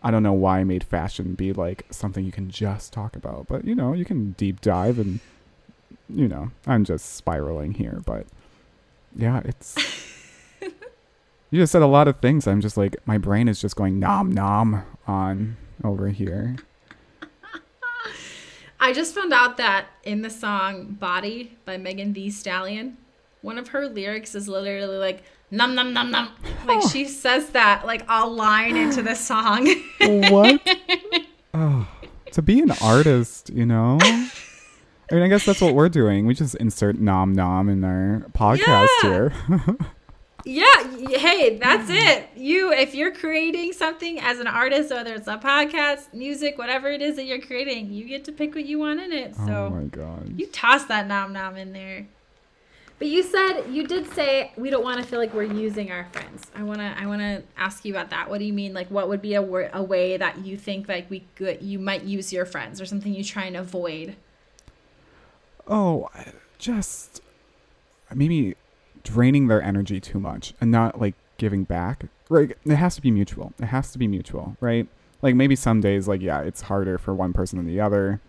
I 0.03 0.11
don't 0.11 0.23
know 0.23 0.33
why 0.33 0.59
I 0.59 0.63
made 0.65 0.83
fashion 0.83 1.35
be 1.35 1.53
like 1.53 1.85
something 1.89 2.25
you 2.25 2.33
can 2.33 2.49
just 2.49 2.91
talk 2.91 3.15
about, 3.15 3.47
but 3.47 3.63
you 3.63 3.75
know, 3.75 3.93
you 3.93 4.03
can 4.03 4.31
deep 4.31 4.59
dive 4.59 4.99
and 4.99 5.21
you 6.09 6.27
know, 6.27 6.51
I'm 6.67 6.83
just 6.83 7.15
spiraling 7.15 7.75
here, 7.75 8.01
but 8.05 8.25
yeah, 9.15 9.41
it's 9.45 9.75
you 10.61 11.59
just 11.59 11.71
said 11.71 11.81
a 11.81 11.87
lot 11.87 12.07
of 12.07 12.19
things. 12.19 12.47
I'm 12.47 12.61
just 12.61 12.77
like 12.77 12.95
my 13.05 13.17
brain 13.17 13.47
is 13.47 13.61
just 13.61 13.75
going 13.75 13.99
nom 13.99 14.31
nom 14.31 14.83
on 15.07 15.57
over 15.83 16.09
here. 16.09 16.57
I 18.79 18.93
just 18.93 19.13
found 19.13 19.33
out 19.33 19.57
that 19.57 19.87
in 20.03 20.21
the 20.21 20.29
song 20.29 20.97
Body 20.99 21.57
by 21.65 21.77
Megan 21.77 22.13
Thee 22.13 22.29
Stallion, 22.29 22.97
one 23.41 23.57
of 23.57 23.69
her 23.69 23.87
lyrics 23.87 24.35
is 24.35 24.47
literally 24.47 24.97
like 24.97 25.23
num 25.51 25.75
num 25.75 25.93
num 25.93 26.11
num. 26.11 26.29
Like 26.65 26.83
oh. 26.83 26.89
she 26.89 27.05
says 27.05 27.49
that 27.49 27.85
like 27.85 28.03
a 28.07 28.27
line 28.27 28.75
into 28.75 29.01
the 29.01 29.15
song. 29.15 29.67
what? 29.99 30.61
Oh, 31.51 31.87
to 32.31 32.43
be 32.43 32.59
an 32.59 32.69
artist, 32.79 33.49
you 33.49 33.65
know? 33.65 33.97
I 35.11 35.15
mean, 35.15 35.23
I 35.23 35.27
guess 35.27 35.45
that's 35.45 35.61
what 35.61 35.73
we're 35.73 35.89
doing. 35.89 36.25
We 36.27 36.33
just 36.35 36.55
insert 36.55 36.99
nom 36.99 37.33
nom 37.33 37.67
in 37.69 37.83
our 37.83 38.25
podcast 38.31 38.87
Yeah. 39.03 39.09
here. 39.09 39.33
Yeah, 40.45 40.71
hey, 41.17 41.57
that's 41.57 41.89
it. 41.89 42.29
You, 42.35 42.71
if 42.71 42.95
you're 42.95 43.13
creating 43.13 43.73
something 43.73 44.19
as 44.21 44.39
an 44.39 44.47
artist, 44.47 44.89
whether 44.89 45.13
it's 45.13 45.27
a 45.27 45.37
podcast, 45.37 46.13
music, 46.13 46.57
whatever 46.57 46.87
it 46.89 47.01
is 47.01 47.17
that 47.17 47.25
you're 47.25 47.41
creating, 47.41 47.91
you 47.91 48.05
get 48.05 48.23
to 48.23 48.31
pick 48.31 48.55
what 48.55 48.65
you 48.65 48.79
want 48.79 49.01
in 49.01 49.11
it. 49.11 49.35
oh 49.37 49.45
So 49.45 49.69
my 49.69 49.83
god. 49.83 50.39
you 50.39 50.47
toss 50.47 50.85
that 50.85 51.07
nom 51.07 51.33
nom 51.33 51.57
in 51.57 51.73
there. 51.73 52.07
But 52.99 53.09
you 53.09 53.21
said 53.21 53.63
you 53.69 53.85
did 53.85 54.11
say 54.13 54.51
we 54.55 54.69
don't 54.69 54.83
want 54.83 55.01
to 55.01 55.05
feel 55.07 55.19
like 55.19 55.33
we're 55.33 55.43
using 55.43 55.91
our 55.91 56.07
friends. 56.13 56.47
I 56.55 56.63
wanna 56.63 56.95
I 56.97 57.05
wanna 57.05 57.43
ask 57.57 57.83
you 57.83 57.93
about 57.93 58.09
that. 58.11 58.29
What 58.29 58.39
do 58.39 58.45
you 58.45 58.53
mean? 58.53 58.73
Like, 58.73 58.89
what 58.89 59.09
would 59.09 59.21
be 59.21 59.33
a 59.35 59.41
wor- 59.41 59.69
a 59.73 59.83
way 59.83 60.15
that 60.15 60.45
you 60.45 60.55
think 60.57 60.87
like 60.87 61.09
we 61.09 61.25
could 61.35 61.61
you 61.61 61.79
might 61.79 62.03
use 62.03 62.31
your 62.31 62.45
friends 62.45 62.79
or 62.79 62.85
something 62.85 63.13
you 63.13 63.25
try 63.25 63.43
and 63.43 63.57
avoid? 63.57 64.15
Oh, 65.69 66.09
just 66.57 67.21
maybe 68.13 68.55
draining 69.03 69.47
their 69.47 69.61
energy 69.61 69.99
too 69.99 70.19
much 70.19 70.53
and 70.59 70.71
not 70.71 70.99
like 70.99 71.15
giving 71.37 71.63
back. 71.63 72.05
Right? 72.27 72.55
It 72.65 72.75
has 72.75 72.95
to 72.95 73.01
be 73.01 73.11
mutual. 73.11 73.53
It 73.59 73.65
has 73.65 73.91
to 73.91 73.97
be 73.97 74.07
mutual, 74.07 74.57
right? 74.59 74.87
Like 75.21 75.35
maybe 75.35 75.55
some 75.55 75.81
days, 75.81 76.07
like 76.07 76.21
yeah, 76.21 76.41
it's 76.41 76.61
harder 76.61 76.97
for 76.97 77.13
one 77.13 77.33
person 77.33 77.57
than 77.57 77.67
the 77.67 77.79
other. 77.79 78.19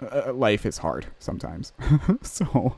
Uh, 0.00 0.32
life 0.32 0.64
is 0.64 0.78
hard 0.78 1.06
sometimes, 1.18 1.72
so. 2.22 2.76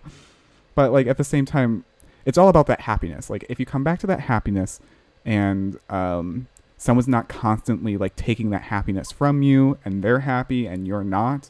But 0.74 0.92
like 0.92 1.06
at 1.06 1.18
the 1.18 1.24
same 1.24 1.44
time, 1.44 1.84
it's 2.24 2.38
all 2.38 2.48
about 2.48 2.66
that 2.66 2.82
happiness. 2.82 3.30
Like 3.30 3.44
if 3.48 3.60
you 3.60 3.66
come 3.66 3.84
back 3.84 3.98
to 4.00 4.06
that 4.08 4.20
happiness 4.20 4.80
and 5.24 5.78
um 5.88 6.48
someone's 6.76 7.06
not 7.06 7.28
constantly 7.28 7.96
like 7.96 8.16
taking 8.16 8.50
that 8.50 8.62
happiness 8.62 9.12
from 9.12 9.40
you 9.40 9.78
and 9.84 10.02
they're 10.02 10.20
happy 10.20 10.66
and 10.66 10.84
you're 10.84 11.04
not 11.04 11.48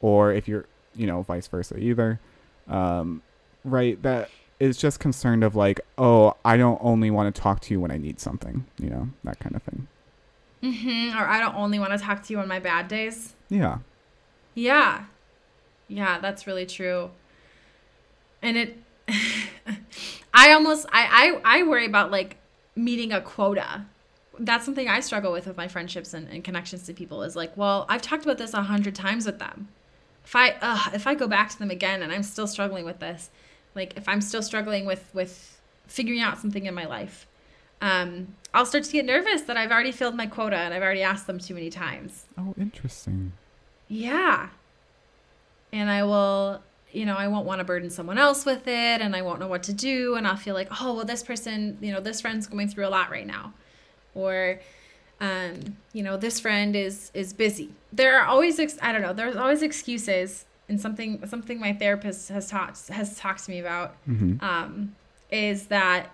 or 0.00 0.32
if 0.32 0.48
you're, 0.48 0.64
you 0.94 1.06
know, 1.06 1.22
vice 1.22 1.46
versa 1.46 1.76
either. 1.78 2.20
Um 2.68 3.22
right 3.64 4.00
that 4.02 4.30
is 4.60 4.76
just 4.76 5.00
concerned 5.00 5.42
of 5.42 5.56
like, 5.56 5.80
oh, 5.96 6.36
I 6.44 6.56
don't 6.56 6.78
only 6.82 7.10
want 7.10 7.34
to 7.34 7.40
talk 7.40 7.60
to 7.62 7.74
you 7.74 7.80
when 7.80 7.90
I 7.90 7.96
need 7.96 8.20
something, 8.20 8.66
you 8.78 8.90
know, 8.90 9.08
that 9.24 9.40
kind 9.40 9.56
of 9.56 9.62
thing. 9.62 9.88
Mm-hmm. 10.62 11.18
Or 11.18 11.26
I 11.26 11.40
don't 11.40 11.54
only 11.54 11.78
want 11.78 11.92
to 11.92 11.98
talk 11.98 12.22
to 12.24 12.32
you 12.32 12.38
on 12.38 12.46
my 12.46 12.58
bad 12.58 12.86
days. 12.86 13.34
Yeah. 13.48 13.78
Yeah. 14.54 15.04
Yeah, 15.88 16.18
that's 16.20 16.46
really 16.46 16.66
true. 16.66 17.10
And 18.42 18.56
it 18.56 18.78
I 20.34 20.52
almost 20.52 20.86
I, 20.92 21.40
I 21.44 21.60
I 21.60 21.62
worry 21.64 21.86
about 21.86 22.10
like 22.10 22.36
meeting 22.76 23.12
a 23.12 23.20
quota. 23.20 23.86
That's 24.38 24.64
something 24.64 24.88
I 24.88 25.00
struggle 25.00 25.32
with 25.32 25.46
with 25.46 25.56
my 25.56 25.68
friendships 25.68 26.14
and, 26.14 26.28
and 26.28 26.44
connections 26.44 26.84
to 26.84 26.94
people 26.94 27.22
is 27.22 27.34
like, 27.34 27.56
well, 27.56 27.86
I've 27.88 28.02
talked 28.02 28.24
about 28.24 28.38
this 28.38 28.54
a 28.54 28.62
hundred 28.62 28.94
times 28.94 29.26
with 29.26 29.38
them. 29.38 29.68
If 30.30 30.36
I 30.36 30.50
uh, 30.60 30.90
if 30.94 31.08
I 31.08 31.16
go 31.16 31.26
back 31.26 31.50
to 31.50 31.58
them 31.58 31.72
again 31.72 32.04
and 32.04 32.12
I'm 32.12 32.22
still 32.22 32.46
struggling 32.46 32.84
with 32.84 33.00
this, 33.00 33.30
like 33.74 33.96
if 33.96 34.08
I'm 34.08 34.20
still 34.20 34.44
struggling 34.44 34.86
with 34.86 35.10
with 35.12 35.60
figuring 35.88 36.20
out 36.20 36.38
something 36.38 36.66
in 36.66 36.72
my 36.72 36.86
life, 36.86 37.26
um, 37.80 38.36
I'll 38.54 38.64
start 38.64 38.84
to 38.84 38.92
get 38.92 39.06
nervous 39.06 39.42
that 39.42 39.56
I've 39.56 39.72
already 39.72 39.90
filled 39.90 40.14
my 40.14 40.28
quota 40.28 40.54
and 40.54 40.72
I've 40.72 40.84
already 40.84 41.02
asked 41.02 41.26
them 41.26 41.40
too 41.40 41.54
many 41.54 41.68
times. 41.68 42.26
Oh, 42.38 42.54
interesting. 42.56 43.32
Yeah. 43.88 44.50
And 45.72 45.90
I 45.90 46.04
will, 46.04 46.62
you 46.92 47.06
know, 47.06 47.16
I 47.16 47.26
won't 47.26 47.44
want 47.44 47.58
to 47.58 47.64
burden 47.64 47.90
someone 47.90 48.16
else 48.16 48.46
with 48.46 48.68
it 48.68 49.00
and 49.00 49.16
I 49.16 49.22
won't 49.22 49.40
know 49.40 49.48
what 49.48 49.64
to 49.64 49.72
do. 49.72 50.14
And 50.14 50.28
I'll 50.28 50.36
feel 50.36 50.54
like, 50.54 50.68
oh, 50.80 50.94
well, 50.94 51.04
this 51.04 51.24
person, 51.24 51.76
you 51.80 51.90
know, 51.90 51.98
this 51.98 52.20
friend's 52.20 52.46
going 52.46 52.68
through 52.68 52.86
a 52.86 52.88
lot 52.88 53.10
right 53.10 53.26
now. 53.26 53.52
Or, 54.14 54.60
um, 55.20 55.76
you 55.92 56.02
know, 56.02 56.16
this 56.16 56.40
friend 56.40 56.74
is 56.76 57.10
is 57.14 57.32
busy. 57.32 57.70
There 57.92 58.18
are 58.18 58.26
always, 58.26 58.58
ex- 58.58 58.78
I 58.80 58.92
don't 58.92 59.02
know, 59.02 59.12
there's 59.12 59.36
always 59.36 59.62
excuses. 59.62 60.46
And 60.68 60.80
something, 60.80 61.26
something 61.26 61.58
my 61.58 61.72
therapist 61.72 62.28
has 62.28 62.48
taught 62.48 62.78
has 62.90 63.18
talked 63.18 63.44
to 63.44 63.50
me 63.50 63.58
about, 63.58 63.96
Mm-hmm. 64.08 64.42
um, 64.44 64.94
is 65.32 65.66
that 65.66 66.10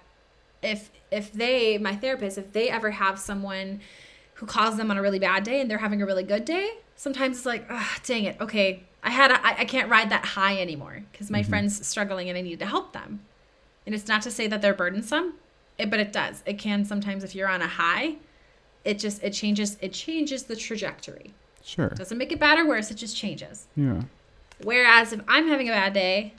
if 0.63 0.91
if 1.11 1.31
they, 1.33 1.77
my 1.79 1.95
therapist, 1.95 2.39
if 2.39 2.53
they 2.53 2.71
ever 2.71 2.91
have 2.93 3.19
someone 3.19 3.81
who 4.35 4.47
calls 4.47 4.77
them 4.79 4.91
on 4.91 4.97
a 4.97 5.03
really 5.03 5.19
bad 5.19 5.45
day 5.45 5.61
and 5.61 5.71
they're 5.71 5.79
having 5.79 6.01
a 6.03 6.07
really 6.07 6.23
good 6.23 6.45
day, 6.47 6.71
sometimes 6.97 7.37
it's 7.37 7.47
like, 7.47 7.67
ah, 7.71 7.99
dang 8.05 8.25
it, 8.25 8.41
okay, 8.41 8.83
I 9.03 9.11
had 9.11 9.31
a, 9.31 9.47
I, 9.47 9.61
I 9.61 9.65
can't 9.67 9.91
ride 9.91 10.11
that 10.11 10.25
high 10.25 10.59
anymore 10.59 11.03
because 11.13 11.31
my 11.31 11.43
Mhm. 11.43 11.49
friend's 11.49 11.87
struggling 11.87 12.29
and 12.31 12.37
I 12.37 12.41
need 12.41 12.59
to 12.61 12.67
help 12.67 12.93
them. 12.95 13.21
And 13.87 13.95
it's 13.95 14.09
not 14.09 14.23
to 14.23 14.31
say 14.31 14.47
that 14.49 14.63
they're 14.63 14.75
burdensome, 14.75 15.35
it, 15.79 15.91
but 15.91 16.01
it 16.01 16.13
does. 16.13 16.43
It 16.47 16.59
can 16.59 16.85
sometimes 16.87 17.23
if 17.25 17.35
you're 17.35 17.49
on 17.49 17.61
a 17.63 17.69
high, 17.69 18.17
it 18.87 18.99
just 18.99 19.23
it 19.23 19.33
changes 19.33 19.77
it 19.81 19.93
changes 19.93 20.45
the 20.45 20.57
trajectory. 20.57 21.35
Sure. 21.65 21.87
It 21.87 21.97
doesn't 21.97 22.17
make 22.17 22.31
it 22.33 22.39
bad 22.41 22.59
or 22.59 22.67
worse, 22.67 22.91
it 22.91 22.95
just 22.97 23.17
changes. 23.17 23.67
Yeah. 23.77 24.03
Whereas 24.63 25.13
if 25.13 25.21
I'm 25.29 25.49
having 25.49 25.69
a 25.69 25.73
bad 25.73 25.93
day 25.93 26.33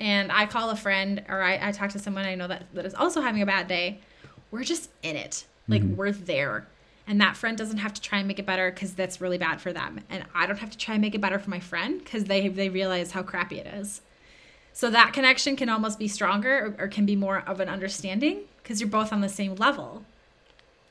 and 0.00 0.32
I 0.32 0.46
call 0.46 0.70
a 0.70 0.76
friend 0.76 1.22
or 1.28 1.42
I, 1.42 1.68
I 1.68 1.72
talk 1.72 1.90
to 1.90 1.98
someone 1.98 2.24
I 2.24 2.34
know 2.34 2.48
that, 2.48 2.64
that 2.74 2.84
is 2.86 2.94
also 2.94 3.20
having 3.20 3.42
a 3.42 3.46
bad 3.46 3.68
day, 3.68 4.00
we're 4.50 4.64
just 4.64 4.90
in 5.02 5.16
it. 5.16 5.44
Like 5.68 5.82
Mhm. 5.82 5.96
we're 5.96 6.10
there. 6.10 6.66
And 7.06 7.20
that 7.20 7.36
friend 7.36 7.56
doesn't 7.58 7.78
have 7.78 7.92
to 7.94 8.00
try 8.00 8.18
and 8.18 8.26
make 8.28 8.38
it 8.38 8.46
better 8.46 8.70
because 8.70 8.94
that's 8.94 9.20
really 9.20 9.38
bad 9.38 9.60
for 9.60 9.72
them. 9.72 10.00
And 10.08 10.24
I 10.34 10.46
don't 10.46 10.58
have 10.58 10.70
to 10.70 10.78
try 10.78 10.94
and 10.94 11.02
make 11.02 11.14
it 11.14 11.20
better 11.20 11.38
for 11.38 11.50
my 11.50 11.60
friend 11.60 11.98
because 12.02 12.24
they, 12.24 12.48
they 12.48 12.68
realize 12.68 13.12
how 13.12 13.22
crappy 13.22 13.58
it 13.58 13.66
is. 13.66 14.00
So 14.72 14.88
that 14.90 15.12
connection 15.12 15.54
can 15.56 15.68
almost 15.68 15.98
be 15.98 16.08
stronger 16.08 16.74
or, 16.78 16.84
or 16.84 16.88
can 16.88 17.04
be 17.06 17.14
more 17.16 17.40
of 17.46 17.60
an 17.60 17.68
understanding 17.68 18.40
because 18.62 18.80
you're 18.80 18.88
both 18.88 19.12
on 19.12 19.20
the 19.20 19.28
same 19.28 19.54
level 19.56 20.04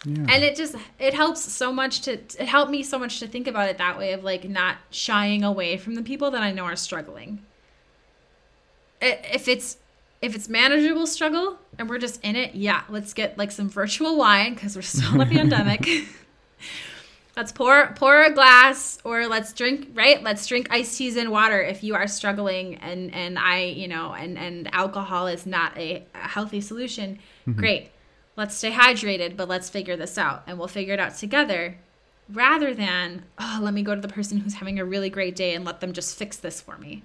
Yeah. 0.04 0.26
and 0.30 0.44
it 0.44 0.56
just 0.56 0.76
it 0.98 1.14
helps 1.14 1.42
so 1.42 1.72
much 1.72 2.02
to 2.02 2.14
it 2.14 2.40
helped 2.42 2.72
me 2.72 2.82
so 2.82 2.98
much 2.98 3.20
to 3.20 3.28
think 3.28 3.48
about 3.48 3.70
it 3.70 3.78
that 3.78 4.00
way 4.00 4.14
of 4.14 4.24
like 4.24 4.50
not 4.50 4.78
shying 4.90 5.44
away 5.44 5.78
from 5.78 5.94
the 5.94 6.02
people 6.02 6.32
that 6.32 6.42
i 6.42 6.52
know 6.52 6.64
are 6.64 6.76
struggling. 6.76 7.44
If 9.00 9.48
it's 9.48 9.78
if 10.22 10.36
it's 10.36 10.50
manageable 10.50 11.06
struggle 11.06 11.60
and 11.78 11.88
we're 11.88 12.00
just 12.00 12.24
in 12.24 12.36
it 12.36 12.56
yeah 12.56 12.82
let's 12.90 13.14
get 13.14 13.38
like 13.38 13.52
some 13.52 13.70
virtual 13.70 14.18
wine 14.18 14.56
because 14.56 14.76
we're 14.76 14.82
still 14.82 15.14
in 15.16 15.22
a 15.22 15.26
pandemic. 15.38 15.88
Let's 17.38 17.54
pour 17.54 17.94
pour 17.96 18.24
a 18.24 18.34
glass 18.34 19.00
or 19.06 19.26
let's 19.26 19.54
drink 19.54 19.92
right? 19.94 20.22
Let's 20.22 20.46
drink 20.46 20.68
iced 20.70 20.98
teas 20.98 21.16
and 21.16 21.32
water 21.32 21.62
if 21.62 21.82
you 21.82 21.96
are 21.96 22.06
struggling 22.06 22.76
and 22.76 23.14
and 23.14 23.40
i 23.40 23.62
you 23.64 23.88
know 23.88 24.12
and 24.14 24.38
and 24.38 24.68
alcohol 24.76 25.28
is 25.28 25.46
not 25.46 25.78
a, 25.78 26.04
a 26.14 26.28
healthy 26.28 26.60
solution. 26.60 27.20
Mm-hmm. 27.48 27.60
Great 27.60 27.92
let's 28.42 28.56
stay 28.56 28.72
hydrated 28.72 29.38
but 29.38 29.48
let's 29.48 29.70
figure 29.70 29.96
this 29.96 30.18
out 30.18 30.42
and 30.48 30.58
we'll 30.58 30.68
figure 30.68 30.96
it 30.96 31.00
out 31.00 31.14
together 31.14 31.78
rather 32.34 32.74
than 32.74 33.24
oh 33.38 33.60
let 33.62 33.72
me 33.72 33.84
go 33.84 33.94
to 33.94 34.02
the 34.02 34.08
person 34.08 34.40
who's 34.40 34.56
having 34.56 34.80
a 34.80 34.84
really 34.84 35.12
great 35.12 35.36
day 35.36 35.54
and 35.54 35.64
let 35.64 35.80
them 35.80 35.94
just 35.94 36.18
fix 36.18 36.38
this 36.38 36.60
for 36.60 36.76
me. 36.80 37.04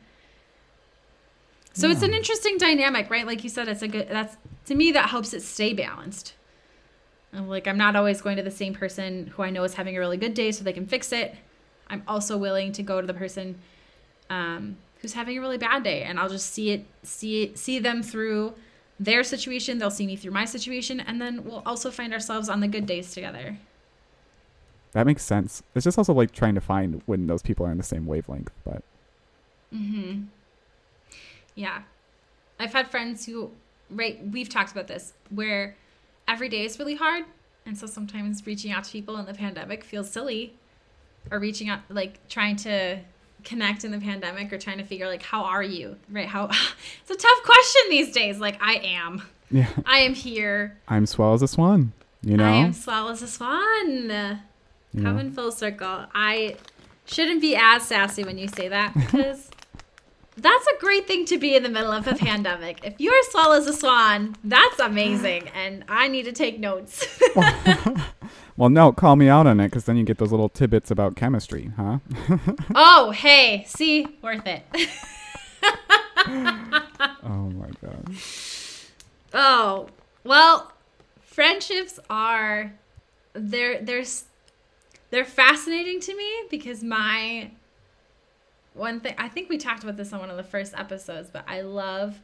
So 1.75 1.91
it's 1.91 2.01
an 2.01 2.15
interesting 2.15 2.57
dynamic 2.57 3.11
right? 3.11 3.27
Like 3.27 3.45
you 3.45 3.51
said 3.51 3.69
it's 3.69 3.83
a 3.83 3.89
good 3.89 4.09
that's 4.09 4.39
to 4.65 4.75
me 4.75 4.93
that 4.93 5.11
helps 5.11 5.35
it 5.35 5.43
stay 5.43 5.75
balanced. 5.75 6.33
I'm 7.35 7.51
like 7.51 7.69
I'm 7.69 7.77
not 7.77 7.97
always 7.97 8.23
going 8.23 8.39
to 8.39 8.43
the 8.43 8.51
same 8.51 8.73
person 8.73 9.27
who 9.27 9.43
I 9.43 9.51
know 9.51 9.63
is 9.65 9.75
having 9.75 9.95
a 9.95 10.01
really 10.01 10.17
good 10.17 10.33
day 10.33 10.53
so 10.53 10.65
they 10.65 10.73
can 10.73 10.87
fix 10.87 11.13
it. 11.13 11.35
I'm 11.91 12.03
also 12.09 12.39
willing 12.39 12.73
to 12.73 12.83
go 12.83 13.03
to 13.03 13.07
the 13.07 13.13
person 13.13 13.59
um, 14.31 14.79
who's 15.03 15.13
having 15.13 15.37
a 15.37 15.41
really 15.43 15.59
bad 15.59 15.83
day, 15.85 16.03
and 16.03 16.19
I'll 16.19 16.31
just 16.31 16.51
see 16.51 16.71
it, 16.71 16.87
see 17.03 17.43
it, 17.43 17.59
see 17.59 17.79
them 17.79 18.03
through 18.03 18.55
their 18.99 19.23
situation. 19.25 19.79
They'll 19.79 19.91
see 19.91 20.07
me 20.07 20.17
through 20.17 20.33
my 20.33 20.45
situation, 20.45 21.01
and 21.01 21.21
then 21.21 21.45
we'll 21.45 21.63
also 21.67 21.91
find 21.91 22.13
ourselves 22.13 22.49
on 22.49 22.61
the 22.61 22.69
good 22.69 22.87
days 22.87 23.13
together. 23.13 23.59
that 24.93 25.07
makes 25.07 25.23
sense. 25.23 25.63
It's 25.75 25.85
just 25.85 25.99
also 25.99 26.15
like 26.15 26.33
trying 26.33 26.55
to 26.55 26.61
find 26.61 27.03
when 27.07 27.27
those 27.27 27.43
people 27.43 27.67
are 27.67 27.71
in 27.71 27.77
the 27.79 27.83
same 27.85 28.07
wavelength, 28.07 28.51
but 28.65 28.83
Mm-hmm. 29.75 30.23
Yeah, 31.55 31.83
I've 32.61 32.73
had 32.73 32.89
friends 32.89 33.27
who, 33.27 33.51
right? 33.91 34.21
We've 34.27 34.49
talked 34.49 34.73
about 34.73 34.87
this 34.87 35.13
where 35.31 35.77
every 36.29 36.49
day 36.49 36.65
is 36.65 36.79
really 36.79 36.95
hard, 36.95 37.25
and 37.67 37.77
so 37.77 37.87
sometimes 37.87 38.47
reaching 38.47 38.71
out 38.71 38.85
to 38.85 38.93
people 38.93 39.17
in 39.19 39.27
the 39.27 39.35
pandemic 39.35 39.85
feels 39.85 40.11
silly, 40.11 40.55
or 41.31 41.39
reaching 41.39 41.69
out 41.69 41.81
like 41.89 42.27
trying 42.29 42.57
to 42.57 43.01
connect 43.47 43.85
in 43.85 43.93
the 43.93 43.99
pandemic 43.99 44.53
or 44.53 44.59
trying 44.59 44.79
to 44.79 44.85
figure 44.85 45.07
like 45.07 45.23
how 45.23 45.45
are 45.45 45.63
you 45.63 45.97
right? 46.11 46.27
How 46.27 46.47
it's 47.01 47.11
a 47.11 47.17
tough 47.17 47.43
question 47.45 47.83
these 47.89 48.13
days. 48.13 48.39
Like 48.39 48.59
i 48.61 48.75
am. 48.75 49.23
Yeah, 49.51 49.69
i 49.87 49.99
am 49.99 50.15
here. 50.15 50.77
I'm 50.89 51.07
swell 51.07 51.33
as 51.33 51.43
a 51.43 51.49
swan. 51.49 51.93
You 52.23 52.37
know, 52.37 52.45
i 52.45 52.51
am 52.51 52.73
swell 52.73 53.09
as 53.09 53.23
a 53.23 53.29
swan. 53.29 54.09
Know? 54.09 54.39
coming 55.03 55.31
full 55.31 55.53
circle. 55.53 56.07
I 56.15 56.57
shouldn't 57.05 57.41
be 57.41 57.55
as 57.55 57.83
sassy 57.83 58.25
when 58.25 58.39
you 58.39 58.49
say 58.49 58.69
that 58.69 58.95
because 58.97 59.51
that's 60.37 60.67
a 60.67 60.81
great 60.81 61.07
thing 61.07 61.25
to 61.27 61.39
be 61.39 61.55
in 61.55 61.63
the 61.63 61.69
middle 61.69 61.93
of 61.93 62.07
a 62.07 62.15
pandemic. 62.15 62.81
If 62.83 62.95
you're 62.99 63.23
swell 63.31 63.53
as 63.53 63.67
a 63.67 63.73
swan 63.73 64.37
that's 64.45 64.79
amazing 64.81 65.49
and 65.55 65.85
i 65.89 66.09
need 66.09 66.25
to 66.25 66.33
take 66.33 66.59
notes 66.59 67.21
Well, 68.57 68.71
no, 68.71 68.91
call 68.93 69.17
me 69.17 69.29
out 69.29 69.47
on 69.47 69.61
it 69.61 69.67
because 69.69 69.85
then 69.85 69.97
you 69.99 70.05
get 70.05 70.17
those 70.19 70.31
little 70.31 70.49
tidbits 70.49 70.91
about 70.91 71.15
chemistry, 71.17 71.71
huh? 71.77 71.99
oh 72.75 73.11
hey 73.11 73.65
see 73.69 74.07
worth 74.23 74.47
it 74.47 74.63
oh 76.29 77.51
my 77.55 77.69
god. 77.83 78.09
Oh, 79.35 79.89
well, 80.25 80.73
friendships 81.21 81.99
are 82.09 82.73
they're 83.35 83.81
they're 83.83 84.05
they're 85.11 85.25
fascinating 85.25 86.01
to 86.01 86.17
me 86.17 86.31
because 86.51 86.83
my 86.83 87.51
one 88.75 89.01
thing 89.01 89.15
I 89.19 89.29
think 89.29 89.49
we 89.49 89.59
talked 89.59 89.83
about 89.85 89.97
this 89.97 90.13
on 90.13 90.21
one 90.21 90.31
of 90.31 90.37
the 90.37 90.43
first 90.43 90.75
episodes, 90.77 91.29
but 91.33 91.45
I 91.47 91.61
love 91.61 92.21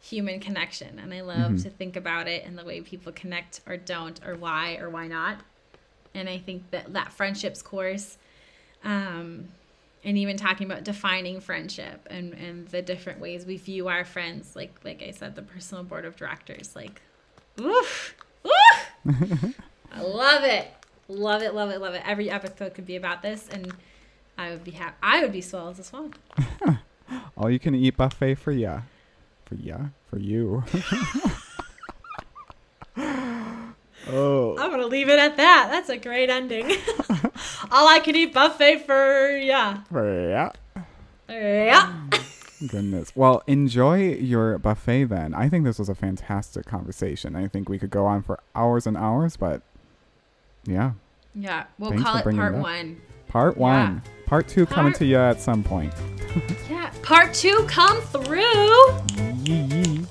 human 0.00 0.40
connection 0.40 0.98
and 0.98 1.12
I 1.14 1.20
love 1.22 1.52
Mhm. 1.52 1.62
to 1.64 1.70
think 1.70 1.96
about 1.96 2.28
it 2.28 2.44
and 2.44 2.56
the 2.58 2.64
way 2.64 2.80
people 2.80 3.12
connect 3.12 3.60
or 3.66 3.76
don't 3.76 4.20
or 4.26 4.34
why 4.36 4.76
or 4.76 4.90
why 4.90 5.06
not. 5.08 5.40
And 6.14 6.28
I 6.28 6.38
think 6.38 6.70
that 6.70 6.92
that 6.92 7.12
friendships 7.12 7.62
course 7.62 8.16
um 8.84 9.48
and 10.04 10.16
even 10.16 10.36
talking 10.36 10.70
about 10.70 10.84
defining 10.84 11.40
friendship 11.40 12.06
and 12.10 12.32
and 12.34 12.68
the 12.68 12.80
different 12.80 13.20
ways 13.20 13.44
we 13.44 13.56
view 13.56 13.88
our 13.88 14.04
friends 14.04 14.54
like 14.54 14.72
like 14.84 15.02
I 15.02 15.10
said 15.10 15.34
the 15.34 15.42
personal 15.42 15.82
board 15.82 16.04
of 16.04 16.16
directors 16.16 16.76
like 16.76 17.02
oof 17.60 18.14
oof 18.46 19.04
I 19.92 20.00
love 20.00 20.44
it 20.44 20.68
love 21.08 21.42
it 21.42 21.54
love 21.54 21.70
it 21.70 21.80
love 21.80 21.94
it 21.94 22.02
every 22.06 22.30
episode 22.30 22.74
could 22.74 22.86
be 22.86 22.94
about 22.94 23.22
this 23.22 23.48
and 23.48 23.72
I 24.36 24.50
would 24.50 24.62
be 24.62 24.70
happy 24.70 24.96
I 25.02 25.20
would 25.22 25.32
be 25.32 25.40
swell 25.40 25.68
as 25.68 25.80
a 25.80 25.84
swan 25.84 26.14
All 27.36 27.50
you 27.50 27.58
can 27.58 27.74
eat 27.74 27.96
buffet 27.96 28.34
for 28.34 28.52
ya. 28.52 28.80
For 29.46 29.54
ya? 29.54 29.78
For 30.10 30.18
you. 30.18 30.64
oh. 34.10 34.56
I'm 34.58 34.70
gonna 34.70 34.86
leave 34.86 35.08
it 35.08 35.18
at 35.18 35.36
that 35.36 35.68
that's 35.70 35.88
a 35.88 35.96
great 35.98 36.30
ending 36.30 36.70
all 37.70 37.88
I 37.88 38.00
can 38.02 38.14
eat 38.16 38.32
buffet 38.34 38.84
for 38.86 39.30
yeah 39.30 39.82
For 39.90 40.30
ya. 40.30 40.50
yeah 41.28 41.92
Goodness. 42.66 43.12
Well, 43.14 43.44
enjoy 43.46 44.14
your 44.14 44.58
buffet 44.58 45.04
then. 45.04 45.32
I 45.32 45.48
think 45.48 45.64
this 45.64 45.78
was 45.78 45.88
a 45.88 45.94
fantastic 45.94 46.66
conversation. 46.66 47.36
I 47.36 47.46
think 47.46 47.68
we 47.68 47.78
could 47.78 47.90
go 47.90 48.04
on 48.04 48.20
for 48.20 48.40
hours 48.52 48.84
and 48.84 48.96
hours, 48.96 49.36
but 49.36 49.62
yeah. 50.66 50.94
Yeah, 51.36 51.66
we'll 51.78 51.90
Thanks 51.90 52.02
call 52.02 52.16
it 52.16 52.24
part 52.34 52.54
it 52.56 52.58
one. 52.58 53.00
Part 53.28 53.56
Yeah. 53.56 53.62
one. 53.62 54.02
Part 54.26 54.48
two 54.48 54.66
coming 54.66 54.92
to 54.94 55.04
you 55.04 55.18
at 55.18 55.40
some 55.40 55.62
point. 55.62 55.94
Yeah, 56.68 56.90
part 57.02 57.32
two 57.32 57.64
come 57.68 58.00
through. 58.02 58.98
Yee 59.44 59.62
yee. 59.62 60.06